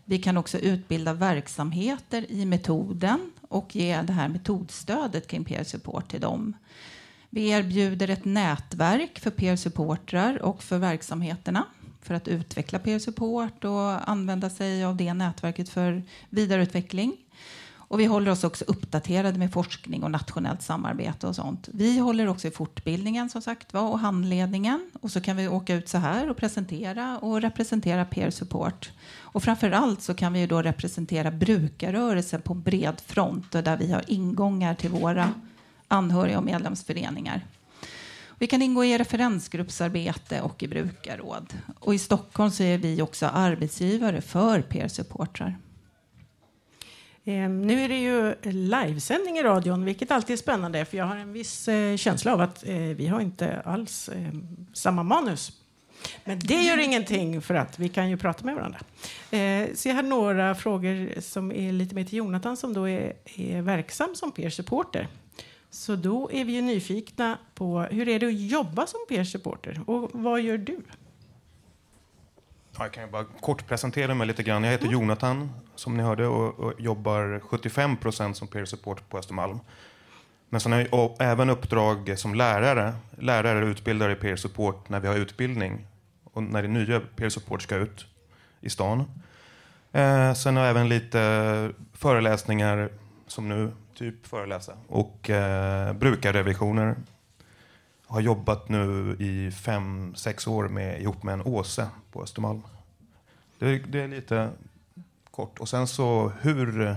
Vi 0.05 0.17
kan 0.17 0.38
också 0.38 0.57
utbilda 0.57 1.13
verksamheter 1.13 2.31
i 2.31 2.45
metoden 2.45 3.31
och 3.49 3.75
ge 3.75 4.01
det 4.01 4.13
här 4.13 4.27
metodstödet 4.27 5.27
kring 5.27 5.45
peer 5.45 5.63
support 5.63 6.08
till 6.08 6.21
dem. 6.21 6.53
Vi 7.29 7.49
erbjuder 7.49 8.10
ett 8.10 8.25
nätverk 8.25 9.19
för 9.19 9.31
peer 9.31 9.55
supportrar 9.55 10.41
och 10.41 10.63
för 10.63 10.77
verksamheterna 10.77 11.63
för 12.01 12.13
att 12.13 12.27
utveckla 12.27 12.79
peer 12.79 12.99
support 12.99 13.63
och 13.63 14.10
använda 14.10 14.49
sig 14.49 14.84
av 14.84 14.95
det 14.95 15.13
nätverket 15.13 15.69
för 15.69 16.03
vidareutveckling. 16.29 17.17
Och 17.88 17.99
vi 17.99 18.05
håller 18.05 18.31
oss 18.31 18.43
också 18.43 18.65
uppdaterade 18.67 19.39
med 19.39 19.53
forskning 19.53 20.03
och 20.03 20.12
nationellt 20.12 20.62
samarbete 20.62 21.27
och 21.27 21.36
sånt. 21.36 21.69
Vi 21.73 21.99
håller 21.99 22.27
också 22.27 22.47
i 22.47 22.51
fortbildningen 22.51 23.29
som 23.29 23.41
sagt 23.41 23.73
var 23.73 23.89
och 23.89 23.99
handledningen. 23.99 24.91
Och 25.01 25.12
så 25.12 25.21
kan 25.21 25.38
vi 25.38 25.47
åka 25.47 25.75
ut 25.75 25.89
så 25.89 25.97
här 25.97 26.29
och 26.29 26.38
presentera 26.38 27.19
och 27.19 27.41
representera 27.41 28.05
peer 28.05 28.29
support. 28.29 28.91
Och 29.36 29.43
framför 29.43 29.71
allt 29.71 30.02
så 30.02 30.13
kan 30.13 30.34
vi 30.34 30.39
ju 30.39 30.48
då 30.48 30.62
representera 30.62 31.32
brukarrörelsen 31.32 32.41
på 32.41 32.54
bred 32.54 33.02
front 33.06 33.56
och 33.56 33.63
där 33.63 33.78
vi 33.78 33.91
har 33.91 34.04
ingångar 34.08 34.76
till 34.76 34.89
våra 34.89 35.34
anhöriga 35.88 36.38
och 36.38 36.43
medlemsföreningar. 36.43 37.45
Vi 38.39 38.48
kan 38.48 38.62
ingå 38.62 38.86
i 38.86 38.98
referensgruppsarbete 38.98 40.41
och 40.41 40.63
i 40.63 40.67
brukarråd. 40.67 41.54
Och 41.80 41.95
I 41.95 42.00
Stockholm 42.00 42.52
så 42.52 42.63
är 42.63 42.78
vi 42.78 43.02
också 43.02 43.26
arbetsgivare 43.26 44.21
för 44.21 44.62
peer 44.62 44.88
supportrar. 44.88 45.58
Ehm, 47.26 47.62
nu 47.62 47.82
är 47.82 47.89
det 47.89 48.00
ju 48.00 48.36
livesändning 48.52 49.38
i 49.38 49.43
radion, 49.43 49.86
vilket 49.86 50.12
alltid 50.12 50.34
är 50.34 50.38
spännande. 50.38 50.86
För 50.86 50.98
jag 50.98 51.06
har 51.06 51.15
en 51.15 51.34
viss 51.34 51.67
eh, 51.67 51.98
känsla 51.98 52.34
av 52.34 52.41
att 52.41 52.67
eh, 52.67 52.76
vi 52.76 53.08
har 53.08 53.21
inte 53.21 53.62
alls 53.65 54.10
ehm, 54.10 54.67
samma 54.74 55.04
manus. 55.04 55.64
Men 56.24 56.39
det 56.39 56.62
gör 56.62 56.78
ingenting 56.78 57.41
för 57.41 57.56
att 57.56 57.80
vi 57.80 57.89
kan 57.89 58.10
ju 58.10 58.18
prata 58.18 58.46
med 58.46 58.56
varandra. 58.56 58.80
Eh, 59.32 59.74
så 59.76 59.89
jag 59.89 59.96
har 59.96 60.04
några 60.04 60.56
frågor 60.56 61.22
som 61.22 61.52
är 61.52 61.72
lite 61.72 61.96
mer 61.96 62.04
till 62.04 62.18
Jonathan 62.18 62.58
som 62.58 62.74
då 62.74 62.89
är, 62.89 63.13
är 63.26 63.62
verksam 63.62 64.15
som 64.15 64.32
peer 64.32 64.50
supporter. 64.50 65.08
Så 65.70 65.96
då 65.96 66.32
är 66.32 66.46
vi 66.46 66.54
ju 66.54 66.62
nyfikna 66.62 67.38
på 67.56 67.80
hur 67.80 68.08
är 68.08 68.20
det 68.20 68.28
att 68.28 68.39
jobba 68.39 68.88
som 68.88 69.00
peer 69.10 69.24
supporter 69.24 69.82
och 69.88 70.10
vad 70.13 70.41
gör 70.41 70.58
du? 70.58 70.78
Ja, 72.78 72.84
jag 72.84 72.91
kan 72.91 73.12
bara 73.12 73.24
kort 73.24 73.68
presentera 73.68 74.13
mig 74.13 74.28
lite 74.28 74.44
grann. 74.44 74.63
Jag 74.63 74.72
heter 74.72 74.88
Jonathan, 74.88 75.52
som 75.76 75.98
ni 75.98 76.04
hörde, 76.04 76.28
och, 76.28 76.60
och 76.60 76.74
jobbar 76.82 77.39
75 77.39 77.98
procent 77.98 78.38
som 78.38 78.48
peer 78.48 78.65
support 78.65 79.10
på 79.10 79.18
Östermalm. 79.18 79.60
Men 80.50 80.62
sen 80.62 80.72
har 80.72 80.88
jag 80.91 81.15
även 81.20 81.50
uppdrag 81.50 82.13
som 82.18 82.36
lärare. 82.36 82.94
Lärare 83.18 83.65
utbildar 83.65 84.10
i 84.10 84.15
peer 84.15 84.36
support 84.36 84.89
när 84.89 85.00
vi 85.00 85.08
har 85.08 85.15
utbildning 85.15 85.88
och 86.36 86.43
när 86.43 86.62
det 86.62 86.67
nya 86.67 87.00
peer 87.00 87.30
support 87.30 87.62
ska 87.62 87.76
ut 87.76 88.06
i 88.62 88.69
stan. 88.69 89.00
Eh, 89.91 90.34
sen 90.34 90.56
har 90.56 90.63
jag 90.63 90.69
även 90.69 90.89
lite 90.89 91.71
föreläsningar 91.93 92.89
som 93.28 93.50
nu, 93.50 93.71
typ 93.93 94.28
föreläsa. 94.28 94.74
Och 94.88 95.30
eh, 95.30 95.93
brukarrevisioner. 95.93 96.95
Har 98.08 98.21
jobbat 98.21 98.69
nu 98.69 99.15
i 99.19 99.52
fem, 99.52 100.15
sex 100.15 100.48
år 100.48 100.67
med, 100.67 101.02
ihop 101.02 101.24
med 101.24 101.34
en 101.34 101.41
Åse 101.41 101.88
på 102.12 102.24
Östermalm. 102.24 102.62
Det, 103.60 103.78
det 103.78 104.02
är 104.02 104.08
lite 104.08 104.50
kort. 105.32 105.60
Och 105.60 105.69
sen 105.69 105.88
så 105.88 106.32
hur... 106.41 106.95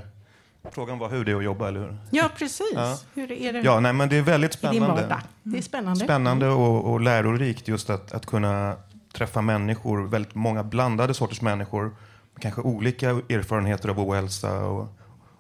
Frågan 0.71 0.99
var 0.99 1.11
hur 1.11 1.25
det 1.25 1.33
är 1.33 1.37
att 1.37 1.45
jobba, 1.45 1.69
eller 1.69 1.81
hur? 1.81 1.97
Ja, 2.11 2.31
precis. 2.37 2.73
Ja. 2.75 2.99
Hur 3.15 3.33
är 3.33 3.53
det 3.53 3.61
ja, 3.61 3.81
nej, 3.81 3.93
men 3.93 4.09
det 4.09 4.17
är 4.17 4.23
väldigt 4.23 4.53
spännande. 4.53 5.05
Mm. 5.05 5.19
Det 5.43 5.59
är 5.59 5.63
spännande. 5.63 6.05
Spännande 6.05 6.49
och, 6.49 6.93
och 6.93 7.01
lärorikt 7.01 7.69
just 7.69 7.91
att, 7.91 8.13
att 8.13 8.27
kunna 8.27 8.77
träffa 9.19 9.43
människor, 9.43 10.07
väldigt 10.07 10.35
många 10.35 10.65
blandade 10.65 11.15
sorters 11.15 11.41
människor. 11.41 11.97
Kanske 12.41 12.61
olika 12.61 13.11
erfarenheter 13.11 13.89
av 13.89 14.01
ohälsa 14.01 14.65
och 14.65 14.89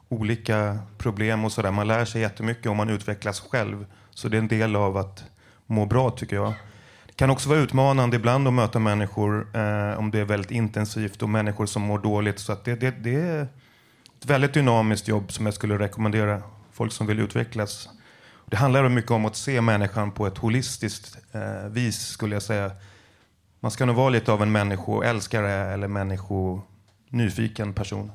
olika 0.09 0.79
problem 0.99 1.45
och 1.45 1.53
sådär. 1.53 1.71
Man 1.71 1.87
lär 1.87 2.05
sig 2.05 2.21
jättemycket 2.21 2.67
om 2.67 2.77
man 2.77 2.91
utvecklas 2.91 3.41
själv. 3.41 3.87
Så 4.11 4.29
det 4.29 4.37
är 4.37 4.39
en 4.39 4.49
del 4.49 4.77
av 4.77 4.97
att 4.97 5.25
må 5.67 5.87
bra 5.87 6.11
tycker 6.11 6.37
jag. 6.37 6.53
Det 7.07 7.15
kan 7.17 7.31
också 7.31 7.49
vara 7.49 7.59
utmanande 7.59 8.17
ibland 8.17 8.49
att 8.49 8.55
möta 8.55 8.79
människor 8.79 9.57
eh, 9.57 9.99
om 9.99 10.11
det 10.11 10.21
är 10.21 10.25
väldigt 10.25 10.51
intensivt 10.51 11.23
och 11.23 11.29
människor 11.29 11.67
som 11.67 11.83
mår 11.83 11.99
dåligt. 11.99 12.39
Så 12.39 12.53
att 12.53 12.65
det, 12.65 12.75
det, 12.75 12.91
det 12.91 13.15
är 13.15 13.43
ett 14.21 14.27
väldigt 14.27 14.55
dynamiskt 14.55 15.09
jobb 15.09 15.33
som 15.33 15.47
jag 15.47 15.55
skulle 15.55 15.79
rekommendera 15.79 16.43
folk 16.73 16.93
som 16.93 17.07
vill 17.07 17.21
utvecklas. 17.21 17.89
Det 18.47 18.57
handlar 18.57 18.89
mycket 18.89 19.11
om 19.11 19.25
att 19.25 19.37
se 19.37 19.61
människan 19.61 20.13
på 20.13 20.27
ett 20.27 20.39
holistiskt 20.39 21.19
eh, 21.33 21.69
vis 21.71 22.07
skulle 22.07 22.35
jag 22.35 22.43
säga. 22.43 22.71
Man 23.61 23.71
ska 23.71 23.87
nog 23.87 23.97
vara 23.97 24.09
lite 24.09 24.33
av 24.33 24.43
en 24.43 24.53
människoälskare 24.53 25.53
eller 25.53 25.89
människonyfiken 25.89 27.75
person. 27.75 28.13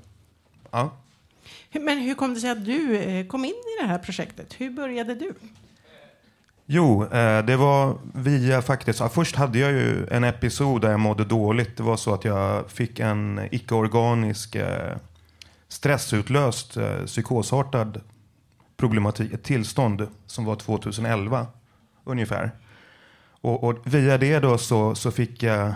Ja. 0.71 0.91
Men 1.71 1.97
hur 1.97 2.15
kom 2.15 2.33
det 2.33 2.39
sig 2.39 2.49
att 2.49 2.65
du 2.65 2.97
eh, 2.97 3.27
kom 3.27 3.45
in 3.45 3.51
i 3.51 3.81
det 3.81 3.87
här 3.87 3.97
projektet? 3.97 4.53
Hur 4.57 4.69
började 4.69 5.15
du? 5.15 5.33
Jo, 6.65 7.03
eh, 7.03 7.45
det 7.45 7.55
var 7.55 7.97
via 8.13 8.61
faktiskt... 8.61 9.01
Först 9.13 9.35
hade 9.35 9.59
jag 9.59 9.71
ju 9.71 10.07
en 10.07 10.23
episod 10.23 10.81
där 10.81 10.91
jag 10.91 10.99
mådde 10.99 11.25
dåligt. 11.25 11.77
Det 11.77 11.83
var 11.83 11.97
så 11.97 12.13
att 12.13 12.25
jag 12.25 12.71
fick 12.71 12.99
en 12.99 13.47
icke-organisk 13.51 14.55
eh, 14.55 14.97
stressutlöst 15.67 16.77
psykosartad 17.05 18.01
problematik, 18.77 19.33
ett 19.33 19.43
tillstånd 19.43 20.07
som 20.25 20.45
var 20.45 20.55
2011 20.55 21.47
ungefär. 22.03 22.51
Och, 23.43 23.63
och 23.63 23.77
via 23.83 24.17
det 24.17 24.39
då 24.39 24.57
så, 24.57 24.95
så 24.95 25.11
fick 25.11 25.43
jag 25.43 25.73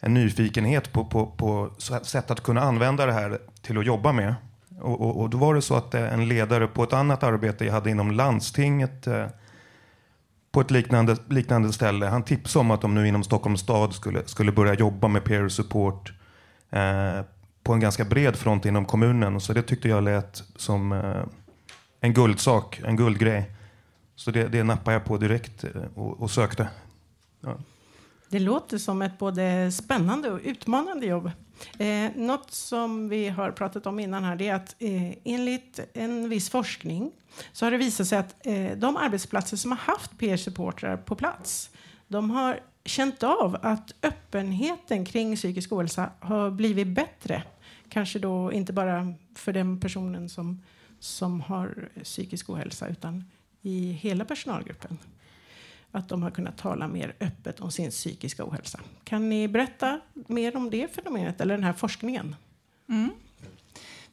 en 0.00 0.14
nyfikenhet 0.14 0.92
på, 0.92 1.04
på, 1.04 1.26
på 1.26 1.70
sätt 2.02 2.30
att 2.30 2.42
kunna 2.42 2.60
använda 2.60 3.06
det 3.06 3.12
här 3.12 3.38
till 3.62 3.78
att 3.78 3.86
jobba 3.86 4.12
med. 4.12 4.34
Och, 4.80 5.00
och, 5.00 5.20
och, 5.20 5.30
då 5.30 5.38
var 5.38 5.54
det 5.54 5.62
så 5.62 5.74
att 5.74 5.94
eh, 5.94 6.12
en 6.12 6.28
ledare 6.28 6.66
på 6.66 6.82
ett 6.82 6.92
annat 6.92 7.22
arbete 7.22 7.64
jag 7.64 7.72
hade 7.72 7.90
inom 7.90 8.10
landstinget 8.10 9.06
eh, 9.06 9.26
på 10.52 10.60
ett 10.60 10.70
liknande, 10.70 11.16
liknande 11.28 11.72
ställe, 11.72 12.06
han 12.06 12.22
tipsade 12.22 12.60
om 12.60 12.70
att 12.70 12.80
de 12.80 12.94
nu 12.94 13.08
inom 13.08 13.24
Stockholms 13.24 13.60
stad 13.60 13.94
skulle, 13.94 14.22
skulle 14.26 14.52
börja 14.52 14.74
jobba 14.74 15.08
med 15.08 15.24
peer 15.24 15.48
support 15.48 16.12
eh, 16.70 17.20
på 17.62 17.72
en 17.72 17.80
ganska 17.80 18.04
bred 18.04 18.36
front 18.36 18.66
inom 18.66 18.84
kommunen. 18.84 19.40
Så 19.40 19.52
det 19.52 19.62
tyckte 19.62 19.88
jag 19.88 20.04
lät 20.04 20.42
som 20.56 20.92
eh, 20.92 21.24
en 22.00 22.14
guldsak, 22.14 22.80
en 22.84 22.96
guldgrej. 22.96 23.53
Så 24.16 24.30
det, 24.30 24.48
det 24.48 24.62
nappade 24.62 24.92
jag 24.92 25.04
på 25.04 25.16
direkt 25.16 25.64
eh, 25.64 25.70
och, 25.94 26.20
och 26.20 26.30
sökte. 26.30 26.68
Ja. 27.40 27.58
Det 28.28 28.38
låter 28.38 28.78
som 28.78 29.02
ett 29.02 29.18
både 29.18 29.72
spännande 29.72 30.30
och 30.30 30.40
utmanande 30.44 31.06
jobb. 31.06 31.30
Eh, 31.78 32.10
något 32.16 32.50
som 32.50 33.08
vi 33.08 33.28
har 33.28 33.50
pratat 33.50 33.86
om 33.86 33.98
innan 33.98 34.24
här 34.24 34.42
är 34.42 34.54
att 34.54 34.76
eh, 34.78 35.12
enligt 35.24 35.80
en 35.92 36.28
viss 36.28 36.50
forskning 36.50 37.12
så 37.52 37.66
har 37.66 37.70
det 37.70 37.76
visat 37.76 38.06
sig 38.06 38.18
att 38.18 38.46
eh, 38.46 38.70
de 38.76 38.96
arbetsplatser 38.96 39.56
som 39.56 39.70
har 39.70 39.78
haft 39.78 40.18
peer-supportrar 40.18 40.96
på 40.96 41.14
plats 41.14 41.70
de 42.08 42.30
har 42.30 42.60
känt 42.84 43.22
av 43.22 43.58
att 43.62 43.94
öppenheten 44.02 45.04
kring 45.04 45.36
psykisk 45.36 45.72
ohälsa 45.72 46.10
har 46.20 46.50
blivit 46.50 46.88
bättre. 46.88 47.42
Kanske 47.88 48.18
då 48.18 48.52
inte 48.52 48.72
bara 48.72 49.14
för 49.34 49.52
den 49.52 49.80
personen 49.80 50.28
som, 50.28 50.62
som 51.00 51.40
har 51.40 51.88
psykisk 52.02 52.50
ohälsa 52.50 52.88
utan 52.88 53.24
i 53.64 53.92
hela 53.92 54.24
personalgruppen. 54.24 54.98
Att 55.90 56.08
de 56.08 56.22
har 56.22 56.30
kunnat 56.30 56.58
tala 56.58 56.88
mer 56.88 57.14
öppet 57.20 57.60
om 57.60 57.70
sin 57.70 57.90
psykiska 57.90 58.44
ohälsa. 58.44 58.80
Kan 59.04 59.28
ni 59.28 59.48
berätta 59.48 60.00
mer 60.14 60.56
om 60.56 60.70
det 60.70 60.94
fenomenet 60.94 61.40
eller 61.40 61.54
den 61.54 61.64
här 61.64 61.72
forskningen? 61.72 62.36
Mm. 62.88 63.10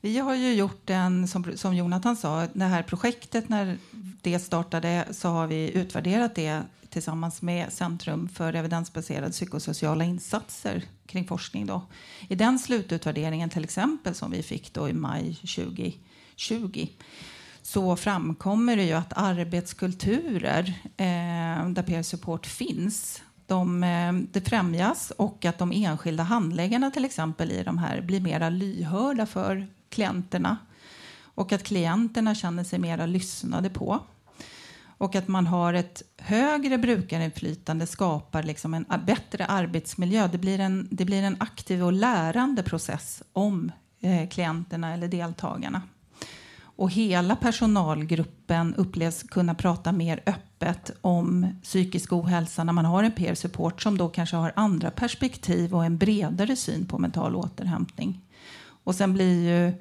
Vi 0.02 0.18
har 0.18 0.36
ju 0.36 0.54
gjort 0.54 0.90
en, 0.90 1.28
som, 1.28 1.58
som 1.58 1.76
Jonathan 1.76 2.16
sa, 2.16 2.48
det 2.54 2.66
här 2.66 2.84
projektet 2.84 3.50
när 3.50 3.78
det 4.22 4.40
startade 4.40 5.08
så 5.12 5.28
har 5.30 5.48
vi 5.48 5.72
utvärderat 5.72 6.36
det 6.36 6.62
tillsammans 6.90 7.42
med 7.42 7.74
Centrum 7.74 8.30
för 8.30 8.54
evidensbaserade 8.54 9.32
psykosociala 9.32 10.04
insatser 10.04 10.84
kring 11.06 11.28
forskning. 11.28 11.66
Då. 11.66 11.82
I 12.30 12.36
den 12.36 12.60
slututvärderingen 12.60 13.50
till 13.50 13.64
exempel 13.64 14.16
som 14.16 14.32
vi 14.32 14.44
fick 14.44 14.74
då 14.74 14.90
i 14.90 14.94
maj 14.94 15.36
2020 15.36 16.88
så 17.62 17.96
framkommer 17.96 18.76
det 18.76 18.84
ju 18.84 18.94
att 18.94 19.14
arbetskulturer 19.16 20.74
eh, 20.98 21.70
där 21.70 21.84
peer 21.84 22.04
support 22.04 22.46
finns 22.46 23.22
de, 23.46 23.84
eh, 23.84 24.14
det 24.14 24.42
främjas 24.42 25.12
och 25.12 25.46
att 25.46 25.58
de 25.58 25.72
enskilda 25.72 26.24
handläggarna 26.24 26.92
till 26.92 27.06
exempel 27.06 27.52
i 27.52 27.64
de 27.64 27.78
här 27.78 28.02
blir 28.02 28.22
mera 28.22 28.50
lyhörda 28.50 29.26
för 29.26 29.68
klienterna 29.90 30.58
och 31.36 31.52
att 31.52 31.64
klienterna 31.64 32.36
känner 32.36 32.64
sig 32.64 32.80
mera 32.80 33.06
lyssnade 33.06 33.70
på. 33.70 34.00
Och 34.98 35.16
att 35.16 35.28
man 35.28 35.48
har 35.48 35.74
ett 35.74 36.02
högre 36.18 36.78
brukarinflytande 36.78 37.88
skapar 37.88 38.44
liksom 38.44 38.74
en 38.74 38.86
bättre 39.06 39.46
arbetsmiljö. 39.46 40.28
Det 40.28 40.38
blir 40.38 40.60
en, 40.60 40.88
det 40.92 41.06
blir 41.06 41.24
en 41.24 41.38
aktiv 41.40 41.86
och 41.86 41.94
lärande 41.94 42.64
process 42.64 43.24
om 43.34 43.72
eh, 44.02 44.30
klienterna 44.30 44.94
eller 44.94 45.08
deltagarna. 45.08 45.82
Och 46.76 46.92
hela 46.92 47.36
personalgruppen 47.36 48.76
upplevs 48.76 49.24
kunna 49.24 49.56
prata 49.56 49.92
mer 49.92 50.24
öppet 50.26 50.92
om 51.02 51.48
psykisk 51.64 52.14
ohälsa 52.14 52.64
när 52.64 52.74
man 52.74 52.86
har 52.86 53.04
en 53.04 53.12
peer 53.12 53.36
support 53.36 53.82
som 53.82 53.98
då 53.98 54.10
kanske 54.10 54.36
har 54.36 54.54
andra 54.56 54.92
perspektiv 54.92 55.76
och 55.76 55.86
en 55.86 55.98
bredare 55.98 56.56
syn 56.56 56.86
på 56.86 56.98
mental 56.98 57.36
återhämtning. 57.36 58.22
Och 58.84 58.96
sen 58.96 59.14
blir 59.14 59.50
ju 59.50 59.74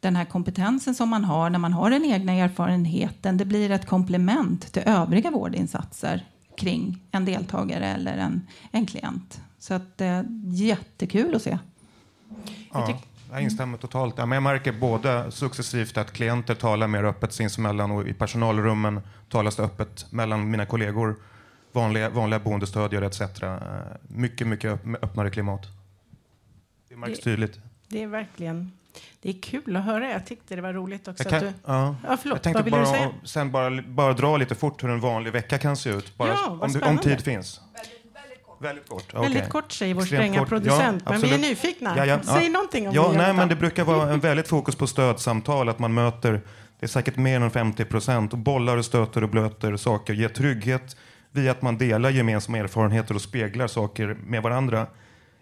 den 0.00 0.16
här 0.16 0.24
kompetensen 0.24 0.94
som 0.94 1.08
man 1.08 1.24
har 1.24 1.50
när 1.50 1.58
man 1.58 1.72
har 1.72 1.90
den 1.90 2.04
egna 2.04 2.32
erfarenheten, 2.32 3.36
det 3.36 3.44
blir 3.44 3.70
ett 3.70 3.86
komplement 3.86 4.72
till 4.72 4.82
övriga 4.86 5.30
vårdinsatser 5.30 6.26
kring 6.56 7.02
en 7.10 7.24
deltagare 7.24 7.86
eller 7.86 8.16
en, 8.16 8.46
en 8.70 8.86
klient. 8.86 9.40
Så 9.58 9.74
att 9.74 9.98
det 9.98 10.06
är 10.06 10.26
jättekul 10.44 11.34
att 11.34 11.42
se. 11.42 11.58
Ja, 12.72 13.00
jag 13.30 13.42
instämmer 13.42 13.78
totalt. 13.78 14.14
Ja, 14.18 14.26
men 14.26 14.36
jag 14.36 14.42
märker 14.42 14.72
både 14.72 15.30
successivt 15.30 15.96
att 15.96 16.12
klienter 16.12 16.54
talar 16.54 16.86
mer 16.86 17.04
öppet 17.04 17.32
sinsemellan 17.32 17.90
och 17.90 18.08
i 18.08 18.12
personalrummen 18.14 19.00
talas 19.28 19.56
det 19.56 19.62
öppet 19.62 20.12
mellan 20.12 20.50
mina 20.50 20.66
kollegor, 20.66 21.16
vanliga, 21.72 22.10
vanliga 22.10 22.40
boendestödjare 22.40 23.06
etc. 23.06 23.20
Mycket, 24.08 24.46
mycket 24.46 24.80
öppnare 25.02 25.30
klimat. 25.30 25.62
Det 26.88 26.96
märks 26.96 27.20
tydligt. 27.20 27.60
Det 27.88 28.02
är 28.02 28.06
verkligen 28.06 28.72
det 29.22 29.28
är 29.28 29.40
kul 29.42 29.76
att 29.76 29.84
höra. 29.84 30.10
Jag 30.10 30.26
tyckte 30.26 30.56
det 30.56 30.62
var 30.62 30.72
roligt 30.72 31.08
också. 31.08 31.22
Jag, 31.22 31.30
kan, 31.30 31.48
att 31.48 31.54
du... 31.54 31.60
ja. 31.72 31.96
Ja, 32.04 32.16
förlåt, 32.22 32.36
jag 32.36 32.54
tänkte 32.54 32.70
bara, 32.70 33.12
sen 33.24 33.50
bara, 33.50 33.82
bara 33.82 34.12
dra 34.12 34.36
lite 34.36 34.54
fort 34.54 34.84
hur 34.84 34.90
en 34.90 35.00
vanlig 35.00 35.32
vecka 35.32 35.58
kan 35.58 35.76
se 35.76 35.90
ut. 35.90 36.16
Bara, 36.16 36.28
Ja, 36.28 36.58
om, 36.62 36.82
om 36.82 36.98
tid 36.98 37.20
finns. 37.20 37.60
Väldigt 38.58 38.88
kort. 38.88 39.14
Väldigt 39.14 39.38
okej. 39.38 39.50
kort 39.50 39.72
säger 39.72 39.94
vår 39.94 40.02
Extremt 40.02 40.20
stränga 40.20 40.38
kort. 40.38 40.48
producent, 40.48 41.02
men 41.08 41.20
vi 41.20 41.34
är 41.34 41.38
nyfikna. 41.38 42.22
Säg 42.22 42.48
någonting 42.48 42.88
om 42.88 42.94
ja, 42.94 43.08
det, 43.08 43.18
nej, 43.18 43.32
men 43.32 43.48
Det 43.48 43.56
brukar 43.56 43.84
vara 43.84 44.12
en 44.12 44.20
väldigt 44.28 44.48
fokus 44.48 44.74
på 44.74 44.86
stödsamtal, 44.86 45.68
att 45.68 45.78
man 45.78 45.94
möter, 45.94 46.32
det 46.80 46.86
är 46.86 46.88
säkert 46.88 47.16
mer 47.16 47.40
än 47.40 47.50
50 47.50 47.84
procent, 47.84 48.32
och 48.32 48.38
bollar 48.38 48.76
och 48.76 48.84
stöter 48.84 49.22
och 49.22 49.28
blöter 49.28 49.76
saker, 49.76 50.14
ger 50.14 50.28
trygghet 50.28 50.96
via 51.30 51.50
att 51.50 51.62
man 51.62 51.78
delar 51.78 52.10
gemensamma 52.10 52.58
erfarenheter 52.58 53.14
och 53.14 53.22
speglar 53.22 53.66
saker 53.66 54.16
med 54.26 54.42
varandra 54.42 54.86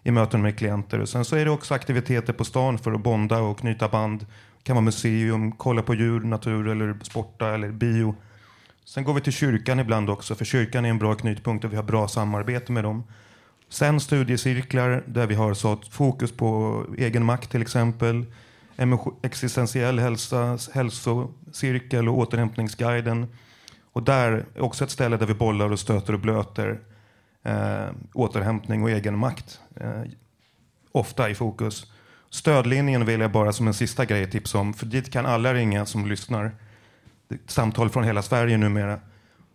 i 0.03 0.11
möten 0.11 0.41
med 0.41 0.57
klienter. 0.57 1.05
Sen 1.05 1.25
så 1.25 1.35
är 1.35 1.45
det 1.45 1.51
också 1.51 1.73
aktiviteter 1.73 2.33
på 2.33 2.45
stan 2.45 2.77
för 2.77 2.91
att 2.91 3.03
bonda 3.03 3.39
och 3.39 3.59
knyta 3.59 3.87
band. 3.87 4.19
Det 4.19 4.63
kan 4.63 4.75
vara 4.75 4.83
museum, 4.83 5.51
kolla 5.51 5.81
på 5.81 5.93
djur, 5.93 6.19
natur 6.19 6.67
eller 6.67 6.97
sporta 7.01 7.53
eller 7.53 7.69
bio. 7.69 8.15
Sen 8.85 9.03
går 9.03 9.13
vi 9.13 9.21
till 9.21 9.33
kyrkan 9.33 9.79
ibland 9.79 10.09
också, 10.09 10.35
för 10.35 10.45
kyrkan 10.45 10.85
är 10.85 10.89
en 10.89 10.97
bra 10.97 11.15
knutpunkt 11.15 11.65
och 11.65 11.71
vi 11.71 11.75
har 11.75 11.83
bra 11.83 12.07
samarbete 12.07 12.71
med 12.71 12.83
dem. 12.83 13.03
Sen 13.69 13.99
studiecirklar 13.99 15.03
där 15.07 15.27
vi 15.27 15.35
har 15.35 15.53
satt 15.53 15.87
fokus 15.87 16.31
på 16.31 16.83
egen 16.97 17.25
makt 17.25 17.51
till 17.51 17.61
exempel. 17.61 18.25
Existentiell 19.21 19.99
hälsa, 19.99 20.57
hälsocirkel 20.73 22.09
och 22.09 22.17
återhämtningsguiden. 22.17 23.27
Och 23.91 24.03
där 24.03 24.45
är 24.55 24.61
också 24.61 24.83
ett 24.83 24.91
ställe 24.91 25.17
där 25.17 25.25
vi 25.25 25.33
bollar 25.33 25.71
och 25.71 25.79
stöter 25.79 26.13
och 26.13 26.19
blöter 26.19 26.79
eh, 27.43 27.87
återhämtning 28.13 28.83
och 28.83 28.89
egen 28.89 29.17
makt. 29.17 29.59
Eh, 29.75 30.01
ofta 30.91 31.29
i 31.29 31.35
fokus. 31.35 31.91
Stödlinjen 32.29 33.05
vill 33.05 33.19
jag 33.19 33.31
bara 33.31 33.53
som 33.53 33.67
en 33.67 33.73
sista 33.73 34.05
grej 34.05 34.31
tipsa 34.31 34.57
om, 34.57 34.73
för 34.73 34.85
dit 34.85 35.11
kan 35.11 35.25
alla 35.25 35.53
ringa 35.53 35.85
som 35.85 36.07
lyssnar. 36.07 36.51
Samtal 37.47 37.89
från 37.89 38.03
hela 38.03 38.21
Sverige 38.21 38.57
numera. 38.57 38.99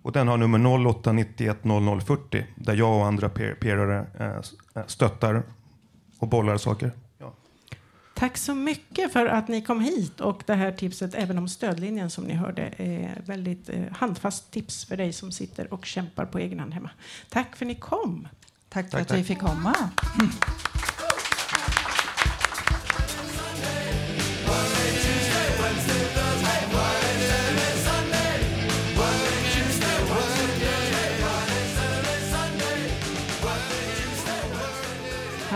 Och 0.03 0.13
den 0.13 0.29
har 0.29 0.37
nummer 0.37 0.59
0891 0.77 1.59
0040 2.05 2.47
där 2.57 2.75
jag 2.75 2.97
och 2.99 3.07
andra 3.07 3.29
peer- 3.29 3.55
peerare 3.55 4.07
eh, 4.75 4.85
stöttar 4.87 5.43
och 6.19 6.29
bollar 6.29 6.57
saker. 6.57 6.93
Tack 8.15 8.37
så 8.37 8.55
mycket 8.55 9.13
för 9.13 9.27
att 9.27 9.49
ni 9.49 9.63
kom 9.63 9.81
hit 9.81 10.21
och 10.21 10.43
det 10.47 10.55
här 10.55 10.73
tipset 10.73 11.15
även 11.15 11.39
om 11.39 11.49
stödlinjen 11.49 12.11
som 12.11 12.25
ni 12.25 12.35
hörde 12.35 12.63
är 12.77 13.23
väldigt 13.27 13.69
eh, 13.69 13.83
handfast 13.93 14.51
tips 14.51 14.85
för 14.85 14.97
dig 14.97 15.13
som 15.13 15.33
sitter 15.33 15.73
och 15.75 15.85
kämpar 15.85 16.25
på 16.27 16.39
egen 16.39 16.59
hand 16.61 16.75
hemma. 16.75 16.91
Tack 17.29 17.57
för 17.57 17.65
att 17.65 17.69
ni 17.69 17.75
kom. 17.75 18.29
Tack 18.69 18.85
för 18.85 18.91
Tack, 18.91 19.01
att 19.03 19.09
tack. 19.09 19.19
vi 19.19 19.25
fick 19.25 19.39
komma. 19.39 19.75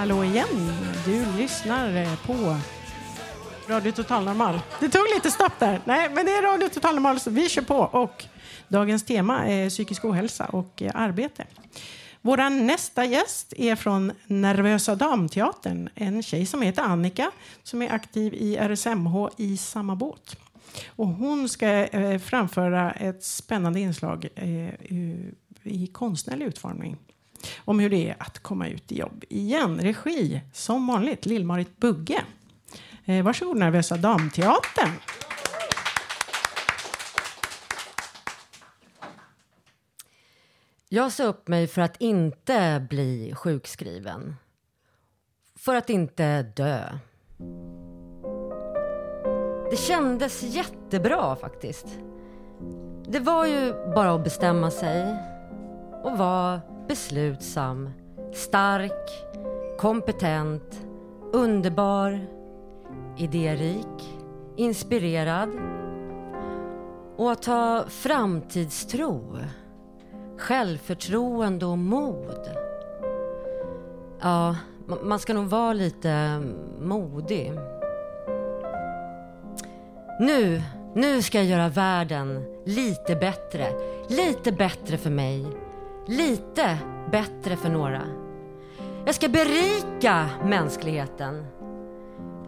Hallå 0.05 0.25
igen! 0.25 0.73
Du 1.05 1.27
lyssnar 1.39 1.97
eh, 1.97 2.17
på 2.27 2.57
Radio 3.69 3.93
Total 3.93 4.25
Normal. 4.25 4.61
Det 4.81 4.89
tog 4.89 5.03
lite 5.15 5.31
stopp 5.31 5.53
där. 5.59 5.81
Nej, 5.85 6.11
men 6.15 6.27
det 6.27 6.33
är 6.33 6.43
Radio 6.43 6.69
Total 6.69 6.95
Normal 6.95 7.21
så 7.21 7.31
vi 7.31 7.49
kör 7.49 7.63
på. 7.63 7.77
Och 7.77 8.25
dagens 8.69 9.05
tema 9.05 9.47
är 9.47 9.71
psykisk 9.71 10.05
ohälsa 10.05 10.45
och 10.45 10.83
eh, 10.83 10.91
arbete. 10.95 11.47
Vår 12.21 12.51
nästa 12.51 13.05
gäst 13.05 13.53
är 13.57 13.77
från 13.77 14.13
Nervösa 14.27 14.95
Damteatern. 14.95 15.89
En 15.95 16.23
tjej 16.23 16.47
som 16.47 16.63
heter 16.63 16.83
Annika 16.83 17.31
som 17.63 17.83
är 17.83 17.93
aktiv 17.93 18.35
i 18.35 18.57
RSMH 18.57 19.29
i 19.37 19.57
samma 19.57 19.97
båt. 19.97 20.37
Och 20.89 21.09
hon 21.09 21.49
ska 21.49 21.69
eh, 21.69 22.19
framföra 22.19 22.93
ett 22.93 23.25
spännande 23.25 23.81
inslag 23.81 24.29
eh, 24.35 24.75
i 25.63 25.91
konstnärlig 25.93 26.47
utformning 26.47 26.97
om 27.59 27.79
hur 27.79 27.91
det 27.91 28.09
är 28.09 28.17
att 28.19 28.39
komma 28.39 28.69
ut 28.69 28.93
i 28.93 28.99
jobb 28.99 29.25
igen. 29.29 29.81
Regi, 29.81 30.41
som 30.53 30.87
vanligt, 30.87 31.27
Lill-Marit 31.27 31.77
Bugge. 31.77 32.25
Eh, 33.05 33.25
varsågod, 33.25 33.57
Nervösa 33.57 33.97
Damteatern. 33.97 34.91
Jag 40.89 41.13
sa 41.13 41.25
upp 41.25 41.49
mig 41.49 41.67
för 41.67 41.83
att 41.83 41.97
inte 42.01 42.87
bli 42.91 43.35
sjukskriven. 43.35 44.37
För 45.57 45.75
att 45.75 45.91
inte 45.91 46.43
dö. 46.43 46.99
Det 49.71 49.77
kändes 49.77 50.43
jättebra 50.43 51.37
faktiskt. 51.37 51.87
Det 53.09 53.21
var 53.21 53.47
ju 53.47 53.73
bara 53.95 54.15
att 54.15 54.25
bestämma 54.25 54.71
sig 54.71 55.17
och 56.05 56.19
vara 56.19 56.61
beslutsam, 56.89 57.91
stark, 58.33 59.11
kompetent, 59.79 60.87
underbar, 61.33 62.27
idérik, 63.19 64.19
inspirerad 64.57 65.49
och 67.17 67.33
att 67.33 67.45
ha 67.45 67.85
framtidstro, 67.89 69.39
självförtroende 70.39 71.67
och 71.67 71.79
mod. 71.79 72.51
Ja, 74.21 74.57
man 75.03 75.19
ska 75.19 75.35
nog 75.35 75.47
vara 75.47 75.73
lite 75.73 76.43
modig. 76.81 77.53
Nu, 80.21 80.63
nu 80.95 81.23
ska 81.23 81.39
jag 81.39 81.47
göra 81.47 81.69
världen 81.69 82.45
lite 82.65 83.17
bättre. 83.17 83.67
Lite 84.09 84.53
bättre 84.53 84.97
för 84.99 85.11
mig. 85.11 85.47
Lite 86.07 86.79
bättre 87.11 87.57
för 87.57 87.69
några. 87.69 88.03
Jag 89.07 89.15
ska 89.15 89.29
berika 89.29 90.27
mänskligheten. 90.45 91.47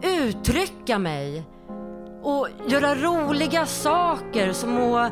Uttrycka 0.01 0.99
mig. 0.99 1.43
Och 2.21 2.47
göra 2.67 2.95
roliga 2.95 3.65
saker 3.65 4.53
som 4.53 4.93
att 4.93 5.11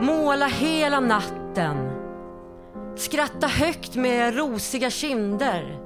måla 0.00 0.46
hela 0.46 1.00
natten. 1.00 1.90
Skratta 2.96 3.46
högt 3.46 3.96
med 3.96 4.36
rosiga 4.36 4.90
kinder. 4.90 5.80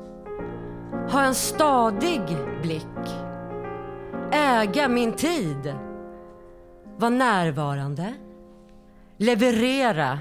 Ha 1.11 1.23
en 1.23 1.35
stadig 1.35 2.23
blick. 2.63 2.85
äga 4.33 4.89
min 4.89 5.13
tid. 5.13 5.75
Var 6.97 7.11
närvarande. 7.11 8.15
Leverera. 9.17 10.19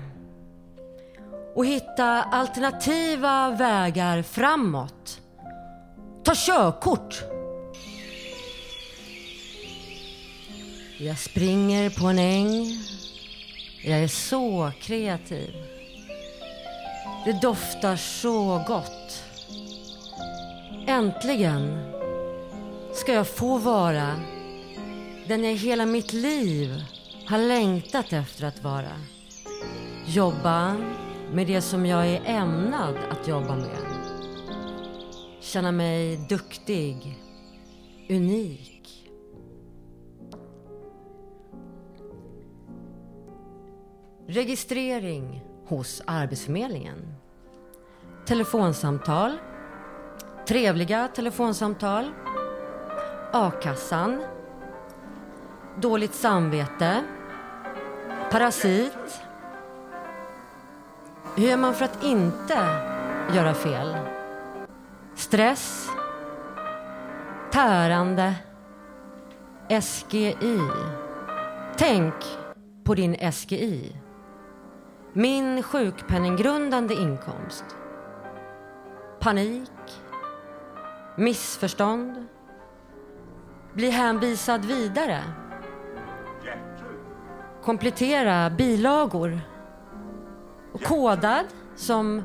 Och 1.59 1.65
hitta 1.65 2.23
alternativa 2.23 3.49
vägar 3.51 4.21
framåt. 4.21 5.21
Ta 6.23 6.33
körkort. 6.35 7.23
Jag 10.97 11.19
springer 11.19 11.89
på 11.89 12.07
en 12.07 12.19
äng. 12.19 12.65
Jag 13.83 13.99
är 13.99 14.07
så 14.07 14.71
kreativ. 14.81 15.53
Det 17.25 17.41
doftar 17.41 17.95
så 17.95 18.63
gott. 18.67 19.23
Äntligen 20.87 21.91
ska 22.93 23.13
jag 23.13 23.27
få 23.27 23.57
vara 23.57 24.19
den 25.27 25.43
jag 25.43 25.55
hela 25.55 25.85
mitt 25.85 26.13
liv 26.13 26.83
har 27.27 27.37
längtat 27.37 28.13
efter 28.13 28.45
att 28.45 28.63
vara. 28.63 28.91
Jobba 30.05 30.75
med 31.33 31.47
det 31.47 31.61
som 31.61 31.85
jag 31.85 32.07
är 32.07 32.21
ämnad 32.25 32.95
att 33.09 33.27
jobba 33.27 33.55
med. 33.55 33.77
Känna 35.39 35.71
mig 35.71 36.17
duktig, 36.29 37.19
unik. 38.09 39.09
Registrering 44.27 45.43
hos 45.65 46.01
Arbetsförmedlingen. 46.05 47.15
Telefonsamtal. 48.25 49.37
Trevliga 50.47 51.07
telefonsamtal. 51.07 52.11
A-kassan. 53.33 54.23
Dåligt 55.81 56.13
samvete. 56.13 57.03
Parasit. 58.31 59.28
Hur 61.39 61.47
gör 61.47 61.57
man 61.57 61.73
för 61.73 61.85
att 61.85 62.03
inte 62.03 62.57
göra 63.35 63.53
fel? 63.53 63.97
Stress. 65.15 65.89
Tärande. 67.51 68.35
SGI. 69.81 70.59
Tänk 71.77 72.13
på 72.83 72.95
din 72.95 73.31
SGI. 73.31 73.95
Min 75.13 75.63
sjukpenninggrundande 75.63 76.93
inkomst. 76.93 77.65
Panik. 79.19 80.01
Missförstånd. 81.15 82.25
Bli 83.73 83.89
hänvisad 83.89 84.65
vidare. 84.65 85.23
Komplettera 87.63 88.49
bilagor. 88.49 89.48
Och 90.71 90.83
kodad 90.83 91.45
som 91.75 92.21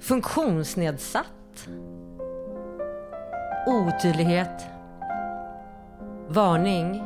funktionsnedsatt. 0.00 1.68
Otydlighet. 3.66 4.66
Varning. 6.28 7.04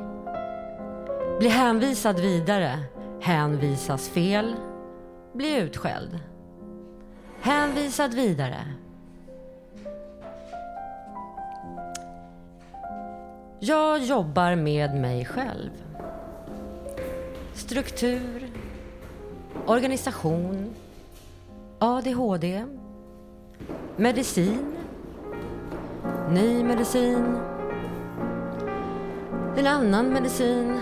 Bli 1.38 1.48
hänvisad 1.48 2.20
vidare. 2.20 2.78
Hänvisas 3.20 4.08
fel. 4.08 4.54
Bli 5.32 5.56
utskälld. 5.56 6.18
Hänvisad 7.40 8.14
vidare. 8.14 8.66
Jag 13.60 13.98
jobbar 13.98 14.54
med 14.54 14.94
mig 14.94 15.24
själv. 15.24 15.70
Struktur, 17.54 18.50
organisation, 19.66 20.74
ADHD, 21.78 22.64
medicin, 23.96 24.74
ny 26.30 26.64
medicin, 26.64 27.36
en 29.56 29.66
annan 29.66 30.08
medicin, 30.12 30.80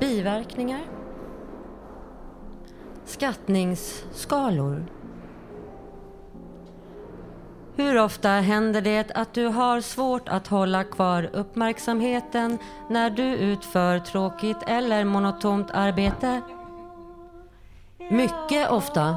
biverkningar, 0.00 0.84
skattningsskalor. 3.04 4.84
Hur 7.76 7.98
ofta 8.00 8.28
händer 8.28 8.80
det 8.80 9.12
att 9.14 9.34
du 9.34 9.46
har 9.46 9.80
svårt 9.80 10.28
att 10.28 10.46
hålla 10.46 10.84
kvar 10.84 11.30
uppmärksamheten 11.32 12.58
när 12.90 13.10
du 13.10 13.22
utför 13.22 13.98
tråkigt 13.98 14.56
eller 14.66 15.04
monotont 15.04 15.70
arbete? 15.70 16.40
Mycket 18.10 18.70
ofta. 18.70 19.16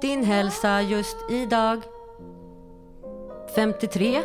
Din 0.00 0.24
hälsa 0.24 0.82
just 0.82 1.16
idag? 1.30 1.82
53. 3.54 4.22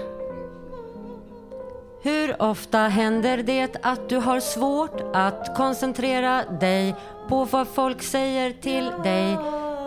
Hur 2.02 2.42
ofta 2.42 2.78
händer 2.78 3.38
det 3.38 3.78
att 3.82 4.10
du 4.10 4.18
har 4.18 4.40
svårt 4.40 5.02
att 5.14 5.58
koncentrera 5.58 6.44
dig 6.46 6.96
på 7.30 7.46
vad 7.46 7.68
folk 7.68 8.02
säger 8.02 8.54
till 8.54 8.92
dig 9.04 9.38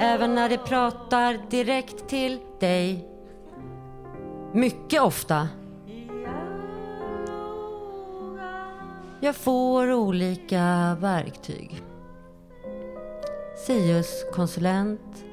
även 0.01 0.35
när 0.35 0.49
de 0.49 0.59
pratar 0.59 1.51
direkt 1.51 2.09
till 2.09 2.41
dig? 2.61 3.09
Mycket 4.53 5.03
ofta. 5.03 5.49
Jag 9.21 9.37
får 9.37 9.93
olika 9.93 10.97
verktyg. 11.01 11.83
SIUS-konsulent, 13.67 15.25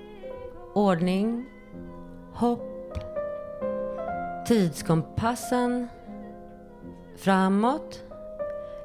ordning, 0.74 1.46
hopp, 2.34 2.98
tidskompassen, 4.48 5.88
framåt, 7.17 8.04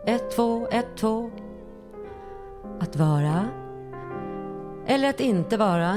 1, 0.07 0.31
2, 0.31 0.69
1, 0.71 0.87
2, 0.97 1.31
att 2.81 2.97
vara 2.97 3.49
eller 4.87 5.11
att 5.11 5.21
inte 5.21 5.57
vara. 5.57 5.97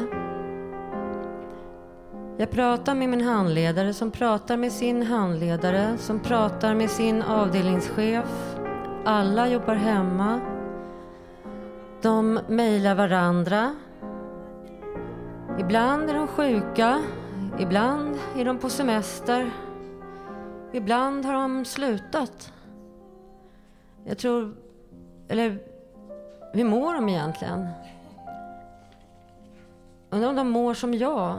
Jag 2.37 2.51
pratar 2.51 2.95
med 2.95 3.09
min 3.09 3.21
handledare 3.21 3.93
som 3.93 4.11
pratar 4.11 4.57
med 4.57 4.71
sin 4.71 5.03
handledare 5.03 5.97
som 5.97 6.19
pratar 6.19 6.75
med 6.75 6.89
sin 6.89 7.21
avdelningschef. 7.21 8.55
Alla 9.05 9.47
jobbar 9.47 9.75
hemma. 9.75 10.50
De 12.01 12.39
mejlar 12.47 12.95
varandra. 12.95 13.75
Ibland 15.59 16.09
är 16.09 16.13
de 16.13 16.27
sjuka. 16.27 17.03
Ibland 17.59 18.19
är 18.37 18.45
de 18.45 18.57
på 18.57 18.69
semester. 18.69 19.51
Ibland 20.73 21.25
har 21.25 21.33
de 21.33 21.65
slutat. 21.65 22.53
Jag 24.03 24.17
tror... 24.17 24.55
Eller 25.27 25.59
hur 26.53 26.65
mår 26.65 26.93
de 26.93 27.09
egentligen? 27.09 27.67
Undrar 30.09 30.29
om 30.29 30.35
de 30.35 30.49
mår 30.49 30.73
som 30.73 30.93
jag. 30.93 31.37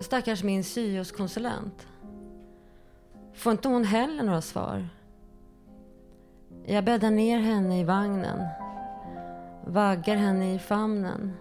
Stackars 0.00 0.42
min 0.42 0.64
syoskonsulent. 0.64 1.86
Får 3.34 3.52
inte 3.52 3.68
hon 3.68 3.84
heller 3.84 4.22
några 4.22 4.42
svar? 4.42 4.88
Jag 6.66 6.84
bäddar 6.84 7.10
ner 7.10 7.38
henne 7.38 7.80
i 7.80 7.84
vagnen. 7.84 8.38
Vaggar 9.68 10.16
henne 10.16 10.54
i 10.54 10.58
famnen. 10.58 11.32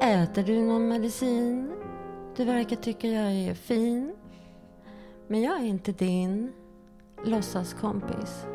Äter 0.00 0.42
du 0.42 0.60
någon 0.60 0.88
medicin? 0.88 1.72
Du 2.36 2.44
verkar 2.44 2.76
tycka 2.76 3.08
jag 3.08 3.32
är 3.32 3.54
fin. 3.54 4.14
Men 5.26 5.42
jag 5.42 5.60
är 5.60 5.64
inte 5.64 5.92
din 5.92 6.52
låtsaskompis. 7.24 8.46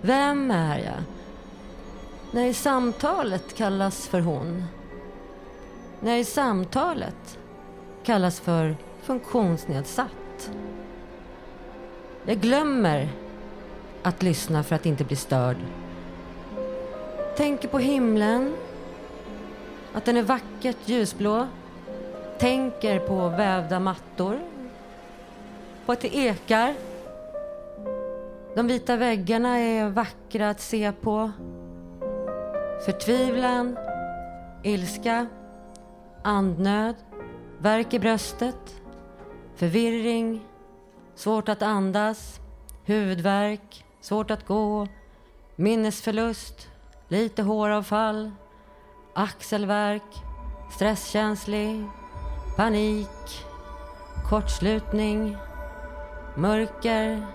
Vem 0.00 0.50
är 0.50 0.78
jag? 0.78 1.02
När 2.30 2.44
i 2.44 2.54
samtalet 2.54 3.54
kallas 3.54 4.08
för 4.08 4.20
hon. 4.20 4.64
När 6.00 6.16
i 6.16 6.24
samtalet 6.24 7.38
kallas 8.04 8.40
för 8.40 8.76
funktionsnedsatt. 9.02 10.50
Jag 12.26 12.38
glömmer 12.38 13.08
att 14.02 14.22
lyssna 14.22 14.62
för 14.62 14.74
att 14.74 14.86
inte 14.86 15.04
bli 15.04 15.16
störd. 15.16 15.56
Tänker 17.36 17.68
på 17.68 17.78
himlen, 17.78 18.54
att 19.92 20.04
den 20.04 20.16
är 20.16 20.22
vackert 20.22 20.76
ljusblå. 20.84 21.46
Tänker 22.38 22.98
på 22.98 23.28
vävda 23.28 23.80
mattor, 23.80 24.40
på 25.86 25.92
att 25.92 26.00
det 26.00 26.16
ekar 26.16 26.74
de 28.56 28.66
vita 28.66 28.96
väggarna 28.96 29.58
är 29.58 29.88
vackra 29.88 30.50
att 30.50 30.60
se 30.60 30.92
på. 30.92 31.30
Förtvivlan, 32.84 33.76
ilska, 34.62 35.26
andnöd, 36.22 36.94
värk 37.58 37.94
i 37.94 37.98
bröstet, 37.98 38.82
förvirring, 39.56 40.44
svårt 41.16 41.48
att 41.48 41.62
andas, 41.62 42.40
huvudvärk, 42.84 43.84
svårt 44.00 44.30
att 44.30 44.46
gå, 44.46 44.88
minnesförlust, 45.56 46.68
lite 47.08 47.42
håravfall, 47.42 48.30
axelvärk, 49.14 50.22
stresskänslig, 50.74 51.84
panik, 52.56 53.44
kortslutning, 54.30 55.36
mörker, 56.36 57.26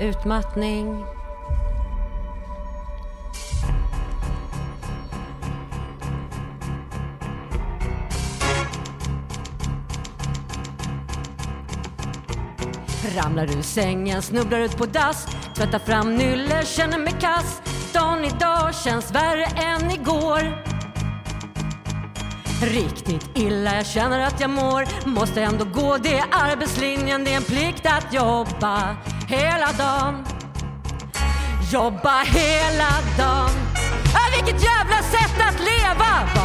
utmattning. 0.00 1.04
Ramlar 13.16 13.58
ur 13.58 13.62
sängen, 13.62 14.22
snubblar 14.22 14.58
ut 14.58 14.76
på 14.76 14.86
dass 14.86 15.26
Tvättar 15.54 15.78
fram 15.78 16.16
nylle, 16.16 16.64
känner 16.64 16.98
mig 16.98 17.14
kass. 17.20 17.62
Dagen 17.92 18.24
idag 18.24 18.74
känns 18.74 19.10
värre 19.10 19.44
än 19.44 19.90
igår. 19.90 20.64
Riktigt 22.62 23.30
illa, 23.34 23.74
jag 23.76 23.86
känner 23.86 24.20
att 24.20 24.40
jag 24.40 24.50
mår. 24.50 25.08
Måste 25.08 25.42
ändå 25.42 25.64
gå, 25.64 25.96
det 25.96 26.18
är 26.18 26.24
arbetslinjen 26.30 27.24
Det 27.24 27.32
är 27.32 27.36
en 27.36 27.42
plikt 27.42 27.86
att 27.86 28.12
jobba 28.12 28.96
hela 29.28 29.72
dagen. 29.78 30.24
Jobba 31.72 32.22
hela 32.24 32.90
dagen. 33.18 33.50
Äh, 34.04 34.36
Vilket 34.36 34.64
jävla 34.64 35.02
sätt 35.02 35.40
att 35.48 35.60
leva! 35.60 36.39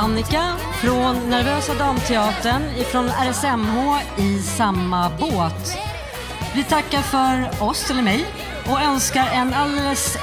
Annika 0.00 0.56
från 0.82 1.30
Nervösa 1.30 1.74
Damteatern 1.74 2.62
ifrån 2.76 3.08
RSMH 3.08 4.00
i 4.16 4.38
samma 4.38 5.10
båt. 5.10 5.76
Vi 6.54 6.64
tackar 6.64 7.02
för 7.02 7.62
oss, 7.62 7.90
eller 7.90 8.02
mig, 8.02 8.26
och 8.66 8.80
önskar 8.80 9.26
en 9.32 9.54
alldeles 9.54 10.16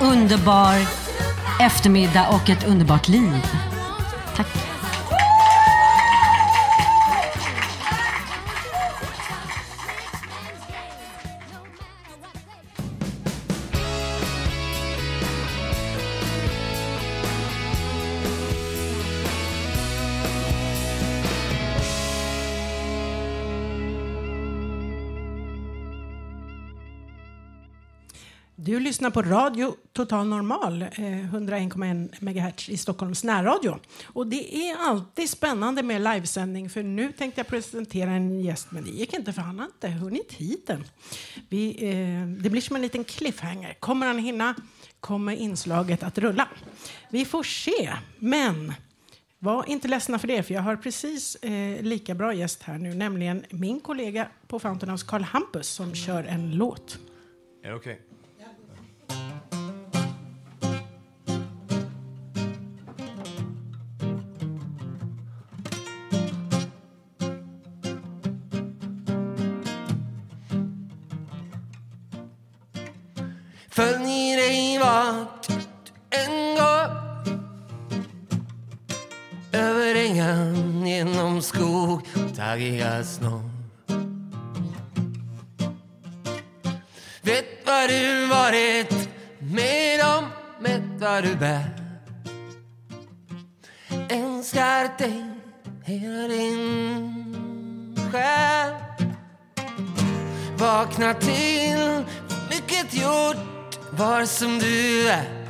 underbar 0.00 0.74
eftermiddag 1.60 2.28
och 2.28 2.50
ett 2.50 2.68
underbart 2.68 3.08
liv. 3.08 3.46
Tack. 4.36 4.79
Lyssnar 28.90 29.10
på 29.10 29.22
radio 29.22 29.76
Total 29.92 30.26
Normal, 30.26 30.82
eh, 30.82 30.88
101,1 30.98 32.10
MHz 32.20 32.68
i 32.68 32.76
Stockholms 32.76 33.24
närradio. 33.24 33.78
Och 34.04 34.26
det 34.26 34.56
är 34.56 34.76
alltid 34.76 35.30
spännande 35.30 35.82
med 35.82 36.02
livesändning 36.02 36.70
för 36.70 36.82
nu 36.82 37.12
tänkte 37.12 37.40
jag 37.40 37.46
presentera 37.46 38.10
en 38.10 38.40
gäst 38.40 38.70
men 38.70 38.84
det 38.84 38.90
gick 38.90 39.14
inte 39.14 39.32
för 39.32 39.42
han 39.42 39.58
har 39.58 39.66
inte 39.66 39.88
hunnit 39.88 40.32
hit 40.32 40.70
än. 40.70 40.84
Vi, 41.48 41.68
eh, 41.70 42.42
det 42.42 42.50
blir 42.50 42.60
som 42.60 42.76
en 42.76 42.82
liten 42.82 43.04
cliffhanger. 43.04 43.74
Kommer 43.80 44.06
han 44.06 44.18
hinna? 44.18 44.54
Kommer 45.00 45.32
inslaget 45.32 46.02
att 46.02 46.18
rulla? 46.18 46.48
Vi 47.10 47.24
får 47.24 47.42
se, 47.42 47.92
men 48.18 48.72
var 49.38 49.68
inte 49.68 49.88
ledsna 49.88 50.18
för 50.18 50.28
det, 50.28 50.42
för 50.42 50.54
jag 50.54 50.62
har 50.62 50.76
precis 50.76 51.34
eh, 51.34 51.82
lika 51.82 52.14
bra 52.14 52.34
gäst 52.34 52.62
här 52.62 52.78
nu, 52.78 52.94
nämligen 52.94 53.44
min 53.50 53.80
kollega 53.80 54.28
på 54.46 54.58
Fountain 54.58 54.90
House, 54.90 55.06
Carl 55.08 55.22
Hampus, 55.22 55.68
som 55.68 55.94
kör 55.94 56.24
en 56.24 56.56
låt. 56.56 56.98
Är 57.62 57.68
det 57.68 57.76
okej? 57.76 57.92
Okay? 57.92 58.09
Taggiga 82.50 83.04
Vet 87.22 87.66
vad 87.66 87.88
du 87.88 88.26
varit 88.26 89.08
med 89.38 90.00
om, 90.00 90.24
vet 90.60 90.82
vad 90.98 91.24
du 91.24 91.34
bär. 91.34 91.70
Älskar 94.08 94.98
dig 94.98 95.24
hela 95.84 96.28
din 96.28 97.96
själ. 98.12 98.74
Vakna 100.58 101.14
till, 101.14 102.04
mycket 102.50 102.94
gjort 102.94 103.78
var 103.90 104.24
som 104.24 104.58
du 104.58 105.08
är. 105.08 105.46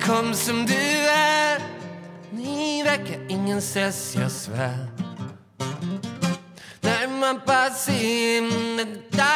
Kom 0.00 0.34
som 0.34 0.66
du 0.66 1.08
är 1.08 1.62
Ni 2.30 2.82
väcker 2.82 3.26
ingen 3.28 3.62
stress, 3.62 4.16
jag 4.20 4.30
svär. 4.30 5.03
När 7.24 7.32
man 7.32 7.40
passerar 7.40 8.86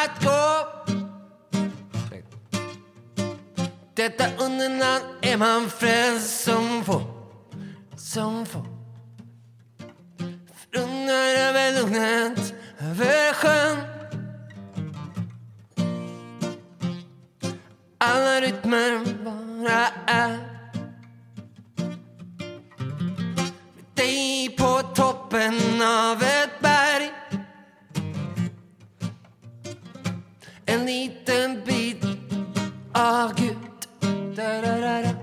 att 0.03 0.23
gå 0.23 0.67
Detta 3.95 4.25
undernamn 4.45 5.05
är 5.21 5.37
man 5.37 5.69
frälst 5.69 6.43
som 6.43 6.83
få, 6.83 7.01
Som 7.97 8.45
få 8.45 8.65
Frunnar 10.71 11.27
över 11.47 11.81
lugnet, 11.81 12.53
över 12.79 13.33
sjön 13.33 13.77
alla 17.97 18.41
rytmer 18.41 19.23
bara 19.23 19.87
är. 20.07 20.37
Med 23.75 23.85
dig 23.95 24.55
på 24.57 24.81
toppen 24.95 25.81
av 25.81 26.23
ett 26.23 26.59
berg. 26.59 27.11
En 30.69 30.85
liten 30.85 31.61
bit 31.65 32.03
av 32.93 33.33
Gud. 33.35 33.55
Da, 34.35 34.61
da, 34.61 34.79
da, 34.79 35.01
da. 35.01 35.13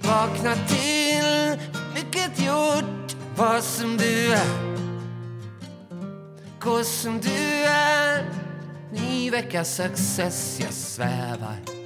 Vakna 0.00 0.54
till, 0.54 1.58
mycket 1.94 2.40
gjort, 2.46 3.16
vad 3.36 3.64
som 3.64 3.96
du 3.96 4.32
är. 4.32 4.78
Gå 6.60 6.84
som 6.84 7.20
du 7.20 7.64
är. 7.64 8.24
Ny 8.92 9.30
vecka 9.30 9.64
success, 9.64 10.58
jag 10.60 10.72
svävar. 10.72 11.77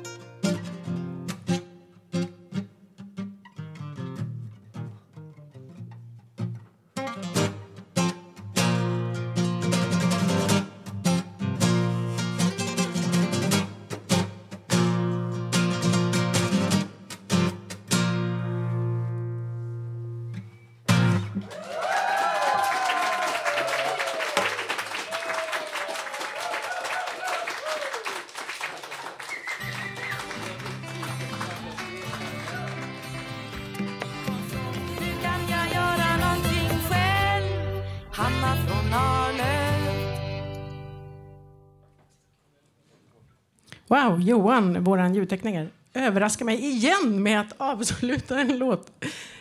Johan, 44.23 44.85
vår 44.85 45.07
ljudtekniker, 45.07 45.69
överraskar 45.95 46.45
mig 46.45 46.65
igen 46.65 47.23
med 47.23 47.41
att 47.41 47.53
avsluta 47.57 48.41
en 48.41 48.59
låt. 48.59 48.93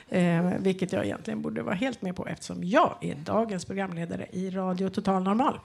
Eh, 0.09 0.43
vilket 0.59 0.93
jag 0.93 1.05
egentligen 1.05 1.41
borde 1.41 1.63
vara 1.63 1.75
helt 1.75 2.01
med 2.01 2.15
på 2.15 2.27
eftersom 2.27 2.63
jag 2.63 2.97
är 3.01 3.15
dagens 3.15 3.65
programledare 3.65 4.27
i 4.31 4.49
Radio 4.49 4.89
Total 4.89 5.23
Normal. 5.23 5.59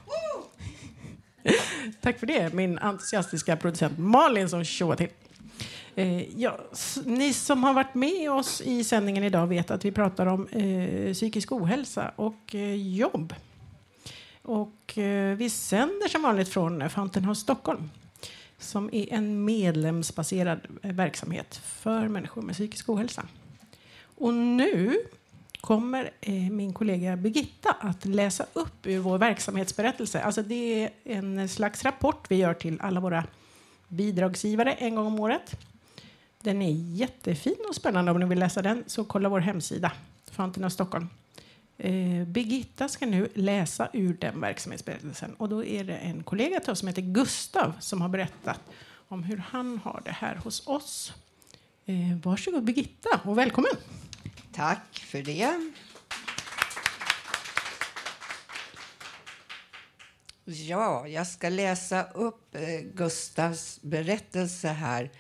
Tack 2.01 2.19
för 2.19 2.27
det, 2.27 2.53
min 2.53 2.79
entusiastiska 2.79 3.57
producent 3.57 3.99
Malin 3.99 4.49
som 4.49 4.65
tjoar 4.65 4.97
till. 4.97 5.09
Eh, 5.95 6.41
ja, 6.41 6.59
ni 7.05 7.33
som 7.33 7.65
har 7.65 7.75
varit 7.75 7.95
med 7.95 8.31
oss 8.31 8.61
i 8.61 8.85
sändningen 8.85 9.25
idag 9.25 9.47
vet 9.47 9.71
att 9.71 9.85
vi 9.85 9.93
pratar 9.93 10.27
om 10.27 10.47
eh, 10.49 11.13
psykisk 11.13 11.53
ohälsa 11.53 12.13
och 12.17 12.55
eh, 12.55 12.75
jobb. 12.75 13.35
Och 14.43 14.99
eh, 14.99 15.37
vi 15.37 15.51
sänder 15.51 16.09
som 16.09 16.23
vanligt 16.23 16.49
från 16.49 16.91
Fountain 16.91 17.25
House 17.25 17.41
Stockholm 17.41 17.91
som 18.67 18.91
är 18.93 19.13
en 19.13 19.45
medlemsbaserad 19.45 20.61
eh, 20.83 20.93
verksamhet 20.93 21.57
för 21.57 22.09
människor 22.09 22.43
med 22.43 22.55
psykisk 22.55 22.89
ohälsa. 22.89 23.29
Och 24.17 24.35
nu 24.35 24.97
kommer 25.61 26.11
eh, 26.21 26.33
min 26.33 26.73
kollega 26.73 27.17
Birgitta 27.17 27.77
att 27.81 28.05
läsa 28.05 28.47
upp 28.53 28.87
ur 28.87 28.99
vår 28.99 29.19
verksamhetsberättelse. 29.19 30.23
Alltså 30.23 30.43
det 30.43 30.85
är 30.85 30.91
en 31.05 31.49
slags 31.49 31.85
rapport 31.85 32.31
vi 32.31 32.37
gör 32.37 32.55
till 32.55 32.81
alla 32.81 33.01
våra 33.01 33.25
bidragsgivare 33.89 34.73
en 34.73 34.95
gång 34.95 35.07
om 35.07 35.21
året. 35.21 35.57
Den 36.41 36.63
är 36.63 36.73
jättefin 36.73 37.57
och 37.69 37.75
spännande. 37.75 38.11
Om 38.11 38.21
ni 38.21 38.27
vill 38.27 38.39
läsa 38.39 38.63
den 38.63 38.85
så 38.87 39.05
kolla 39.05 39.29
vår 39.29 39.41
hemsida, 39.41 39.93
Fountain 40.31 40.65
of 40.65 40.73
Stockholm. 40.73 41.09
Eh, 41.79 42.25
Birgitta 42.25 42.89
ska 42.89 43.07
nu 43.07 43.29
läsa 43.35 43.89
ur 43.93 44.15
den 44.15 44.41
verksamhetsberättelsen. 44.41 45.35
Och 45.35 45.49
då 45.49 45.65
är 45.65 45.85
det 45.85 45.97
en 45.97 46.23
kollega 46.23 46.61
till 46.61 46.71
oss 46.71 46.79
som 46.79 46.89
heter 46.89 47.03
Gustav 47.03 47.73
som 47.81 48.01
har 48.01 48.09
berättat 48.09 48.61
om 49.09 49.23
hur 49.23 49.37
han 49.37 49.79
har 49.79 50.03
det 50.05 50.11
här 50.11 50.37
hos 50.37 50.67
oss. 50.67 51.13
Eh, 51.87 52.19
varsågod 52.23 52.65
Birgitta 52.65 53.21
och 53.25 53.39
välkommen. 53.39 53.73
Tack 54.53 54.99
för 54.99 55.23
det. 55.23 55.73
Ja, 60.45 61.09
jag 61.09 61.27
ska 61.27 61.49
läsa 61.49 62.03
upp 62.03 62.55
eh, 62.55 62.81
Gustavs 62.95 63.83
berättelse 63.83 64.69
här 64.69 65.11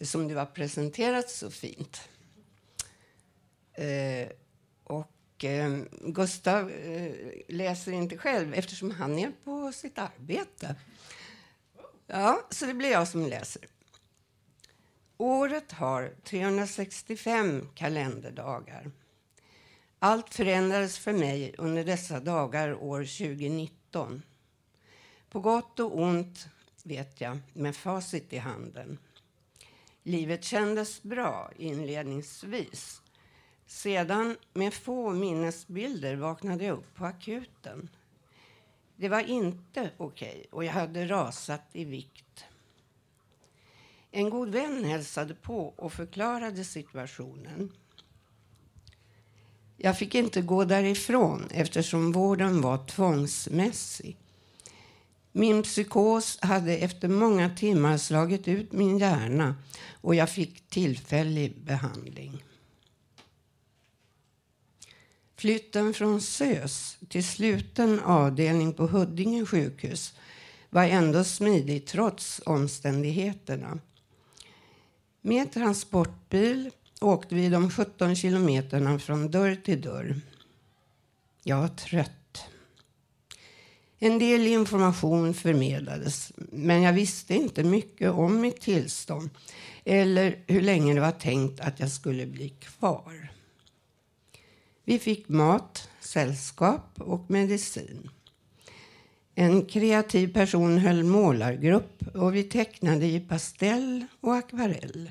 som 0.00 0.28
du 0.28 0.36
har 0.36 0.46
presenterat 0.46 1.30
så 1.30 1.50
fint. 1.50 2.08
Eh, 3.72 4.28
och 5.40 5.44
eh, 5.44 5.82
Gustav 5.90 6.70
eh, 6.70 7.12
läser 7.48 7.92
inte 7.92 8.18
själv 8.18 8.54
eftersom 8.54 8.90
han 8.90 9.18
är 9.18 9.32
på 9.44 9.72
sitt 9.72 9.98
arbete. 9.98 10.76
Ja, 12.06 12.46
så 12.50 12.66
det 12.66 12.74
blir 12.74 12.90
jag 12.90 13.08
som 13.08 13.26
läser. 13.26 13.62
Året 15.16 15.72
har 15.72 16.14
365 16.24 17.68
kalenderdagar. 17.74 18.90
Allt 19.98 20.34
förändrades 20.34 20.98
för 20.98 21.12
mig 21.12 21.54
under 21.58 21.84
dessa 21.84 22.20
dagar 22.20 22.74
år 22.74 22.98
2019. 22.98 24.22
På 25.30 25.40
gott 25.40 25.80
och 25.80 26.00
ont, 26.00 26.48
vet 26.84 27.20
jag, 27.20 27.38
med 27.52 27.76
facit 27.76 28.32
i 28.32 28.38
handen. 28.38 28.98
Livet 30.02 30.44
kändes 30.44 31.02
bra 31.02 31.50
inledningsvis. 31.56 32.99
Sedan, 33.70 34.36
med 34.54 34.74
få 34.74 35.12
minnesbilder, 35.12 36.16
vaknade 36.16 36.64
jag 36.64 36.78
upp 36.78 36.94
på 36.94 37.04
akuten. 37.04 37.88
Det 38.96 39.08
var 39.08 39.20
inte 39.20 39.90
okej 39.96 40.28
okay, 40.28 40.44
och 40.50 40.64
jag 40.64 40.72
hade 40.72 41.06
rasat 41.06 41.62
i 41.72 41.84
vikt. 41.84 42.44
En 44.10 44.30
god 44.30 44.48
vän 44.48 44.84
hälsade 44.84 45.34
på 45.34 45.74
och 45.76 45.92
förklarade 45.92 46.64
situationen. 46.64 47.72
Jag 49.76 49.98
fick 49.98 50.14
inte 50.14 50.42
gå 50.42 50.64
därifrån 50.64 51.48
eftersom 51.50 52.12
vården 52.12 52.60
var 52.60 52.86
tvångsmässig. 52.86 54.16
Min 55.32 55.62
psykos 55.62 56.38
hade 56.42 56.76
efter 56.76 57.08
många 57.08 57.50
timmar 57.56 57.96
slagit 57.96 58.48
ut 58.48 58.72
min 58.72 58.98
hjärna 58.98 59.54
och 60.00 60.14
jag 60.14 60.30
fick 60.30 60.68
tillfällig 60.68 61.56
behandling. 61.56 62.44
Flytten 65.40 65.94
från 65.94 66.20
SÖS 66.20 66.98
till 67.08 67.24
sluten 67.24 68.00
avdelning 68.00 68.72
på 68.72 68.86
Huddinge 68.86 69.46
sjukhus 69.46 70.14
var 70.70 70.84
ändå 70.84 71.24
smidig 71.24 71.86
trots 71.86 72.40
omständigheterna. 72.46 73.78
Med 75.20 75.52
transportbil 75.52 76.70
åkte 77.00 77.34
vi 77.34 77.48
de 77.48 77.70
17 77.70 78.16
kilometerna 78.16 78.98
från 78.98 79.30
dörr 79.30 79.54
till 79.64 79.80
dörr. 79.80 80.20
Jag 81.42 81.60
var 81.60 81.68
trött. 81.68 82.44
En 83.98 84.18
del 84.18 84.46
information 84.46 85.34
förmedlades, 85.34 86.32
men 86.36 86.82
jag 86.82 86.92
visste 86.92 87.34
inte 87.34 87.64
mycket 87.64 88.10
om 88.10 88.40
mitt 88.40 88.60
tillstånd 88.60 89.30
eller 89.84 90.44
hur 90.46 90.60
länge 90.60 90.94
det 90.94 91.00
var 91.00 91.12
tänkt 91.12 91.60
att 91.60 91.80
jag 91.80 91.90
skulle 91.90 92.26
bli 92.26 92.48
kvar. 92.48 93.30
Vi 94.90 94.98
fick 94.98 95.28
mat, 95.28 95.88
sällskap 96.00 97.00
och 97.00 97.30
medicin. 97.30 98.10
En 99.34 99.64
kreativ 99.64 100.32
person 100.32 100.78
höll 100.78 101.04
målargrupp 101.04 102.16
och 102.16 102.34
vi 102.34 102.42
tecknade 102.42 103.06
i 103.06 103.20
pastell 103.20 104.06
och 104.20 104.34
akvarell. 104.34 105.10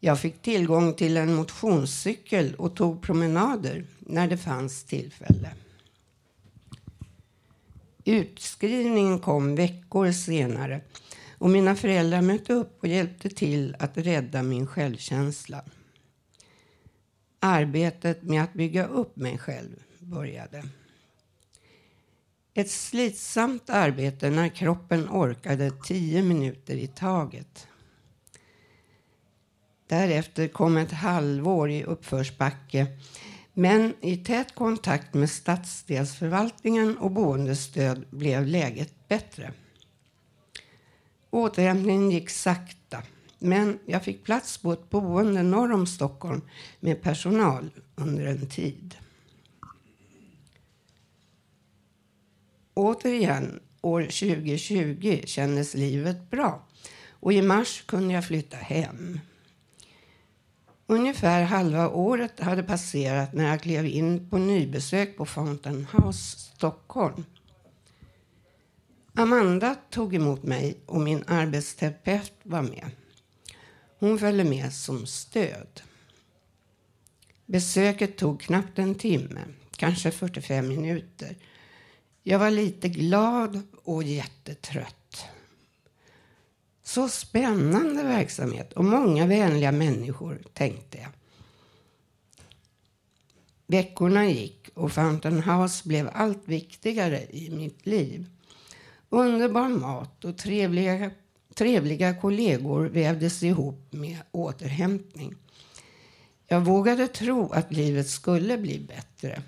Jag 0.00 0.20
fick 0.20 0.42
tillgång 0.42 0.94
till 0.94 1.16
en 1.16 1.34
motionscykel 1.34 2.54
och 2.54 2.76
tog 2.76 3.02
promenader 3.02 3.84
när 3.98 4.28
det 4.28 4.38
fanns 4.38 4.84
tillfälle. 4.84 5.50
Utskrivningen 8.04 9.18
kom 9.18 9.54
veckor 9.54 10.12
senare 10.12 10.80
och 11.38 11.50
mina 11.50 11.76
föräldrar 11.76 12.22
mötte 12.22 12.52
upp 12.52 12.78
och 12.82 12.88
hjälpte 12.88 13.28
till 13.28 13.76
att 13.78 13.98
rädda 13.98 14.42
min 14.42 14.66
självkänsla. 14.66 15.64
Arbetet 17.40 18.22
med 18.22 18.42
att 18.42 18.52
bygga 18.52 18.86
upp 18.86 19.16
mig 19.16 19.38
själv 19.38 19.82
började. 19.98 20.64
Ett 22.54 22.70
slitsamt 22.70 23.70
arbete 23.70 24.30
när 24.30 24.48
kroppen 24.48 25.08
orkade 25.08 25.70
tio 25.70 26.22
minuter 26.22 26.74
i 26.74 26.86
taget. 26.86 27.68
Därefter 29.86 30.48
kom 30.48 30.76
ett 30.76 30.92
halvår 30.92 31.70
i 31.70 31.84
uppförsbacke 31.84 32.86
men 33.52 33.94
i 34.00 34.16
tät 34.16 34.54
kontakt 34.54 35.14
med 35.14 35.30
stadsdelsförvaltningen 35.30 36.98
och 36.98 37.10
boendestöd 37.10 38.04
blev 38.10 38.46
läget 38.46 39.08
bättre. 39.08 39.52
Återhämtningen 41.30 42.10
gick 42.10 42.30
sakta 42.30 43.02
men 43.40 43.78
jag 43.86 44.04
fick 44.04 44.24
plats 44.24 44.58
på 44.58 44.72
ett 44.72 44.90
boende 44.90 45.42
norr 45.42 45.72
om 45.72 45.86
Stockholm 45.86 46.42
med 46.80 47.02
personal 47.02 47.70
under 47.94 48.26
en 48.26 48.48
tid. 48.48 48.94
Återigen, 52.74 53.60
år 53.80 54.02
2020 54.02 55.20
kändes 55.24 55.74
livet 55.74 56.30
bra 56.30 56.66
och 57.10 57.32
i 57.32 57.42
mars 57.42 57.82
kunde 57.86 58.14
jag 58.14 58.24
flytta 58.24 58.56
hem. 58.56 59.20
Ungefär 60.86 61.42
halva 61.42 61.88
året 61.88 62.40
hade 62.40 62.62
passerat 62.62 63.32
när 63.32 63.48
jag 63.48 63.60
klev 63.60 63.86
in 63.86 64.30
på 64.30 64.38
nybesök 64.38 65.16
på 65.16 65.26
Fountain 65.26 65.86
House 65.92 66.38
Stockholm. 66.38 67.24
Amanda 69.14 69.76
tog 69.90 70.14
emot 70.14 70.42
mig 70.42 70.78
och 70.86 71.00
min 71.00 71.24
arbetsterapeut 71.26 72.32
var 72.42 72.62
med. 72.62 72.90
Hon 74.00 74.18
följde 74.18 74.44
med 74.44 74.72
som 74.72 75.06
stöd. 75.06 75.82
Besöket 77.46 78.16
tog 78.16 78.40
knappt 78.40 78.78
en 78.78 78.94
timme, 78.94 79.40
kanske 79.76 80.10
45 80.10 80.68
minuter. 80.68 81.36
Jag 82.22 82.38
var 82.38 82.50
lite 82.50 82.88
glad 82.88 83.62
och 83.84 84.02
jättetrött. 84.02 85.24
Så 86.82 87.08
spännande 87.08 88.02
verksamhet 88.02 88.72
och 88.72 88.84
många 88.84 89.26
vänliga 89.26 89.72
människor, 89.72 90.42
tänkte 90.52 90.98
jag. 90.98 91.10
Veckorna 93.66 94.26
gick 94.26 94.68
och 94.74 94.92
Fountain 94.92 95.42
House 95.42 95.88
blev 95.88 96.10
allt 96.12 96.48
viktigare 96.48 97.26
i 97.30 97.50
mitt 97.50 97.86
liv. 97.86 98.26
Underbar 99.08 99.68
mat 99.68 100.24
och 100.24 100.38
trevliga, 100.38 101.10
trevliga 101.54 102.14
kollegor 102.14 102.84
vävdes 102.84 103.42
ihop 103.42 103.92
med 103.92 104.18
återhämtning. 104.30 105.34
Jag 106.46 106.60
vågade 106.60 107.08
tro 107.08 107.50
att 107.52 107.72
livet 107.72 108.08
skulle 108.08 108.58
bli 108.58 108.78
bättre. 108.78 109.42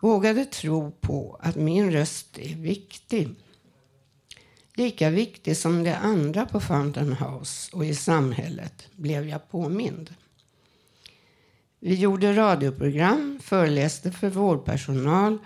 Vågade 0.00 0.44
tro 0.44 0.90
på 0.90 1.36
att 1.40 1.56
min 1.56 1.92
röst 1.92 2.38
är 2.38 2.54
viktig. 2.54 3.28
Lika 4.74 5.10
viktig 5.10 5.56
som 5.56 5.84
de 5.84 5.92
andra 5.92 6.46
på 6.46 6.60
Fountain 6.60 7.12
House 7.12 7.76
och 7.76 7.84
i 7.84 7.94
samhället 7.94 8.88
blev 8.92 9.28
jag 9.28 9.50
påmind. 9.50 10.14
Vi 11.80 11.94
gjorde 11.94 12.36
radioprogram, 12.36 13.40
föreläste 13.42 14.12
för 14.12 14.30
vårdpersonal 14.30 15.38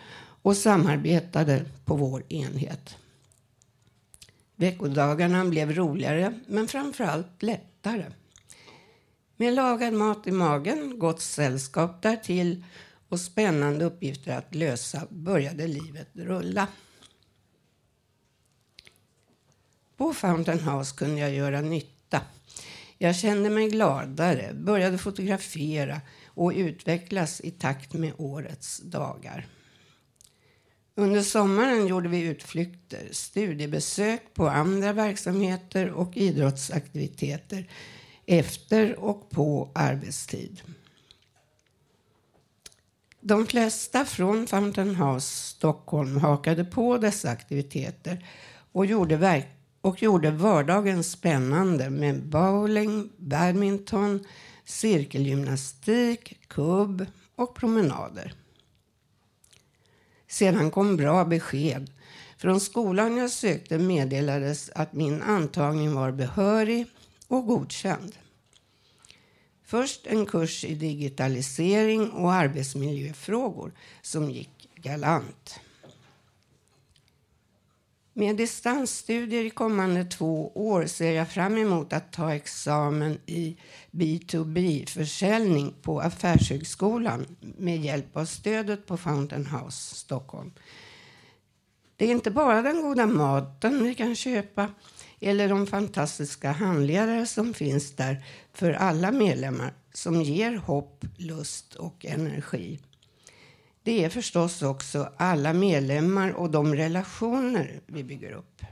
och 0.42 0.56
samarbetade 0.56 1.64
på 1.84 1.96
vår 1.96 2.24
enhet. 2.28 2.96
Veckodagarna 4.62 5.44
blev 5.44 5.72
roligare, 5.72 6.40
men 6.46 6.68
framförallt 6.68 7.42
lättare. 7.42 8.04
Med 9.36 9.54
lagad 9.54 9.92
mat 9.92 10.26
i 10.26 10.30
magen, 10.30 10.98
gott 10.98 11.20
sällskap 11.20 12.02
därtill 12.02 12.64
och 13.08 13.20
spännande 13.20 13.84
uppgifter 13.84 14.38
att 14.38 14.54
lösa 14.54 15.06
började 15.10 15.66
livet 15.66 16.08
rulla. 16.12 16.68
På 19.96 20.14
Fountain 20.14 20.60
House 20.60 20.96
kunde 20.96 21.20
jag 21.20 21.34
göra 21.34 21.60
nytta. 21.60 22.20
Jag 22.98 23.16
kände 23.16 23.50
mig 23.50 23.68
gladare, 23.68 24.54
började 24.54 24.98
fotografera 24.98 26.00
och 26.26 26.52
utvecklas 26.56 27.40
i 27.40 27.50
takt 27.50 27.92
med 27.92 28.12
årets 28.16 28.78
dagar. 28.78 29.46
Under 30.94 31.22
sommaren 31.22 31.86
gjorde 31.86 32.08
vi 32.08 32.22
utflykter, 32.22 33.08
studiebesök 33.12 34.34
på 34.34 34.48
andra 34.48 34.92
verksamheter 34.92 35.90
och 35.90 36.16
idrottsaktiviteter 36.16 37.70
efter 38.26 38.98
och 38.98 39.30
på 39.30 39.70
arbetstid. 39.74 40.62
De 43.20 43.46
flesta 43.46 44.04
från 44.04 44.46
Fountain 44.46 44.94
House 44.94 45.26
Stockholm 45.26 46.16
hakade 46.16 46.64
på 46.64 46.98
dessa 46.98 47.30
aktiviteter 47.30 48.26
och 48.72 48.86
gjorde, 48.86 49.16
verk 49.16 49.48
och 49.80 50.02
gjorde 50.02 50.30
vardagen 50.30 51.04
spännande 51.04 51.90
med 51.90 52.22
bowling, 52.22 53.12
badminton, 53.16 54.26
cirkelgymnastik, 54.64 56.48
kubb 56.48 57.06
och 57.36 57.54
promenader. 57.54 58.34
Sedan 60.32 60.70
kom 60.70 60.96
bra 60.96 61.24
besked. 61.24 61.90
Från 62.36 62.60
skolan 62.60 63.16
jag 63.16 63.30
sökte 63.30 63.78
meddelades 63.78 64.70
att 64.74 64.92
min 64.92 65.22
antagning 65.22 65.94
var 65.94 66.12
behörig 66.12 66.86
och 67.28 67.46
godkänd. 67.46 68.16
Först 69.64 70.06
en 70.06 70.26
kurs 70.26 70.64
i 70.64 70.74
digitalisering 70.74 72.10
och 72.10 72.32
arbetsmiljöfrågor 72.32 73.72
som 74.02 74.30
gick 74.30 74.68
galant. 74.74 75.60
Med 78.14 78.36
distansstudier 78.36 79.44
i 79.44 79.50
kommande 79.50 80.04
två 80.04 80.52
år 80.54 80.86
ser 80.86 81.12
jag 81.12 81.28
fram 81.28 81.58
emot 81.58 81.92
att 81.92 82.12
ta 82.12 82.34
examen 82.34 83.18
i 83.26 83.56
B2B-försäljning 83.90 85.74
på 85.82 86.00
Affärshögskolan 86.00 87.36
med 87.40 87.80
hjälp 87.80 88.16
av 88.16 88.24
stödet 88.24 88.86
på 88.86 88.96
Fountain 88.96 89.46
House 89.46 89.94
Stockholm. 89.94 90.52
Det 91.96 92.04
är 92.04 92.10
inte 92.10 92.30
bara 92.30 92.62
den 92.62 92.82
goda 92.82 93.06
maten 93.06 93.84
vi 93.84 93.94
kan 93.94 94.16
köpa 94.16 94.68
eller 95.20 95.48
de 95.48 95.66
fantastiska 95.66 96.52
handledare 96.52 97.26
som 97.26 97.54
finns 97.54 97.96
där 97.96 98.24
för 98.52 98.72
alla 98.72 99.12
medlemmar 99.12 99.74
som 99.92 100.22
ger 100.22 100.56
hopp, 100.56 101.04
lust 101.16 101.74
och 101.74 102.06
energi. 102.06 102.78
Det 103.84 104.04
är 104.04 104.08
förstås 104.08 104.62
också 104.62 105.12
alla 105.16 105.52
medlemmar 105.52 106.30
och 106.30 106.50
de 106.50 106.74
relationer 106.74 107.80
vi 107.86 108.04
bygger 108.04 108.32
upp. 108.32 108.62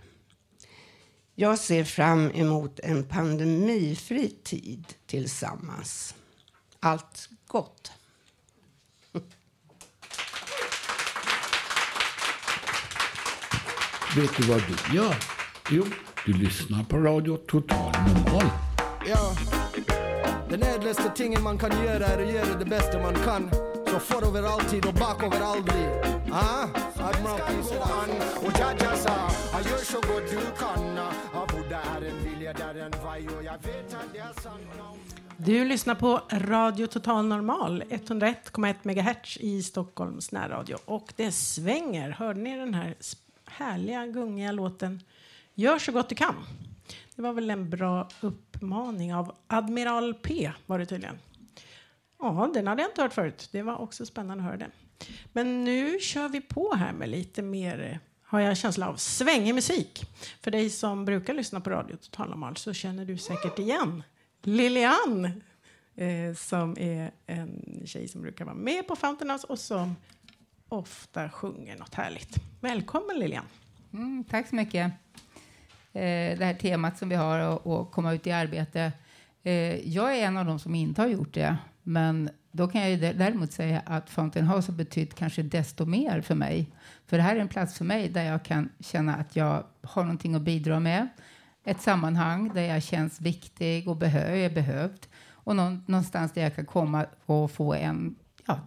Jag 1.34 1.58
ser 1.58 1.84
fram 1.84 2.30
emot 2.30 2.80
en 2.80 3.04
pandemifri 3.04 4.30
tid 4.44 4.84
tillsammans. 5.06 6.14
Allt 6.80 7.28
gott! 7.46 7.92
Vet 14.16 14.36
du 14.36 14.42
vad 14.42 14.62
du 14.68 14.96
gör? 14.96 15.14
Jo, 15.70 15.84
du 16.26 16.32
lyssnar 16.32 16.84
på 16.84 16.96
Radio 16.96 17.36
Total 17.36 17.92
Normal. 17.92 18.50
Ja, 19.06 19.36
den 20.50 20.62
ädlaste 20.62 21.12
tingen 21.16 21.42
man 21.42 21.58
kan 21.58 21.84
göra 21.84 22.06
är 22.06 22.26
att 22.26 22.32
göra 22.32 22.58
det 22.58 22.64
bästa 22.64 23.02
man 23.02 23.14
kan. 23.14 23.69
Så 23.90 24.26
över 24.26 24.42
alltid 24.42 24.86
och 24.86 24.94
bakover 24.94 25.40
aldrig. 25.40 25.86
Ah, 26.32 26.68
Admiral 26.94 27.38
Peace 27.38 27.56
Pisedan 27.56 28.10
och 28.36 28.60
Jaja 28.60 28.96
sa, 28.96 29.30
jag 29.52 29.70
gör 29.70 29.78
så 29.78 29.96
gott 29.96 30.30
du 30.30 30.38
kan. 30.58 30.98
Av 31.34 31.48
Buddha 31.48 31.80
är 31.80 32.02
en 32.02 32.24
vilja 32.24 32.52
där 32.52 32.74
en 32.74 33.04
vaj 33.04 33.28
och 33.28 33.44
jag 33.44 33.52
vet 33.52 33.94
att 33.94 34.12
det 34.12 34.18
är 34.18 34.40
sant. 34.42 34.62
Du 35.36 35.64
lyssnar 35.64 35.94
på 35.94 36.20
Radio 36.30 36.86
Total 36.86 37.26
Normal, 37.26 37.84
101,1 37.88 38.74
MHz 38.82 39.36
i 39.36 39.62
Stockholms 39.62 40.32
närradio. 40.32 40.76
Och 40.84 41.12
det 41.16 41.32
svänger. 41.32 42.10
Hörde 42.10 42.40
ni 42.40 42.56
den 42.56 42.74
här 42.74 42.94
härliga, 43.46 44.06
gungiga 44.06 44.52
låten 44.52 45.02
Gör 45.54 45.78
så 45.78 45.92
gott 45.92 46.08
du 46.08 46.14
kan? 46.14 46.34
Det 47.16 47.22
var 47.22 47.32
väl 47.32 47.50
en 47.50 47.70
bra 47.70 48.08
uppmaning 48.20 49.14
av 49.14 49.34
Admiral 49.46 50.14
P, 50.14 50.52
var 50.66 50.78
det 50.78 50.86
tydligen. 50.86 51.18
Ja, 52.20 52.50
den 52.54 52.66
hade 52.66 52.82
jag 52.82 52.90
inte 52.90 53.02
hört 53.02 53.12
förut. 53.12 53.48
Det 53.52 53.62
var 53.62 53.76
också 53.76 54.06
spännande 54.06 54.44
att 54.44 54.50
höra 54.50 54.56
den. 54.56 54.70
Men 55.32 55.64
nu 55.64 55.98
kör 55.98 56.28
vi 56.28 56.40
på 56.40 56.74
här 56.74 56.92
med 56.92 57.08
lite 57.08 57.42
mer, 57.42 58.00
har 58.22 58.40
jag 58.40 58.56
känsla 58.56 58.88
av, 58.88 58.96
svängig 58.96 59.54
musik. 59.54 60.04
För 60.40 60.50
dig 60.50 60.70
som 60.70 61.04
brukar 61.04 61.34
lyssna 61.34 61.60
på 61.60 61.70
Radio 61.70 61.96
Total 61.96 62.28
Normal 62.28 62.56
så 62.56 62.72
känner 62.72 63.04
du 63.04 63.18
säkert 63.18 63.58
igen 63.58 64.02
Lilian 64.42 65.42
eh, 65.94 66.34
som 66.36 66.76
är 66.78 67.10
en 67.26 67.82
tjej 67.86 68.08
som 68.08 68.22
brukar 68.22 68.44
vara 68.44 68.54
med 68.54 68.86
på 68.86 68.96
Fountain 68.96 69.30
House 69.30 69.46
och 69.46 69.58
som 69.58 69.96
ofta 70.68 71.30
sjunger 71.30 71.76
något 71.76 71.94
härligt. 71.94 72.36
Välkommen 72.60 73.18
Lilian! 73.18 73.44
Mm, 73.92 74.24
tack 74.24 74.48
så 74.48 74.54
mycket. 74.54 74.92
Eh, 75.92 76.38
det 76.38 76.44
här 76.44 76.54
temat 76.54 76.98
som 76.98 77.08
vi 77.08 77.14
har 77.14 77.38
att 77.38 77.90
komma 77.90 78.14
ut 78.14 78.26
i 78.26 78.30
arbete. 78.32 78.92
Eh, 79.42 79.88
jag 79.88 80.16
är 80.16 80.26
en 80.26 80.36
av 80.36 80.46
dem 80.46 80.58
som 80.58 80.74
inte 80.74 81.02
har 81.02 81.08
gjort 81.08 81.34
det, 81.34 81.56
men 81.90 82.30
då 82.52 82.68
kan 82.68 82.80
jag 82.80 82.90
ju 82.90 82.96
däremot 82.96 83.52
säga 83.52 83.82
att 83.86 84.10
Fountain 84.10 84.46
House 84.46 84.72
har 84.72 84.76
betytt 84.76 85.14
kanske 85.14 85.42
desto 85.42 85.84
mer 85.84 86.20
för 86.20 86.34
mig. 86.34 86.70
För 87.06 87.16
det 87.16 87.22
här 87.22 87.36
är 87.36 87.40
en 87.40 87.48
plats 87.48 87.78
för 87.78 87.84
mig 87.84 88.08
där 88.08 88.24
jag 88.24 88.42
kan 88.42 88.68
känna 88.80 89.14
att 89.14 89.36
jag 89.36 89.64
har 89.82 90.02
någonting 90.02 90.34
att 90.34 90.42
bidra 90.42 90.80
med. 90.80 91.08
Ett 91.64 91.80
sammanhang 91.80 92.50
där 92.54 92.62
jag 92.62 92.82
känns 92.82 93.20
viktig 93.20 93.88
och 93.88 93.96
behö 93.96 94.36
är 94.36 94.50
behövd. 94.50 95.06
Och 95.30 95.56
någonstans 95.56 96.32
där 96.32 96.42
jag 96.42 96.56
kan 96.56 96.66
komma 96.66 97.06
och 97.26 97.50
få 97.50 97.74
en 97.74 98.14
ja, 98.46 98.60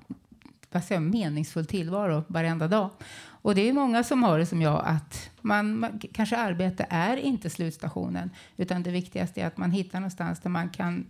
vad 0.71 0.83
säger, 0.83 1.01
meningsfull 1.01 1.65
tillvaro 1.65 2.23
varenda 2.27 2.67
dag. 2.67 2.89
Och 3.25 3.55
det 3.55 3.69
är 3.69 3.73
många 3.73 4.03
som 4.03 4.23
har 4.23 4.39
det 4.39 4.45
som 4.45 4.61
jag, 4.61 4.83
att 4.85 5.29
man, 5.41 5.79
man, 5.79 6.01
kanske 6.13 6.37
arbete 6.37 6.85
är 6.89 7.17
inte 7.17 7.49
slutstationen, 7.49 8.29
utan 8.57 8.83
det 8.83 8.91
viktigaste 8.91 9.41
är 9.41 9.47
att 9.47 9.57
man 9.57 9.71
hittar 9.71 9.99
någonstans 9.99 10.39
där 10.39 10.49
man 10.49 10.69
kan 10.69 11.05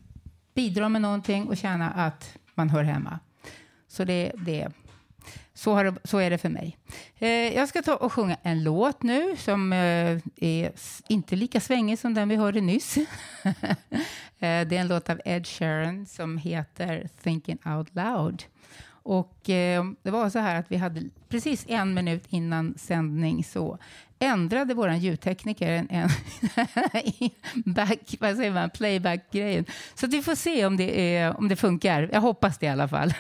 bidra 0.54 0.90
med 0.90 1.02
någonting 1.02 1.48
och 1.48 1.58
känna 1.58 1.90
att 1.92 2.38
man 2.56 2.70
hör 2.70 2.84
hemma. 2.84 3.20
Så 3.88 4.04
det, 4.04 4.32
det 4.46 4.72
så, 5.54 5.74
har 5.74 5.98
så 6.04 6.18
är 6.18 6.30
det 6.30 6.38
för 6.38 6.50
mig. 6.50 6.78
Eh, 7.20 7.30
jag 7.30 7.70
ska 7.70 7.82
ta 7.82 7.96
och 7.96 8.14
sjunga 8.14 8.38
en 8.44 8.64
låt 8.64 9.04
nu 9.04 9.36
som 9.38 9.74
eh, 9.74 10.20
är 10.36 10.72
inte 11.08 11.36
lika 11.36 11.60
svängig 11.60 12.00
som 12.00 12.14
den 12.14 12.30
vi 12.30 12.36
hörde 12.36 12.62
nyss. 12.62 12.98
eh, 12.98 13.04
det 14.40 14.48
är 14.48 14.74
en 14.74 14.88
låt 14.88 15.10
av 15.10 15.22
Ed 15.26 15.48
Sheeran 15.48 16.06
som 16.06 16.38
heter 16.38 17.10
Thinking 17.24 17.58
Out 17.66 17.96
Loud. 17.96 18.44
Och 19.04 19.50
eh, 19.50 19.86
det 20.04 20.12
var 20.12 20.30
så 20.30 20.40
här 20.40 20.60
att 20.60 20.72
vi 20.72 20.78
hade 20.78 21.02
precis 21.30 21.66
en 21.68 21.94
minut 21.94 22.24
innan 22.30 22.74
sändning 22.78 23.44
så 23.44 23.78
ändrade 24.20 24.74
vår 24.74 24.92
ljudtekniker 24.92 25.72
en, 25.72 25.88
en 25.90 26.10
back, 27.74 28.16
vad 28.20 28.36
säger 28.36 28.52
man, 28.52 28.70
playback-grejen. 28.70 29.66
Så 29.96 30.08
vi 30.08 30.22
får 30.22 30.36
se 30.36 30.66
om 30.66 30.78
det, 30.78 31.16
är, 31.16 31.38
om 31.38 31.48
det 31.48 31.56
funkar. 31.56 32.10
Jag 32.14 32.22
hoppas 32.22 32.58
det 32.58 32.66
i 32.66 32.70
alla 32.70 32.88
fall. 32.88 33.14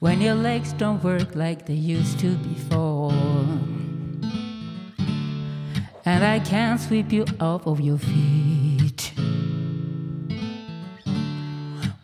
When 0.00 0.22
your 0.22 0.34
legs 0.34 0.74
don't 0.74 1.02
work 1.02 1.34
like 1.34 1.66
they 1.66 1.74
used 1.74 2.20
to 2.20 2.26
before 2.48 3.12
And 6.04 6.24
I 6.24 6.38
can't 6.38 6.80
sweep 6.80 7.12
you 7.12 7.24
off 7.40 7.66
of 7.66 7.80
your 7.80 7.98
feet 7.98 8.77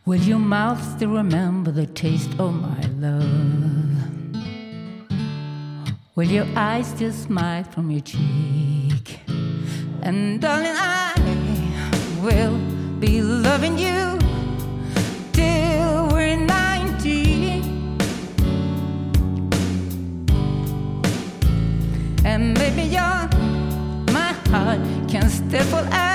Will 0.07 0.21
your 0.21 0.39
mouth 0.39 0.83
still 0.97 1.13
remember 1.13 1.71
the 1.71 1.87
taste 1.87 2.39
of 2.39 2.53
my 2.53 2.83
love? 2.99 3.25
Will 6.15 6.29
your 6.29 6.47
eyes 6.55 6.89
still 6.89 7.11
smile 7.11 7.65
from 7.65 7.91
your 7.91 8.03
cheek? 8.03 9.21
And 10.03 10.43
darling, 10.43 10.77
I 10.77 11.15
will 12.23 12.59
be 13.01 13.23
loving 13.23 13.79
you 13.79 14.19
till 15.33 16.09
we're 16.09 16.37
90. 16.37 17.63
And 22.27 22.53
maybe 22.59 22.83
your 22.83 23.27
my 24.13 24.35
heart 24.53 24.81
can 25.09 25.31
still 25.31 25.65
fall. 25.65 26.14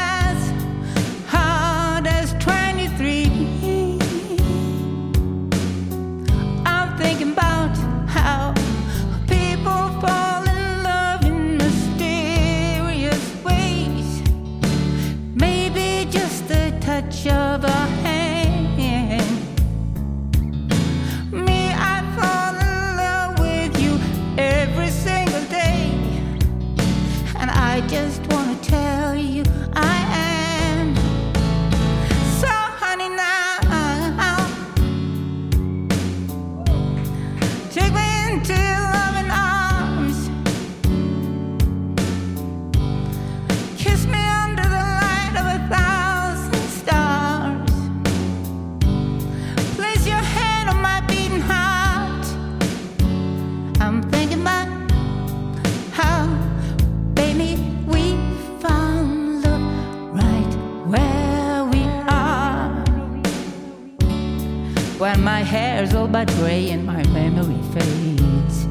My 65.23 65.41
hair's 65.41 65.93
all 65.93 66.07
but 66.07 66.27
gray 66.37 66.69
and 66.69 66.85
my 66.85 67.03
memory 67.07 67.61
fades, 67.73 68.65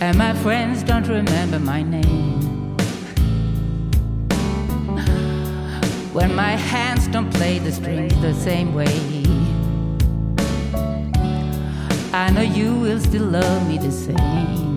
and 0.00 0.16
my 0.18 0.34
friends 0.42 0.82
don't 0.82 1.06
remember 1.06 1.58
my 1.58 1.82
name. 1.82 2.76
When 6.12 6.34
my 6.34 6.56
hands 6.56 7.06
don't 7.08 7.32
play 7.32 7.58
the 7.60 7.70
strings 7.70 8.20
the 8.20 8.34
same 8.34 8.74
way. 8.74 8.94
I 12.12 12.30
know 12.30 12.42
you 12.42 12.74
will 12.74 12.98
still 12.98 13.26
love 13.26 13.68
me 13.68 13.78
the 13.78 13.92
same. 13.92 14.69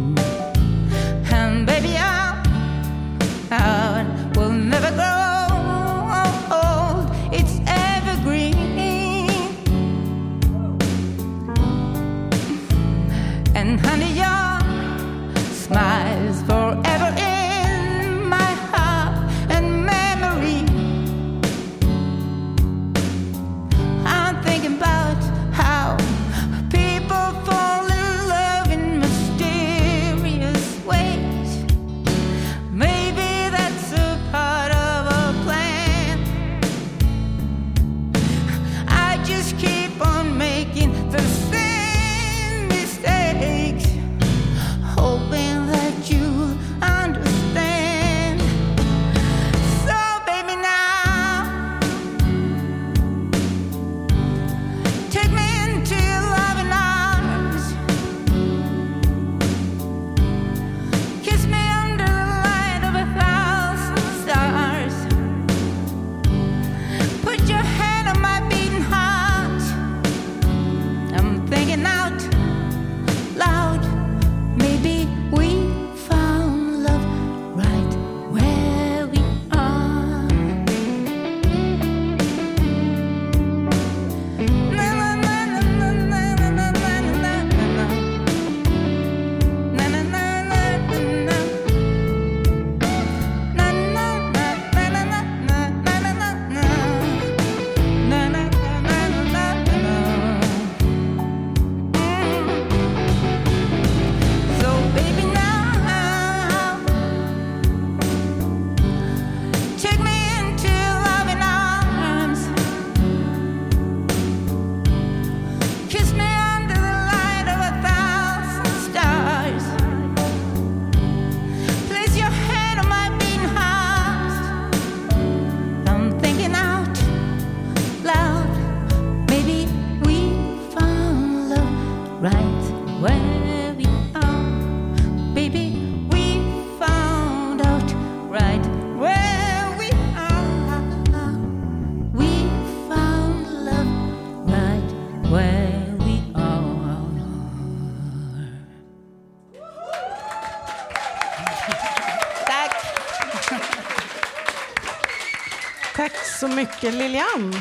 Mycket 156.84 157.00
Lilian. 157.00 157.54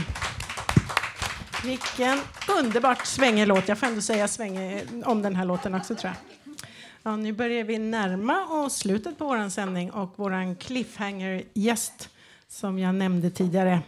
Vilken 1.64 2.18
underbart 2.58 3.06
svängig 3.06 3.46
låt. 3.46 3.68
Jag 3.68 3.78
får 3.78 3.86
ändå 3.86 4.00
säga 4.00 4.28
svängig 4.28 4.84
om 5.04 5.22
den 5.22 5.36
här 5.36 5.44
låten 5.44 5.74
också 5.74 5.94
tror 5.94 6.12
jag. 6.12 6.54
Ja, 7.02 7.16
nu 7.16 7.32
börjar 7.32 7.64
vi 7.64 7.78
närma 7.78 8.46
oss 8.46 8.76
slutet 8.76 9.18
på 9.18 9.24
vår 9.24 9.48
sändning 9.48 9.90
och 9.90 10.12
vår 10.16 10.54
cliffhanger-gäst 10.54 12.08
som 12.48 12.78
jag 12.78 12.94
nämnde 12.94 13.30
tidigare 13.30 13.80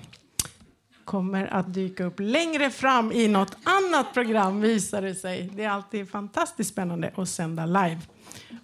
kommer 1.05 1.47
att 1.47 1.75
dyka 1.75 2.05
upp 2.05 2.21
längre 2.21 2.71
fram 2.71 3.13
i 3.13 3.29
något 3.29 3.57
annat 3.65 4.15
program 4.15 4.61
visar 4.61 5.03
det 5.03 5.15
sig. 5.15 5.51
Det 5.55 5.65
är 5.65 5.71
alltid 5.71 6.11
fantastiskt 6.11 6.71
spännande 6.71 7.11
att 7.17 7.29
sända 7.29 7.67
live. 7.67 8.01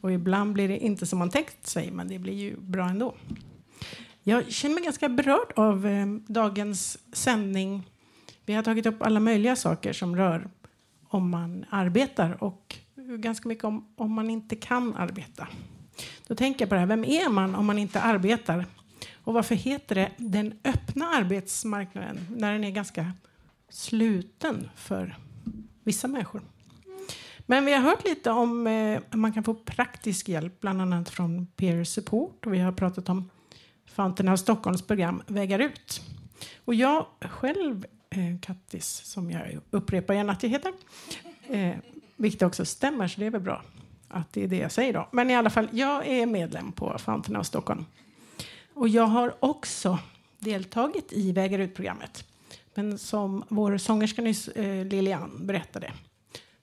Och 0.00 0.12
ibland 0.12 0.52
blir 0.52 0.68
det 0.68 0.78
inte 0.78 1.06
som 1.06 1.18
man 1.18 1.30
tänkt 1.30 1.66
sig, 1.66 1.90
men 1.90 2.08
det 2.08 2.18
blir 2.18 2.34
ju 2.34 2.56
bra 2.56 2.88
ändå. 2.88 3.14
Jag 4.22 4.52
känner 4.52 4.74
mig 4.74 4.84
ganska 4.84 5.08
berörd 5.08 5.52
av 5.56 5.86
eh, 5.86 6.06
dagens 6.26 6.98
sändning. 7.12 7.90
Vi 8.46 8.54
har 8.54 8.62
tagit 8.62 8.86
upp 8.86 9.02
alla 9.02 9.20
möjliga 9.20 9.56
saker 9.56 9.92
som 9.92 10.16
rör 10.16 10.50
om 11.08 11.30
man 11.30 11.64
arbetar 11.70 12.44
och 12.44 12.76
ganska 12.96 13.48
mycket 13.48 13.64
om 13.64 13.92
om 13.96 14.12
man 14.12 14.30
inte 14.30 14.56
kan 14.56 14.94
arbeta. 14.94 15.48
Då 16.26 16.34
tänker 16.34 16.62
jag 16.62 16.68
på 16.68 16.74
det 16.74 16.78
här, 16.78 16.86
vem 16.86 17.04
är 17.04 17.28
man 17.28 17.54
om 17.54 17.66
man 17.66 17.78
inte 17.78 18.00
arbetar? 18.00 18.66
Och 19.24 19.34
varför 19.34 19.54
heter 19.54 19.94
det 19.94 20.10
den 20.16 20.54
öppna 20.64 21.08
arbetsmarknaden 21.08 22.26
när 22.36 22.52
den 22.52 22.64
är 22.64 22.70
ganska 22.70 23.12
sluten 23.68 24.70
för 24.76 25.16
vissa 25.84 26.08
människor? 26.08 26.42
Men 27.46 27.64
vi 27.64 27.72
har 27.72 27.80
hört 27.80 28.04
lite 28.04 28.30
om 28.30 28.66
eh, 28.66 29.00
man 29.10 29.32
kan 29.32 29.44
få 29.44 29.54
praktisk 29.54 30.28
hjälp, 30.28 30.60
bland 30.60 30.82
annat 30.82 31.08
från 31.08 31.46
Peer 31.46 31.84
Support. 31.84 32.46
Och 32.46 32.54
vi 32.54 32.58
har 32.58 32.72
pratat 32.72 33.08
om 33.08 33.30
Fanterna 33.92 34.32
av 34.32 34.36
Stockholms 34.36 34.82
program 34.82 35.22
Vägar 35.26 35.58
ut. 35.58 36.00
Och 36.64 36.74
jag 36.74 37.06
själv, 37.20 37.86
eh, 38.10 38.40
Kattis, 38.40 38.86
som 38.86 39.30
jag 39.30 39.60
upprepar 39.70 40.14
gärna 40.14 40.32
att 40.32 40.42
jag 40.42 40.50
heter, 40.50 40.72
eh, 41.48 41.76
vilket 42.16 42.42
också 42.42 42.64
stämmer, 42.64 43.08
så 43.08 43.20
det 43.20 43.26
är 43.26 43.30
väl 43.30 43.40
bra 43.40 43.62
att 44.08 44.32
det 44.32 44.44
är 44.44 44.48
det 44.48 44.56
jag 44.56 44.72
säger 44.72 44.92
då. 44.92 45.08
Men 45.12 45.30
i 45.30 45.36
alla 45.36 45.50
fall, 45.50 45.68
jag 45.72 46.06
är 46.06 46.26
medlem 46.26 46.72
på 46.72 46.98
Fanterna 46.98 47.38
av 47.38 47.42
Stockholm. 47.42 47.84
Och 48.74 48.88
jag 48.88 49.06
har 49.06 49.34
också 49.40 49.98
deltagit 50.38 51.12
i 51.12 51.32
Vägar 51.32 51.58
ut-programmet. 51.58 52.24
Men 52.74 52.98
som 52.98 53.44
vår 53.48 53.78
sångerska 53.78 54.22
nyss, 54.22 54.48
eh, 54.48 54.86
Lilian, 54.86 55.46
berättade 55.46 55.92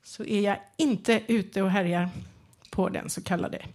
så 0.04 0.24
är 0.24 0.42
jag 0.42 0.58
inte 0.78 1.22
ute 1.28 1.62
och 1.62 1.72
härjar 1.72 2.10
på 2.72 2.90
den 2.90 3.10
så 3.10 3.22
kallade 3.24 3.66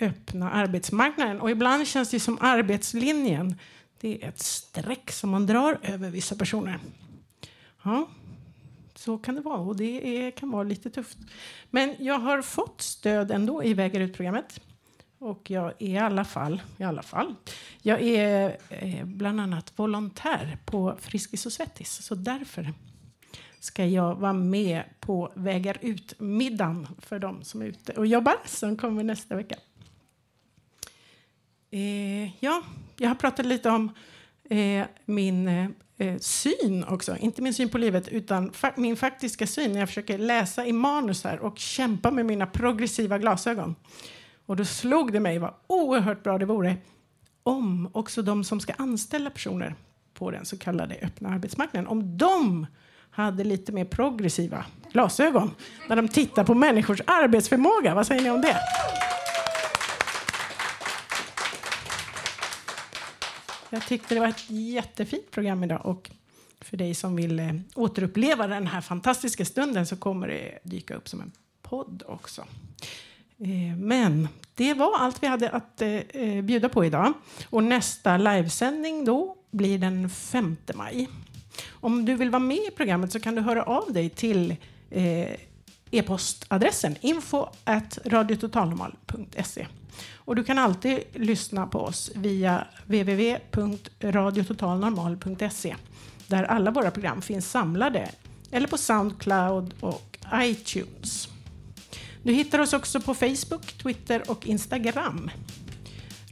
öppna 0.00 0.50
arbetsmarknaden. 0.50 1.40
Och 1.40 1.50
ibland 1.50 1.86
känns 1.86 2.10
det 2.10 2.20
som 2.20 2.38
arbetslinjen. 2.40 3.58
Det 4.00 4.24
är 4.24 4.28
ett 4.28 4.38
streck 4.38 5.10
som 5.10 5.30
man 5.30 5.46
drar 5.46 5.78
över 5.82 6.10
vissa 6.10 6.36
personer. 6.36 6.78
Ja, 7.82 8.08
så 8.94 9.18
kan 9.18 9.34
det 9.34 9.40
vara 9.40 9.58
och 9.58 9.76
det 9.76 10.26
är, 10.26 10.30
kan 10.30 10.50
vara 10.50 10.62
lite 10.62 10.90
tufft. 10.90 11.18
Men 11.70 11.94
jag 11.98 12.18
har 12.18 12.42
fått 12.42 12.80
stöd 12.80 13.30
ändå 13.30 13.64
i 13.64 13.74
Vägar 13.74 14.00
ut-programmet. 14.00 14.60
Och 15.18 15.50
jag 15.50 15.72
är 15.78 15.88
i 15.88 15.98
alla 15.98 16.24
fall, 16.24 16.62
i 16.76 16.84
alla 16.84 17.02
fall, 17.02 17.34
jag 17.82 18.02
är 18.02 18.56
eh, 18.68 19.04
bland 19.04 19.40
annat 19.40 19.72
volontär 19.76 20.58
på 20.64 20.96
Friskis 21.00 21.46
och 21.46 21.52
Svettis. 21.52 22.02
Så 22.02 22.14
därför 22.14 22.72
ska 23.60 23.86
jag 23.86 24.14
vara 24.14 24.32
med 24.32 24.82
på 25.00 25.32
Vägar 25.34 25.78
ut-middagen 25.80 26.88
för 26.98 27.18
de 27.18 27.44
som 27.44 27.62
är 27.62 27.66
ute 27.66 27.92
och 27.92 28.06
jobbar, 28.06 28.36
som 28.46 28.76
kommer 28.76 29.02
nästa 29.04 29.36
vecka. 29.36 29.56
Eh, 31.74 32.44
ja, 32.44 32.62
jag 32.98 33.08
har 33.08 33.14
pratat 33.14 33.46
lite 33.46 33.70
om 33.70 33.90
eh, 34.50 34.86
min 35.04 35.48
eh, 35.48 35.66
eh, 35.98 36.18
syn 36.18 36.84
också. 36.84 37.16
Inte 37.16 37.42
min 37.42 37.54
syn 37.54 37.68
på 37.68 37.78
livet, 37.78 38.08
utan 38.08 38.52
fa 38.52 38.72
min 38.76 38.96
faktiska 38.96 39.46
syn 39.46 39.72
när 39.72 39.80
jag 39.80 39.88
försöker 39.88 40.18
läsa 40.18 40.66
i 40.66 40.72
manus 40.72 41.24
här 41.24 41.38
och 41.38 41.58
kämpa 41.58 42.10
med 42.10 42.26
mina 42.26 42.46
progressiva 42.46 43.18
glasögon. 43.18 43.74
Och 44.46 44.56
då 44.56 44.64
slog 44.64 45.12
det 45.12 45.20
mig 45.20 45.38
vad 45.38 45.54
oerhört 45.66 46.22
bra 46.22 46.38
det 46.38 46.44
vore 46.44 46.76
om 47.42 47.90
också 47.92 48.22
de 48.22 48.44
som 48.44 48.60
ska 48.60 48.72
anställa 48.72 49.30
personer 49.30 49.74
på 50.14 50.30
den 50.30 50.44
så 50.44 50.58
kallade 50.58 50.94
öppna 51.02 51.28
arbetsmarknaden, 51.28 51.88
om 51.88 52.18
de 52.18 52.66
hade 53.10 53.44
lite 53.44 53.72
mer 53.72 53.84
progressiva 53.84 54.64
glasögon 54.92 55.50
när 55.88 55.96
de 55.96 56.08
tittar 56.08 56.44
på 56.44 56.54
människors 56.54 57.00
arbetsförmåga. 57.06 57.94
Vad 57.94 58.06
säger 58.06 58.22
ni 58.22 58.30
om 58.30 58.40
det? 58.40 58.56
Jag 63.74 63.86
tyckte 63.86 64.14
det 64.14 64.20
var 64.20 64.28
ett 64.28 64.50
jättefint 64.50 65.30
program 65.30 65.64
idag 65.64 65.86
och 65.86 66.10
för 66.60 66.76
dig 66.76 66.94
som 66.94 67.16
vill 67.16 67.38
eh, 67.38 67.52
återuppleva 67.74 68.46
den 68.46 68.66
här 68.66 68.80
fantastiska 68.80 69.44
stunden 69.44 69.86
så 69.86 69.96
kommer 69.96 70.28
det 70.28 70.58
dyka 70.62 70.94
upp 70.94 71.08
som 71.08 71.20
en 71.20 71.32
podd 71.62 72.02
också. 72.06 72.40
Eh, 73.38 73.76
men 73.78 74.28
det 74.54 74.74
var 74.74 74.98
allt 74.98 75.22
vi 75.22 75.26
hade 75.26 75.50
att 75.50 75.82
eh, 75.82 76.42
bjuda 76.42 76.68
på 76.68 76.84
idag. 76.84 77.12
Och 77.50 77.64
nästa 77.64 78.16
livesändning 78.16 79.04
då 79.04 79.36
blir 79.50 79.78
den 79.78 80.10
5 80.10 80.56
maj. 80.74 81.08
Om 81.70 82.04
du 82.04 82.14
vill 82.14 82.30
vara 82.30 82.42
med 82.42 82.56
i 82.56 82.70
programmet 82.76 83.12
så 83.12 83.20
kan 83.20 83.34
du 83.34 83.40
höra 83.40 83.62
av 83.62 83.92
dig 83.92 84.10
till 84.10 84.56
e-postadressen 85.90 86.96
info 87.00 87.46
radiototalnormal.se. 88.04 89.66
Och 90.14 90.36
du 90.36 90.44
kan 90.44 90.58
alltid 90.58 90.98
lyssna 91.12 91.66
på 91.66 91.78
oss 91.78 92.10
via 92.14 92.66
www.radiototalnormal.se 92.86 95.76
där 96.26 96.44
alla 96.44 96.70
våra 96.70 96.90
program 96.90 97.22
finns 97.22 97.50
samlade 97.50 98.10
eller 98.50 98.68
på 98.68 98.78
Soundcloud 98.78 99.74
och 99.80 100.18
iTunes. 100.34 101.28
Du 102.22 102.32
hittar 102.32 102.58
oss 102.58 102.72
också 102.72 103.00
på 103.00 103.14
Facebook, 103.14 103.72
Twitter 103.82 104.30
och 104.30 104.46
Instagram. 104.46 105.30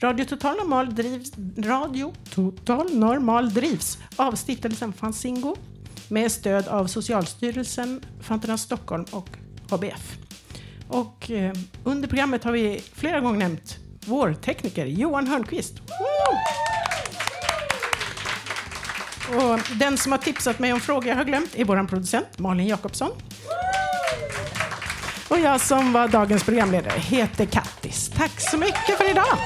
Radio 0.00 0.24
Total 0.24 0.56
Normal 0.56 0.94
drivs, 0.94 1.32
Radio 1.58 2.14
Total 2.30 2.94
Normal 2.94 3.54
drivs 3.54 3.98
av 4.16 4.32
stiftelsen 4.32 4.92
Fanzingo 4.92 5.56
med 6.08 6.32
stöd 6.32 6.68
av 6.68 6.86
Socialstyrelsen, 6.86 8.00
Fanterna 8.20 8.58
Stockholm 8.58 9.04
och 9.10 9.28
ABF. 9.70 10.16
Och 10.88 11.30
eh, 11.30 11.52
under 11.84 12.08
programmet 12.08 12.44
har 12.44 12.52
vi 12.52 12.82
flera 12.94 13.20
gånger 13.20 13.38
nämnt 13.38 13.78
vår 14.06 14.34
tekniker 14.34 14.86
Johan 14.86 15.26
Hörnqvist. 15.26 15.74
Och 19.28 19.78
den 19.78 19.98
som 19.98 20.12
har 20.12 20.18
tipsat 20.18 20.58
mig 20.58 20.72
om 20.72 20.80
frågor 20.80 21.08
jag 21.08 21.16
har 21.16 21.24
glömt 21.24 21.54
är 21.54 21.64
vår 21.64 21.86
producent 21.86 22.38
Malin 22.38 22.66
Jakobsson. 22.66 23.10
Och 25.28 25.38
jag 25.38 25.60
som 25.60 25.92
var 25.92 26.08
dagens 26.08 26.44
programledare 26.44 26.98
heter 26.98 27.44
Kattis. 27.44 28.10
Tack 28.16 28.40
så 28.40 28.58
mycket 28.58 28.98
för 28.98 29.10
idag! 29.10 29.38